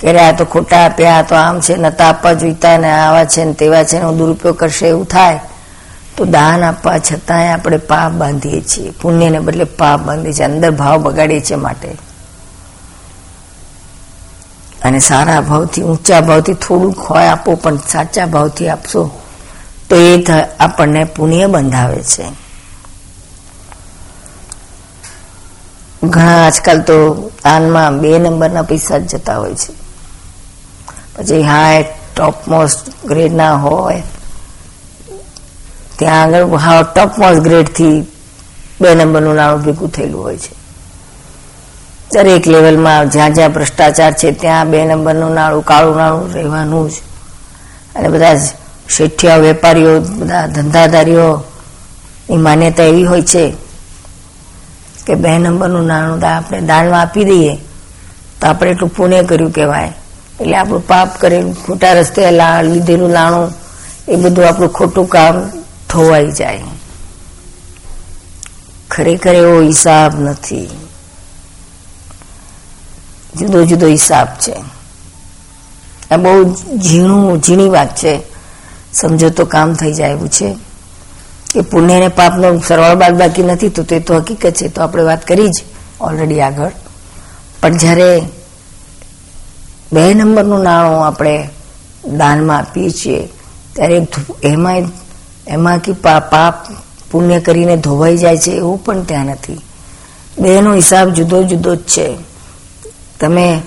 કે 0.00 0.18
આ 0.18 0.32
તો 0.32 0.44
ખોટા 0.44 0.84
આપ્યા 0.84 1.22
તો 1.22 1.34
આમ 1.34 1.60
છે 1.60 1.76
નતા 1.76 2.08
આપવા 2.08 2.32
જોઈતા 2.32 2.76
ને 2.78 2.90
આવા 2.90 3.24
છે 3.24 3.44
ને 3.44 3.52
તેવા 3.52 3.84
છે 3.84 3.98
ને 3.98 4.12
દુરુપયોગ 4.12 4.56
કરશે 4.56 4.86
એવું 4.86 5.06
થાય 5.06 5.40
તો 6.20 6.26
દાન 6.26 6.64
આપવા 6.64 6.98
છતાંય 6.98 7.48
આપણે 7.48 7.76
પાપ 7.76 8.12
બાંધીએ 8.12 8.60
છીએ. 8.60 8.90
પુણ્યને 8.90 9.38
બદલે 9.38 9.64
પાપ 9.64 10.00
બાંધીએ 10.00 10.32
છીએ. 10.32 10.44
અંદર 10.44 10.70
ભાવ 10.70 11.02
બગાડીએ 11.02 11.40
છીએ 11.40 11.56
માટે. 11.56 11.98
અને 14.82 14.98
સારા 14.98 15.40
ભાવથી, 15.40 15.82
ઊંચા 15.82 16.20
ભાવથી 16.20 16.54
થોડુંક 16.54 16.98
હોય 16.98 17.26
આપો, 17.26 17.54
પણ 17.54 17.76
સાચા 17.76 18.26
ભાવથી 18.26 18.68
આપશો, 18.68 19.20
તો 19.88 19.96
એ 19.96 20.24
આપણને 20.60 21.04
પુણ્ય 21.04 21.46
બંધાવે 21.46 22.02
છે. 22.02 22.24
ઘણા 26.04 26.46
આજકાલ 26.46 26.80
તો 26.80 27.30
દાનમાં 27.44 27.98
બે 27.98 28.18
નંબરના 28.18 28.62
પૈસા 28.62 28.98
જ 28.98 29.06
જતા 29.06 29.38
હોય 29.38 29.54
છે. 29.54 29.72
પછી 31.16 31.42
હાય 31.42 31.84
ટોપ 32.16 32.48
મોસ્ટ 32.48 33.06
ગ્રેડના 33.06 33.54
હોય 33.54 34.02
ત્યાં 36.00 36.22
આગળ 36.22 36.56
હા 36.56 36.82
ટોપ 36.82 37.18
મોસ્ટ 37.18 37.40
ગ્રેડથી 37.40 38.06
બે 38.80 38.94
નંબરનું 38.94 39.34
નાણું 39.34 39.60
ભેગું 39.62 39.92
થયેલું 39.92 40.22
હોય 40.22 40.38
છે. 40.38 40.52
દરેક 42.12 42.48
લેવલમાં 42.48 43.10
જ્યાં 43.10 43.34
જ્યાં 43.34 43.52
ભ્રષ્ટાચાર 43.52 44.12
છે, 44.12 44.32
ત્યાં 44.32 44.70
બે 44.70 44.84
નંબરનું 44.84 45.34
નાણું, 45.34 45.64
કાળું 45.64 45.96
નાણું 45.96 46.34
રહેવાનું 46.34 46.90
જ. 46.90 46.92
અને 47.94 48.08
બધા 48.08 48.36
શેઠિયા 48.90 49.36
વેપારીઓ, 49.36 50.00
બધા 50.00 50.46
ધંધાધારીઓ 50.46 51.28
ની 52.30 52.36
માન્યતા 52.36 52.82
એવી 52.82 53.04
હોય 53.04 53.22
છે 53.22 53.54
કે 55.06 55.14
બે 55.14 55.38
નંબરનું 55.38 55.86
નાણું 55.86 56.24
આપણે 56.26 56.60
દાનમાં 56.60 57.00
આપી 57.00 57.24
દઈએ, 57.24 57.54
તો 58.40 58.46
આપણે 58.46 58.70
એટલું 58.70 58.90
પુણ્ય 58.90 59.22
કર્યું 59.22 59.52
કહેવાય. 59.52 59.92
એટલે 60.40 60.56
આપણું 60.56 60.86
પાપ 60.86 61.08
કરેલું, 61.20 61.54
ખોટા 61.66 61.92
રસ્તે 61.92 62.22
લીધેલું 62.62 63.10
નાણું, 63.10 63.52
એ 64.08 64.16
બધું 64.16 64.48
આપણું 64.48 64.72
ખોટું 64.72 65.06
કામ 65.08 65.59
ધોવાઈ 65.92 66.32
જાય. 66.32 66.62
ખરેખર 68.90 69.34
એવો 69.34 69.62
હિસાબ 69.62 70.20
નથી. 70.20 70.66
જુદો 73.38 73.64
જુદો 73.64 73.86
હિસાબ 73.86 74.26
છે. 74.26 74.54
આ 76.10 76.16
બહુ 76.16 76.54
ઝીણું, 76.78 77.42
ઝીણી 77.42 77.68
વાત 77.68 77.96
છે. 77.96 78.22
સમજો 78.92 79.30
તો 79.30 79.44
કામ 79.44 79.74
થઈ 79.74 79.92
જાય 79.92 80.10
એવું 80.10 80.28
છે. 80.28 80.56
કે 81.54 81.60
પુણ્ય 81.60 82.00
ને 82.00 82.08
પાપનો 82.08 82.58
સરવાળ 82.58 82.94
બાદ 82.94 83.18
બાકી 83.18 83.42
નથી, 83.42 83.68
તો 83.68 83.82
તે 83.82 84.00
તો 84.00 84.16
હકીકત 84.16 84.50
છે. 84.50 84.68
તો 84.68 84.82
આપણે 84.82 85.02
વાત 85.02 85.26
કરી 85.26 85.48
જ 85.48 85.62
ઓલરેડી 86.00 86.40
આગળ. 86.40 86.70
પણ 87.60 87.76
જ્યારે 87.76 88.22
બે 89.92 90.14
નંબરનું 90.14 90.62
નાણું 90.62 91.06
આપણે 91.06 91.48
દાનમાં 92.06 92.58
આપીએ 92.58 92.90
છીએ, 92.90 93.28
ત્યારે 93.72 94.06
એમાં 94.42 94.76
એમાં 95.48 95.78
કે 95.78 95.92
પાપ 95.92 96.66
પુણ્ય 97.10 97.40
કરીને 97.40 97.76
ધોવાઈ 97.76 98.16
જાય 98.16 98.38
છે 98.38 98.50
એવું 98.50 98.84
પણ 98.84 99.02
ત્યાં 99.02 99.26
નથી. 99.26 99.60
બેનો 100.38 100.74
હિસાબ 100.74 101.08
જુદો 101.08 101.42
જુદો 101.42 101.74
જ 101.74 101.78
છે. 101.78 102.16
તમે 103.20 103.62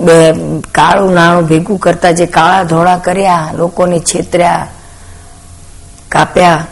બે 0.00 0.32
કાળું 0.72 1.12
નાણું 1.12 1.46
ભેગું 1.46 1.78
કરતા 1.78 2.10
જે 2.10 2.26
કાળા 2.26 2.62
ધોળા 2.62 2.98
કર્યા, 2.98 3.50
લોકોને 3.54 4.00
છેતર્યા, 4.00 4.66
કાપ્યા, 6.08 6.66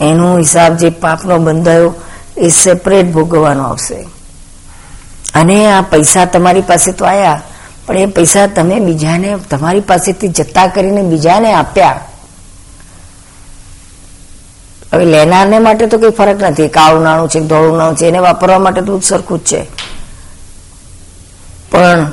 એનો 0.00 0.38
હિસાબ 0.38 0.76
જે 0.76 0.90
પાપનો 0.90 1.38
બંધાયો 1.38 1.94
એ 2.36 2.48
સેપરેટ 2.48 3.12
ભોગવવાનો 3.12 3.62
આવશે. 3.62 4.08
અને 5.34 5.72
આ 5.72 5.80
પૈસા 5.80 6.24
તમારી 6.24 6.60
પાસે 6.60 6.92
તો 6.92 7.04
આવ્યા 7.04 7.42
પણ 7.86 7.98
એ 7.98 8.06
પૈસા 8.06 8.46
તમે 8.46 8.80
બીજાને, 8.80 9.36
તમારી 9.50 9.80
પાસેથી 9.80 10.28
જતા 10.28 10.66
કરીને 10.66 11.02
બીજાને 11.02 11.52
આપ્યા. 11.52 12.00
હવે 14.92 15.04
લેનારને 15.04 15.58
માટે 15.58 15.86
તો 15.86 15.98
કઈ 15.98 16.10
ફરક 16.10 16.42
નથી. 16.42 16.68
કાળું 16.68 17.02
નાણું 17.02 17.28
છે, 17.28 17.40
ધોળું 17.40 17.76
નાણું 17.76 17.96
છે, 17.96 18.06
એને 18.06 18.18
વાપરવા 18.18 18.58
માટે 18.58 18.80
તો 18.80 19.00
સરખું 19.00 19.38
જ 19.38 19.42
છે. 19.42 19.62
પણ 21.70 22.12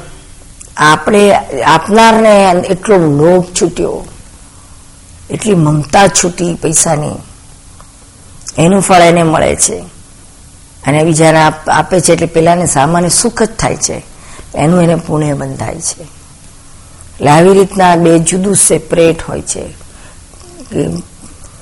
આપણે 0.77 1.33
આપનારને 1.65 2.49
એટલો 2.69 2.97
લોભ 2.97 3.45
છૂટ્યો, 3.61 4.05
એટલી 5.29 5.55
મમતા 5.55 6.07
છૂટી 6.07 6.53
પૈસાની. 6.53 7.15
એનું 8.57 8.81
ફળ 8.81 9.01
એને 9.01 9.23
મળે 9.23 9.55
છે. 9.55 9.77
અને 10.87 11.03
બીજાને 11.03 11.39
આપે 11.67 11.99
છે 11.99 12.13
એટલે 12.13 12.27
પેલાને 12.27 12.65
સામાન્ય 12.65 13.09
સુખ 13.09 13.43
જ 13.43 13.49
થાય 13.59 13.75
છે. 13.75 14.01
એનું 14.55 14.81
એને 14.81 14.95
પુણ્ય 14.95 15.33
બંધાય 15.33 15.75
છે. 15.75 16.01
એટલે 16.01 17.29
આવી 17.29 17.53
રીતના 17.53 17.95
બે 17.95 18.19
જુદું 18.19 18.55
સેપરેટ 18.55 19.21
હોય 19.29 19.41
છે. 19.41 19.65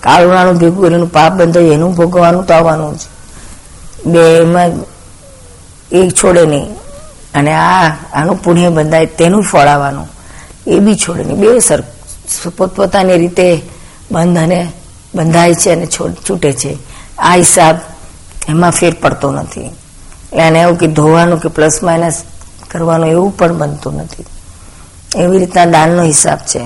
કાળું 0.06 0.34
નાણું 0.34 0.58
ભેગું 0.58 0.86
એનું 0.86 1.12
પાપ 1.12 1.32
બંધાય, 1.34 1.64
એનું 1.64 1.96
ભોગવવાનું 1.96 2.54
આવવાનું 2.54 2.98
જ. 2.98 3.00
બે 4.06 4.38
એમાં 4.38 4.70
એક 5.92 6.12
છોડે 6.12 6.46
નહીં. 6.46 6.76
અને 7.34 7.54
આ, 7.54 7.90
આનું 8.14 8.44
પુણ્ય 8.44 8.70
બંધાય, 8.70 9.06
તેનું 9.06 9.44
ફળ 9.44 9.60
આવવાનું. 9.60 10.08
એ 10.68 10.80
બી 10.80 10.96
છોડે 10.96 11.24
નહીં. 11.24 11.38
બે 11.38 11.60
સર, 11.60 11.84
પોતપોતાની 12.58 13.18
રીતે 13.18 13.62
બંધ 14.12 14.38
અને 14.38 14.72
બંધાય 15.16 15.54
છે 15.54 15.72
અને 15.72 15.86
છૂટે 16.30 16.52
છે. 16.52 16.78
આ 17.18 17.36
હિસાબ 17.36 17.76
એમાં 18.50 18.72
ફેર 18.72 18.94
પડતો 19.02 19.32
નથી. 19.32 19.76
એને 20.34 20.62
એવું 20.62 20.78
કે 20.78 20.88
ધોવાનું 20.88 21.40
કે 21.40 21.50
પ્લસ 21.50 21.84
માઇનસ 21.84 22.24
કરવાનું 22.72 23.10
એવું 23.10 23.38
પણ 23.38 23.58
બનતું 23.58 23.94
નથી. 23.94 24.26
એવી 25.24 25.38
રીતના 25.38 25.66
દાનનો 25.66 26.04
હિસાબ 26.04 26.38
છે. 26.38 26.60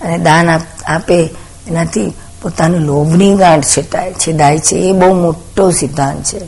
અને 0.00 0.18
દાન 0.18 0.50
આપે 0.88 1.34
એનાથી 1.68 2.12
પોતાની 2.42 2.78
લોભની 2.78 3.36
ગાંઠ 3.36 3.64
છેટાય 3.64 4.12
છેદાય 4.12 4.58
છે, 4.58 4.76
એ 4.76 4.92
બહુ 4.92 5.12
મોટો 5.14 5.70
સિદ્ધાંત 5.70 6.24
છે. 6.24 6.40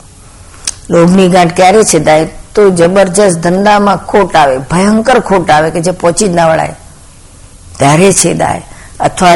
લોભની 0.90 1.28
ગાંઠ 1.28 1.56
ક્યારે 1.56 1.82
છેદાય 1.84 2.28
તો 2.54 2.70
જબરજસ્ત 2.70 3.38
ધંધામાં 3.38 3.96
ખોટ 3.96 4.36
આવે, 4.36 4.58
ભયંકર 4.58 5.20
ખોટ 5.20 5.50
આવે 5.50 5.70
કે 5.70 5.80
જે 5.80 5.90
પહોંચી 5.90 6.28
જ 6.28 6.30
ના 6.30 6.48
વળાય. 6.48 6.74
ત્યારે 7.78 8.12
છેદાય 8.12 8.62
અથવા 9.00 9.34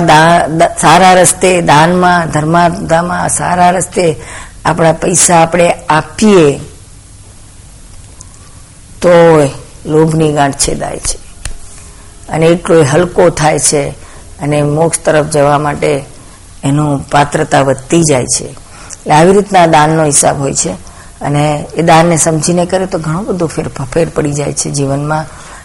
સારા 0.80 1.12
રસ્તે, 1.12 1.60
દાનમાં 1.60 2.30
ધર્માધામાં 2.30 3.28
સારા 3.28 3.70
રસ્તે 3.70 4.16
આપણા 4.64 4.92
પૈસા 4.92 5.36
આપણે 5.42 5.70
આપીએ 5.88 6.58
તો 9.02 9.12
લોભની 9.86 10.32
ગાંઠ 10.32 10.58
છેદાય 10.58 10.98
છે. 10.98 11.18
અને 12.28 12.46
એટલો 12.46 12.82
હલકો 12.82 13.30
થાય 13.30 13.58
છે 13.58 13.88
અને 14.40 14.62
મોક્ષ 14.62 14.98
તરફ 15.04 15.26
જવા 15.26 15.58
માટે 15.58 16.15
એનું 16.64 17.10
પાત્રતા 17.10 17.60
વધતી 17.60 18.02
જાય 18.02 18.24
છે. 18.24 18.44
એટલે 18.44 19.12
આવી 19.12 19.32
રીતના 19.32 19.66
દાનનો 19.66 20.04
હિસાબ 20.04 20.40
હોય 20.40 20.54
છે. 20.54 20.70
અને 21.20 21.66
એ 21.74 21.82
દાનને 21.82 22.16
સમજીને 22.16 22.66
કરે 22.66 22.86
તો 22.86 22.98
ઘણો 22.98 23.22
બધો 23.22 23.46
ફેર 23.46 23.68
ફેર 23.68 24.08
પડી 24.08 24.32
જાય 24.32 24.52
છે 24.52 24.70
જીવનમાં, 24.70 25.24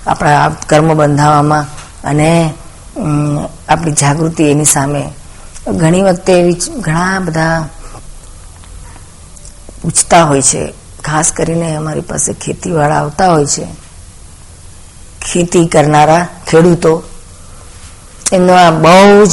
આપણા 0.10 0.56
કર્મ 0.68 0.94
બંધાવામાં 0.94 1.66
અને 2.04 2.54
આપણી 3.70 3.92
જાગૃતિ 3.92 4.44
એની 4.44 4.66
સામે. 4.66 5.10
ઘણી 5.68 6.02
વખતે 6.02 6.34
એવી 6.34 6.58
ઘણા 6.80 7.20
બધા 7.20 7.70
પૂછતા 9.82 10.24
હોય 10.24 10.42
છે. 10.42 10.74
ખાસ 11.06 11.32
કરીને 11.32 11.76
અમારી 11.76 12.02
પાસે 12.02 12.34
ખેતીવાળા 12.34 12.96
આવતા 12.96 13.32
હોય 13.32 13.46
છે. 13.46 13.68
ખેતી 15.32 15.68
કરનારા 15.68 16.28
ખેડૂતો. 16.48 17.04
એમનો 18.34 18.54
આ 18.54 18.72
બહુ 18.72 19.26
જ 19.26 19.30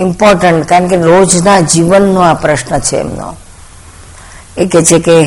ઇમ્પોર્ટન્ટ 0.00 0.66
કારણ 0.66 0.86
કે 0.86 0.96
રોજના 0.96 1.60
જીવનનો 1.60 2.20
આ 2.20 2.34
પ્રશ્ન 2.34 2.78
છે 2.78 2.96
એમનો. 2.96 3.36
એ 4.56 4.66
કે 4.66 4.82
છે 4.82 4.98
કે, 4.98 5.24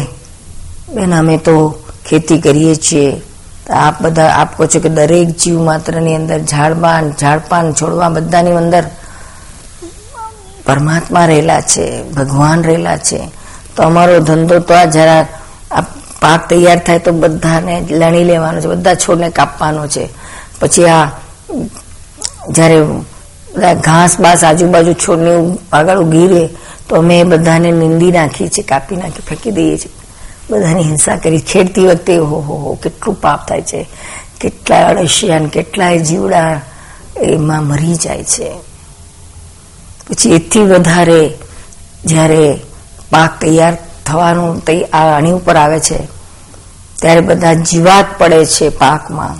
બેન, 0.89 1.15
અમે 1.15 1.37
તો 1.37 1.79
ખેતી 2.09 2.37
કરીએ 2.37 2.75
છીએ. 2.75 3.21
આપ 3.69 4.01
બધા, 4.01 4.29
આપ 4.29 4.57
કહો 4.57 4.65
છો 4.65 4.79
કે 4.79 4.89
દરેક 4.89 5.27
જીવ 5.27 5.61
માત્રની 5.61 6.15
અંદર 6.15 6.39
ઝાડપાન 6.39 7.11
ઝાડપાન 7.21 7.73
છોડવા 7.73 8.09
બધાની 8.09 8.51
અંદર 8.51 8.83
પરમાત્મા 10.65 11.25
રહેલા 11.25 11.61
છે, 11.61 12.03
ભગવાન 12.03 12.63
રહેલા 12.63 12.97
છે. 12.97 13.31
તો 13.75 13.83
અમારો 13.83 14.19
ધંધો 14.19 14.59
તો 14.59 14.73
આ 14.73 14.85
જરા, 14.85 15.27
આ 15.71 15.81
પાક 16.21 16.49
તૈયાર 16.49 16.79
થાય 16.79 16.99
તો 16.99 17.11
બધાને 17.11 17.85
લણી 17.89 18.23
લેવાનો 18.23 18.61
છે, 18.61 18.67
બધા 18.67 18.95
છોડને 18.95 19.29
કાપવાનો 19.29 19.87
છે. 19.87 20.09
પછી 20.59 20.85
આ 20.85 21.05
જ્યારે 22.49 22.81
ઘાસ 23.55 24.19
બાસ 24.19 24.43
આજુબાજુ 24.43 24.93
છોડને 24.93 25.57
આગળ 25.73 25.97
ઉગી 25.97 26.27
રહે, 26.27 26.47
તો 26.89 26.95
અમે 26.95 27.23
બધાને 27.23 27.71
નિંદી 27.71 28.11
નાખીએ 28.11 28.47
છીએ, 28.47 28.63
કાપી 28.63 28.95
નાખી 28.95 29.21
ફેંકી 29.27 29.51
દઈએ 29.51 29.77
છીએ. 29.77 29.91
બધાની 30.49 30.83
હિંસા 30.83 31.15
કરી. 31.15 31.39
છેડતી 31.39 31.87
વખતે, 31.87 32.17
હો 32.17 32.39
હો 32.39 32.55
હો, 32.55 32.73
કેટલું 32.83 33.21
પાપ 33.21 33.47
થાય 33.47 33.61
છે. 33.61 33.89
કેટલાય 34.41 34.83
અળસિયાન, 34.83 35.47
કેટલાય 35.47 35.99
જીવડા 35.99 36.61
એમાં 37.17 37.63
મરી 37.63 37.95
જાય 37.95 38.23
છે. 38.23 38.49
પછી 40.09 40.35
એથી 40.35 40.59
વધારે 40.59 41.33
જ્યારે 42.05 42.59
પાક 43.11 43.41
તૈયાર 43.41 43.77
થવાનું 44.05 44.61
આણી 44.93 45.31
ઉપર 45.31 45.55
આવે 45.55 45.79
છે, 45.79 45.99
ત્યારે 46.95 47.21
બધા 47.21 47.53
જીવાત 47.53 48.05
પડે 48.17 48.45
છે 48.45 48.69
પાકમાં. 48.69 49.35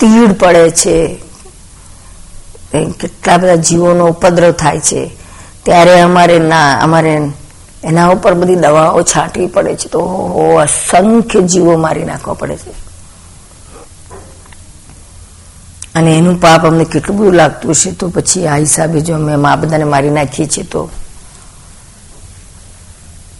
તીડ 0.00 0.32
પડે 0.32 0.70
છે. 0.70 1.25
કેટલા 2.84 3.36
બધા 3.36 3.54
જીવોનો 3.54 4.06
ઉપદ્રવ 4.06 4.52
થાય 4.52 4.80
છે. 4.80 5.10
ત્યારે 5.62 6.00
અમારે 6.00 6.38
ના, 6.38 6.78
અમારે 6.78 7.20
એના 7.84 8.08
ઉપર 8.08 8.34
બધી 8.34 8.54
દવાઓ 8.54 9.02
છાંટવી 9.02 9.46
પડે 9.46 9.76
છે. 9.76 9.88
તો 9.88 10.00
અસંખ્ય 10.56 11.40
જીવો 11.40 11.76
મારી 11.76 12.04
નાખવા 12.04 12.34
પડે 12.34 12.56
છે. 12.56 12.86
અને 15.94 16.18
એનું 16.18 16.40
પાપ 16.40 16.66
અમને 16.66 16.84
કેટલું 16.84 17.18
બધું 17.18 17.32
લાગતું 17.32 17.70
હશે. 17.70 17.92
તો 17.92 18.08
પછી 18.08 18.46
આ 18.46 18.56
હિસાબે 18.56 19.00
જો 19.00 19.14
અમે 19.14 19.48
આ 19.48 19.56
બધાને 19.56 19.84
મારી 19.84 20.10
નાખીએ 20.10 20.46
છીએ 20.46 20.64
તો. 20.64 20.90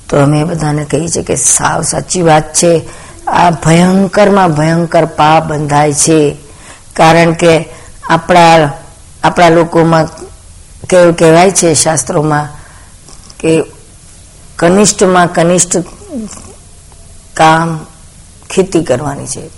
તો 0.09 0.17
અમે 0.21 0.45
બધાને 0.45 0.85
કહીએ 0.85 1.09
છીએ 1.09 1.23
કે 1.23 1.37
સાવ 1.37 1.83
સાચી 1.83 2.23
વાત 2.23 2.55
છે. 2.55 2.83
આ 3.27 3.51
ભયંકરમાં 3.51 4.53
ભયંકર 4.53 5.05
પાપ 5.05 5.45
બંધાય 5.45 5.93
છે. 5.93 6.37
કારણ 6.97 7.33
કે 7.33 7.69
આપણા 8.11 8.73
આપણા 9.25 9.49
લોકોમાં 9.49 10.07
કેવું 10.89 11.17
કહેવાય 11.17 11.51
છે 11.51 11.75
શાસ્ત્રોમાં 11.75 12.49
કે 13.39 13.65
કનિષ્ઠમાં 14.57 15.27
કનિષ્ઠ 15.27 15.77
કામ 17.35 17.87
ખેતી 18.51 18.85
કરવાની 18.85 19.27
છે. 19.27 19.51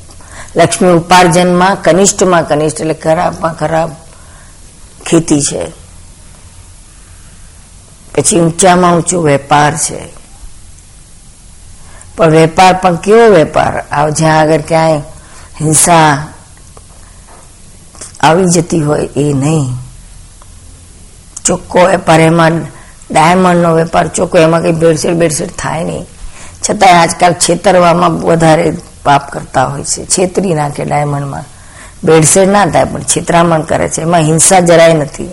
લક્ષ્મી 0.57 0.89
ઉપાર્જનમાં 0.89 1.83
કનિષ્ઠમાં 1.83 2.49
કનિષ્ઠ 2.49 2.81
એટલે 2.81 2.95
ખરાબમાં 2.95 3.59
ખરાબ 3.59 3.91
ખેતી 5.07 5.43
છે. 5.43 5.67
પછી 8.15 8.41
ઊંચામાં 8.41 8.95
ઊંચું 8.95 9.25
વેપાર 9.25 9.77
છે. 9.77 10.19
પણ 12.17 12.31
વેપાર 12.31 12.75
પણ 12.75 12.97
કેવો 12.97 13.31
વેપાર? 13.31 13.85
જ્યાં 14.11 14.41
આગળ 14.41 14.61
ક્યાંય 14.61 14.99
હિંસા 15.61 16.27
આવી 18.21 18.45
જતી 18.45 18.81
હોય 18.81 19.09
એ 19.17 19.33
નહીં. 19.33 19.69
ચોખ્ખો 21.45 21.79
વેપાર 21.79 22.21
એમાં, 22.21 22.51
ડાયમંડનો 23.11 23.75
વેપાર 23.75 24.09
ચોખ્ખો, 24.09 24.39
એમાં 24.39 24.63
કઈ 24.63 24.73
ભેળસેળ 24.73 25.15
બેડસેડ 25.15 25.49
થાય 25.59 25.85
નહીં. 25.85 26.07
છતાંય 26.71 26.93
આજકાલ 26.93 27.33
છેતરવામાં 27.33 28.21
વધારે 28.21 28.77
પાપ 29.05 29.31
કરતા 29.31 29.65
હોય 29.65 29.85
છે. 29.85 30.05
છેતરી 30.05 30.55
નાખે 30.55 30.85
ડાયમંડમાં. 30.85 31.45
બેડસેડ 32.05 32.49
ના 32.49 32.67
થાય, 32.67 32.85
પણ 32.85 33.01
છેતરામણ 33.03 33.61
કરે 33.61 33.89
છે. 33.89 34.01
એમાં 34.01 34.21
હિંસા 34.21 34.61
જરાય 34.61 34.95
નથી. 34.95 35.29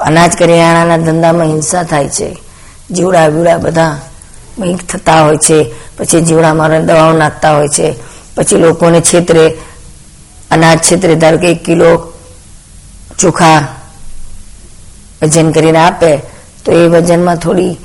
અનાજ 0.00 0.32
કરિયાણાના 0.32 0.96
ધંધામાં 0.96 1.46
હિંસા 1.46 1.82
થાય 1.82 2.08
છે. 2.08 2.36
જીવડા 2.90 3.28
બીવડા 3.28 3.56
બધા 3.56 4.00
મિંક 4.58 4.80
થતા 4.82 5.22
હોય 5.22 5.36
છે. 5.36 5.74
પછી 5.98 6.20
જીવડામાં 6.20 6.86
દવાઓ 6.86 7.12
નાખતા 7.12 7.56
હોય 7.56 7.68
છે. 7.68 7.94
પછી 8.34 8.56
લોકોને 8.56 9.00
છેતરે. 9.00 9.58
અનાજ 10.56 10.78
છેતરે 10.78 11.14
ધારો 11.14 11.38
કે 11.38 11.50
એક 11.50 11.64
કિલો 11.64 12.12
ચોખા 13.18 13.62
વજન 15.22 15.50
કરીને 15.50 15.78
આપે, 15.78 16.16
તો 16.64 16.72
એ 16.72 16.88
વજનમાં 16.88 17.36
થોડી 17.36 17.76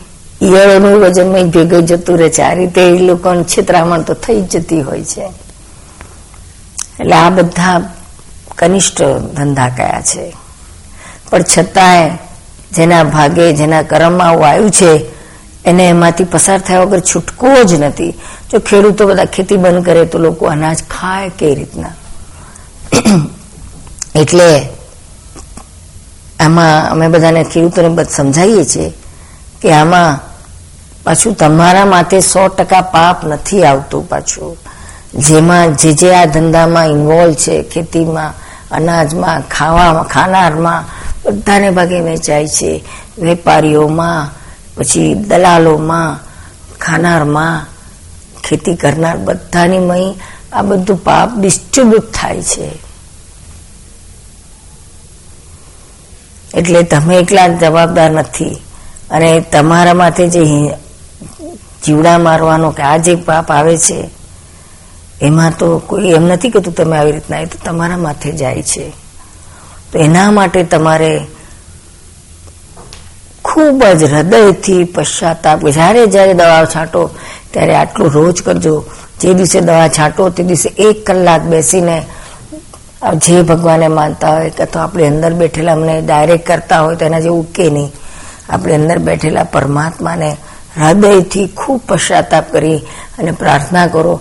ઈયળોનું 0.41 0.99
વજનમાં 0.99 1.49
ભેગું 1.49 1.85
જતું 1.85 2.17
રહે 2.17 2.29
છે. 2.29 2.41
આ 2.41 2.53
રીતે 2.53 2.81
એ 2.81 2.99
લોકોને 2.99 3.43
છેતરામણ 3.43 4.01
તો 4.01 4.13
થઈ 4.13 4.41
જતી 4.41 4.81
હોય 4.81 5.03
છે. 5.03 5.25
એટલે 6.99 7.15
આ 7.15 7.29
બધા 7.29 7.93
કનિષ્ઠ 8.57 9.01
ધંધા 9.35 9.69
કયા 9.69 10.01
છે. 10.01 10.35
પણ 11.29 11.41
છતાંય 11.57 12.09
જેના 12.75 13.03
ભાગે, 13.03 13.53
જેના 13.53 13.81
કર્મમાં 13.81 14.27
આવું 14.27 14.47
આવ્યું 14.47 14.71
છે, 14.71 15.05
એને 15.65 15.89
એમાંથી 15.89 16.23
પસાર 16.23 16.59
થયા 16.59 16.79
વગર 16.79 16.99
છૂટકો 16.99 17.63
જ 17.63 17.73
નથી. 17.73 18.11
જો 18.51 18.59
ખેડૂતો 18.59 19.07
બધા 19.07 19.25
ખેતી 19.25 19.57
બંધ 19.57 19.85
કરે 19.85 20.05
તો 20.05 20.17
લોકો 20.17 20.45
અનાજ 20.45 20.83
ખાય 20.83 21.31
કઈ 21.39 21.55
રીતના? 21.55 21.89
એટલે 24.15 24.69
આમાં 26.39 26.91
અમે 26.91 27.07
બધાને 27.07 27.43
ખેડૂતોને 27.43 28.03
સમજાવીએ 28.03 28.65
છીએ 28.65 28.93
કે 29.61 29.71
આમાં 29.71 30.31
પાછું 31.03 31.35
તમારા 31.35 31.85
માટે 31.85 32.19
સો 32.19 32.47
ટકા 32.47 32.81
પાપ 32.81 33.25
નથી 33.25 33.63
આવતું 33.63 34.09
પાછું. 34.09 34.57
જેમાં 35.15 35.77
જે 35.77 35.93
જે 35.93 36.13
આ 36.13 36.25
ધંધામાં 36.25 36.85
ઇન્વોલ્વ 36.85 37.33
છે, 37.33 37.63
ખેતીમાં, 37.63 38.33
અનાજમાં, 38.71 39.41
ખાવામાં, 39.49 40.03
ખાનારમાં, 40.03 40.85
બધાને 41.25 41.69
ભાગે 41.69 41.99
વેચાય 41.99 42.47
છે. 42.47 42.83
વેપારીઓમાં, 43.17 44.29
પછી 44.77 45.13
દલાલોમાં, 45.13 46.19
ખાનારમાં, 46.79 47.65
ખેતી 48.43 48.75
કરનાર 48.75 49.17
બધાની 49.17 49.79
મય 49.79 50.15
આ 50.53 50.61
બધું 50.61 51.03
પાપ 51.03 51.29
ડિસ્ટ્રીબ્યુટ 51.39 52.11
થાય 52.13 52.41
છે. 52.41 52.67
એટલે 56.53 56.83
તમે 56.83 57.15
એકલા 57.17 57.47
જવાબદાર 57.47 58.11
નથી. 58.11 58.57
અને 59.11 59.39
તમારા 59.41 59.93
માથે 59.93 60.27
જે 60.27 60.41
જીવડા 61.85 62.17
મારવાનો 62.17 62.71
કે 62.71 62.83
આ 62.83 62.97
જે 62.97 63.15
પાપ 63.15 63.51
આવે 63.51 63.77
છે, 63.77 64.09
એમાં 65.21 65.53
તો 65.59 65.79
કોઈ 65.79 66.09
એમ 66.09 66.23
નથી 66.23 66.49
કહેતું 66.49 66.73
તમે 66.73 66.97
આવી 66.97 67.11
રીતના 67.11 67.45
તો 67.45 67.57
તમારા 67.65 67.97
માથે 67.97 68.31
જાય 68.31 68.61
છે. 68.61 68.89
તો 69.91 69.99
એના 69.99 70.31
માટે 70.31 70.63
તમારે 70.63 71.27
ખૂબ 73.43 73.83
જ 73.83 74.03
હૃદયથી 74.03 74.83
પશ્ચાતાપ. 74.83 75.67
જ્યારે 75.67 76.05
જ્યારે 76.07 76.33
દવા 76.33 76.65
છાંટો, 76.65 77.09
ત્યારે 77.51 77.75
આટલું 77.75 78.11
રોજ 78.11 78.41
કરજો. 78.41 78.85
જે 79.21 79.33
દિવસે 79.33 79.59
દવા 79.61 79.87
છાંટો, 79.87 80.29
તે 80.29 80.43
દિવસે 80.43 80.69
એક 80.85 81.05
કલાક 81.07 81.41
બેસીને 81.51 81.97
જે 83.23 83.41
ભગવાને 83.41 83.87
માનતા 83.87 84.31
હોય 84.35 84.49
કે 84.49 84.65
તો 84.65 84.79
આપણે 84.79 85.07
અંદર 85.07 85.33
બેઠેલા 85.33 85.73
અમને 85.73 85.95
ડાયરેક્ટ 86.01 86.47
કરતા 86.47 86.79
હોય 86.81 86.95
તો 86.95 87.05
એના 87.05 87.19
જેવું 87.19 87.45
કે 87.53 87.69
નહીં. 87.69 87.91
આપણે 88.49 88.73
અંદર 88.75 88.97
બેઠેલા 88.99 89.43
પરમાત્માને 89.53 90.29
હૃદયથી 90.77 91.47
ખૂબ 91.57 91.81
પશ્ચાતાપ 91.87 92.51
કરી 92.51 92.77
અને 93.19 93.31
પ્રાર્થના 93.31 93.87
કરો 93.87 94.13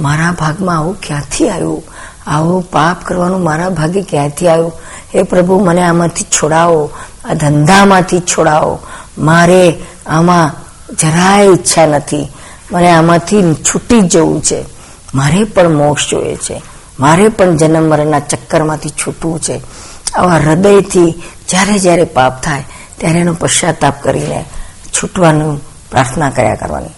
મારા 0.00 0.32
ભાગમાં 0.38 0.78
આવું 0.78 0.96
ક્યાંથી 1.00 1.48
આવ્યું? 1.50 1.82
આવું 2.26 2.62
પાપ 2.70 3.04
કરવાનું 3.04 3.42
મારા 3.44 3.70
ભાગે 3.70 4.02
ક્યાંથી 4.02 4.48
આવ્યું? 4.48 4.72
હે 5.14 5.22
પ્રભુ, 5.22 5.54
મને 5.64 5.82
આમાંથી 5.82 6.24
છોડાવો, 6.36 6.90
આ 7.24 7.34
ધંધામાંથી 7.34 8.20
છોડાવો. 8.32 8.78
મારે 9.18 9.64
આમાં 10.06 10.46
જરાય 10.96 11.44
ઈચ્છા 11.44 11.86
નથી. 11.86 12.24
મને 12.72 12.90
આમાંથી 12.90 13.54
છૂટી 13.54 14.00
જવું 14.00 14.42
છે. 14.42 14.64
મારે 15.14 15.44
પણ 15.44 15.68
મોક્ષ 15.68 16.10
જોઈએ 16.10 16.36
છે. 16.36 16.62
મારે 17.00 17.28
પણ 17.28 17.56
જન્મ 17.56 17.88
મરણના 17.88 18.18
ચક્કરમાંથી 18.18 18.90
છૂટવું 18.90 19.40
છે. 19.40 19.60
આવા 20.14 20.36
હૃદયથી 20.36 21.22
જ્યારે 21.48 21.78
જ્યારે 21.78 22.04
પાપ 22.04 22.42
થાય, 22.42 22.64
ત્યારે 22.98 23.20
એનો 23.20 23.34
પશ્ચાતાપ 23.34 24.02
કરીને 24.02 24.44
છૂટવાનું 24.96 25.60
પ્રાર્થના 25.90 26.30
કર્યા 26.30 26.54
કરવાની. 26.54 26.88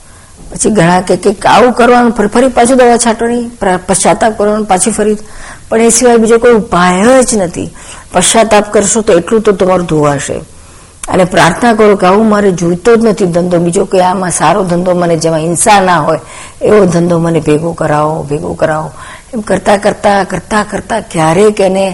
પછી 0.50 0.70
ઘણા 0.70 1.00
કે 1.00 1.48
આવું 1.48 1.72
કરવાનું, 1.72 2.12
ફરી 2.12 2.48
પાછું 2.48 2.76
દવા 2.76 2.96
છાંટવાની 2.96 3.50
પશ્ચાતાપ 3.86 4.38
કરવાનું, 4.38 4.66
પાછી 4.66 4.90
ફરી. 4.90 5.16
પણ 5.68 5.80
એ 5.80 5.88
સિવાય 5.88 6.16
બીજો 6.16 6.38
કોઈ 6.38 6.52
ઉપાય 6.52 7.22
જ 7.22 7.36
નથી. 7.36 7.70
પશ્ચાતાપ 8.12 8.72
કરશો 8.72 9.00
તો 9.00 9.12
એટલું 9.12 9.40
તો 9.40 9.52
તમારું 9.52 9.86
ધોવાશે. 9.86 10.53
અને 11.08 11.24
પ્રાર્થના 11.24 11.74
કરો 11.74 11.96
કે 11.96 12.06
આવું 12.06 12.28
મારે 12.28 12.50
જોઈતો 12.52 12.96
જ 12.96 13.04
નથી 13.04 13.26
ધંધો. 13.26 13.58
બીજો 13.58 13.84
કે 13.84 14.00
આમાં 14.00 14.30
સારો 14.30 14.64
ધંધો 14.64 14.94
મને 14.94 15.16
જેમાં 15.16 15.40
હિંસા 15.40 15.80
ના 15.80 16.00
હોય, 16.00 16.20
એવો 16.62 16.84
ધંધો 16.84 17.18
મને 17.18 17.40
ભેગો 17.40 17.72
કરાવો 17.72 18.22
ભેગો 18.22 18.52
કરાવો. 18.54 18.90
એમ 19.34 19.40
કરતા 19.40 19.76
કરતા 19.76 20.24
કરતા 20.24 20.64
કરતા 20.64 21.00
ક્યારેક 21.00 21.60
એને, 21.60 21.86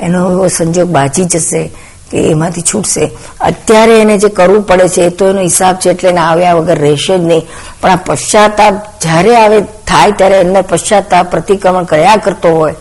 એનો 0.00 0.18
એવો 0.32 0.48
સંજોગ 0.48 0.88
બાજી 0.88 1.24
જશે 1.24 1.62
કે 2.10 2.18
એમાંથી 2.30 2.62
છૂટશે. 2.62 3.04
અત્યારે 3.40 3.94
એને 4.00 4.18
જે 4.18 4.28
કરવું 4.28 4.62
પડે 4.62 4.88
છે, 4.88 5.02
એ 5.02 5.10
તો 5.10 5.28
એનો 5.28 5.40
હિસાબ 5.40 5.76
છે 5.76 5.90
એટલે 5.90 6.08
એને 6.08 6.20
આવ્યા 6.20 6.54
વગર 6.54 6.78
રહેશે 6.78 7.18
જ 7.18 7.22
નહીં. 7.22 7.44
પણ 7.80 7.90
આ 7.90 7.96
પશ્ચાતાપ 7.96 8.74
જ્યારે 9.02 9.36
આવે 9.36 9.58
થાય 9.86 10.12
ત્યારે 10.12 10.40
એમને 10.40 10.60
પશ્ચાતાપ 10.62 11.30
પ્રતિક્રમણ 11.30 11.84
કર્યા 11.84 12.16
કરતો 12.16 12.48
હોય, 12.48 12.74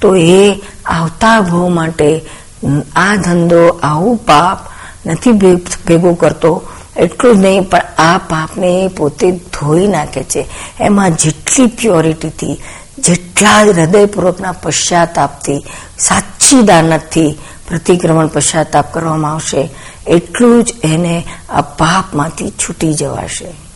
તો 0.00 0.16
એ 0.16 0.42
આવતા 0.86 1.40
ભાવ 1.40 1.68
માટે 1.68 2.10
આ 2.96 3.14
ધંધો 3.16 3.62
આવું 3.82 4.16
પાપ 4.16 4.58
નથી 5.06 5.32
ભેગું 5.86 6.18
કરતો. 6.18 6.62
એટલું 6.96 7.36
જ 7.36 7.38
નહીં, 7.38 7.62
પણ 7.62 7.78
આ 7.98 8.18
પાપને 8.18 8.90
પોતે 8.96 9.30
ધોઈ 9.30 9.86
નાખે 9.86 10.22
છે. 10.22 10.46
એમાં 10.80 11.10
જેટલી 11.10 11.66
પ્યોરિટીથી 11.66 12.60
જેટલા 12.98 13.60
હૃદયપૂર્વકના 13.60 14.52
પશ્ચાતાપથી, 14.52 15.64
સાચી 15.98 16.62
દાનતથી 16.62 17.38
પ્રતિક્રમણ 17.68 18.26
પશ્ચાતાપ 18.26 18.92
કરવામાં 18.92 19.34
આવશે, 19.34 19.70
એટલું 20.06 20.64
જ 20.64 20.74
એને 20.84 21.24
આ 21.50 21.60
પાપમાંથી 21.60 22.50
છૂટી 22.50 22.94
જવાશે. 22.94 23.69